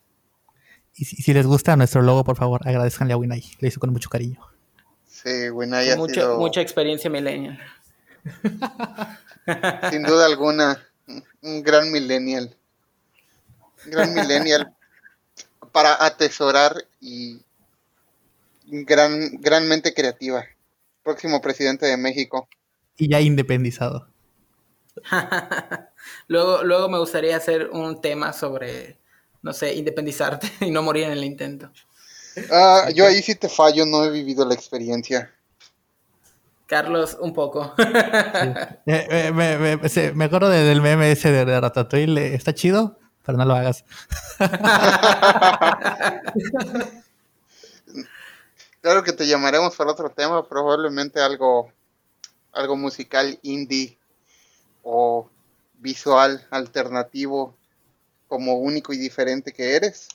Y 1.01 1.07
si, 1.07 1.33
les 1.33 1.47
gusta 1.47 1.77
nuestro 1.77 2.03
logo, 2.03 2.25
por 2.25 2.37
favor, 2.37 2.61
agradezcanle 2.69 3.15
a 3.15 3.17
Winay. 3.17 3.43
Le 3.59 3.69
hizo 3.69 3.81
con 3.81 3.91
mucho 3.91 4.11
cariño. 4.11 4.39
Sí, 5.07 5.49
Winay 5.49 5.89
ha 5.89 5.97
mucha, 5.97 6.35
mucha 6.35 6.61
experiencia 6.61 7.09
millennial. 7.09 7.59
Sin 9.91 10.03
duda 10.03 10.27
alguna, 10.27 10.87
un 11.41 11.63
gran 11.63 11.91
millennial. 11.91 12.55
Un 13.87 13.91
gran 13.93 14.13
millennial 14.13 14.75
para 15.73 16.05
atesorar 16.05 16.85
y 17.01 17.41
gran, 18.67 19.41
granmente 19.41 19.95
creativa. 19.95 20.45
Próximo 21.03 21.41
presidente 21.41 21.87
de 21.87 21.97
México. 21.97 22.47
Y 22.99 23.09
ya 23.09 23.23
independizado. 23.23 24.07
luego, 26.29 26.63
luego 26.63 26.91
me 26.91 26.99
gustaría 26.99 27.39
hacer 27.39 27.71
un 27.71 28.03
tema 28.03 28.35
sobre 28.35 29.00
no 29.43 29.53
sé, 29.53 29.75
independizarte 29.75 30.51
y 30.67 30.71
no 30.71 30.83
morir 30.83 31.05
en 31.05 31.12
el 31.12 31.25
intento. 31.25 31.71
Ah, 32.51 32.89
yo 32.95 33.07
ahí 33.07 33.23
sí 33.23 33.35
te 33.35 33.49
fallo, 33.49 33.85
no 33.87 34.05
he 34.05 34.11
vivido 34.11 34.47
la 34.47 34.55
experiencia. 34.55 35.33
Carlos, 36.67 37.17
un 37.21 37.35
poco. 37.35 37.75
Eh, 38.87 39.07
eh, 39.11 39.33
me, 39.33 39.77
me, 40.15 40.25
acuerdo 40.25 40.49
del 40.49 40.81
meme 40.81 41.12
ese 41.12 41.31
de, 41.31 41.61
Ratatouille, 41.61 42.35
está 42.35 42.55
chido, 42.55 42.99
pero 43.25 43.39
no 43.39 43.45
lo 43.45 43.55
hagas. 43.55 43.85
Claro 48.81 49.05
que 49.05 49.12
te 49.12 49.27
llamaremos 49.27 49.77
para 49.77 49.91
otro 49.91 50.11
tema, 50.11 50.49
probablemente 50.49 51.21
algo, 51.21 51.71
algo 52.53 52.77
musical 52.77 53.39
indie 53.43 53.99
o 54.83 55.29
visual 55.75 56.47
alternativo 56.51 57.55
como 58.31 58.55
único 58.55 58.93
y 58.94 58.97
diferente 58.97 59.52
que 59.52 59.74
eres. 59.77 60.09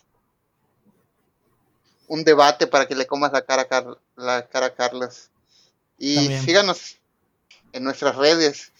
Un 2.08 2.24
debate 2.24 2.66
para 2.66 2.88
que 2.88 2.96
le 2.96 3.06
comas 3.06 3.32
la 3.34 3.42
cara 3.44 3.64
a, 3.64 3.68
Car 3.68 3.98
la 4.16 4.48
cara 4.48 4.68
a 4.68 4.74
Carlos. 4.74 5.30
Y 5.98 6.16
También. 6.16 6.44
síganos 6.44 6.98
en 7.74 7.84
nuestras 7.84 8.16
redes. 8.16 8.72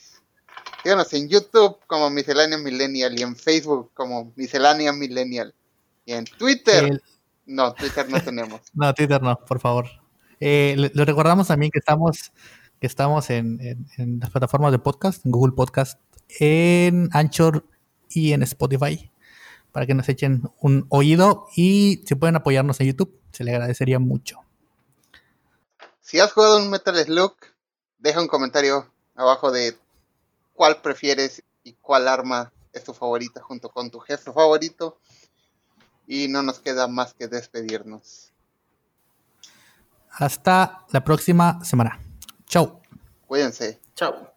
Síganos 0.84 1.12
en 1.14 1.28
YouTube 1.28 1.78
como 1.88 2.10
Miscelánea 2.10 2.58
Millennial 2.58 3.20
y 3.20 3.24
en 3.24 3.36
Facebook 3.36 3.92
como 3.94 4.32
Miscelánea 4.36 4.94
Millennial. 4.94 5.54
Y 6.06 6.14
en 6.14 6.26
Twitter. 6.26 6.86
El- 6.86 7.04
No, 7.48 7.74
Twitter 7.74 8.10
no 8.10 8.22
tenemos. 8.24 8.62
no, 8.74 8.94
Twitter 8.94 9.22
no, 9.22 9.38
por 9.46 9.60
favor. 9.60 9.88
Eh, 10.40 10.76
le 10.94 11.06
recordamos 11.06 11.48
también 11.48 11.72
que 11.72 11.80
estamos, 11.80 12.32
que 12.80 12.88
estamos 12.88 13.30
en, 13.30 13.60
en- 13.62 13.86
en 13.98 14.20
las 14.20 14.30
plataformas 14.30 14.72
de 14.72 14.80
podcast, 14.80 15.26
en 15.26 15.32
Google 15.32 15.54
Podcast, 15.54 16.00
en 16.40 17.10
Anchor 17.12 17.66
y 18.10 18.34
en 18.34 18.44
Spotify, 18.44 19.12
para 19.76 19.86
que 19.86 19.94
nos 19.94 20.08
echen 20.08 20.50
un 20.62 20.86
oído 20.88 21.48
y 21.54 22.02
si 22.08 22.16
pueden 22.16 22.38
apoyarnos 22.38 22.80
en 22.80 22.88
YouTube, 22.88 23.20
se 23.34 23.44
le 23.44 23.52
agradecería 23.52 24.00
mucho. 24.00 24.40
Si 26.00 26.18
has 26.18 26.32
jugado 26.32 26.60
un 26.60 26.70
Metal 26.70 26.96
Slug, 26.96 27.36
deja 27.98 28.22
un 28.22 28.30
comentario 28.30 28.90
abajo 29.16 29.52
de 29.52 29.78
cuál 30.54 30.82
prefieres 30.82 31.44
y 31.66 31.74
cuál 31.74 32.08
arma 32.08 32.54
es 32.72 32.86
tu 32.86 32.94
favorita 32.94 33.42
junto 33.42 33.68
con 33.68 33.92
tu 33.92 34.00
jefe 34.00 34.32
favorito. 34.32 34.98
Y 36.08 36.30
no 36.30 36.42
nos 36.42 36.60
queda 36.60 36.88
más 36.88 37.14
que 37.14 37.28
despedirnos. 37.28 38.32
Hasta 40.10 40.86
la 40.94 41.04
próxima 41.04 41.62
semana. 41.66 42.00
Chau. 42.46 42.80
Cuídense. 43.28 43.82
Chao. 43.94 44.35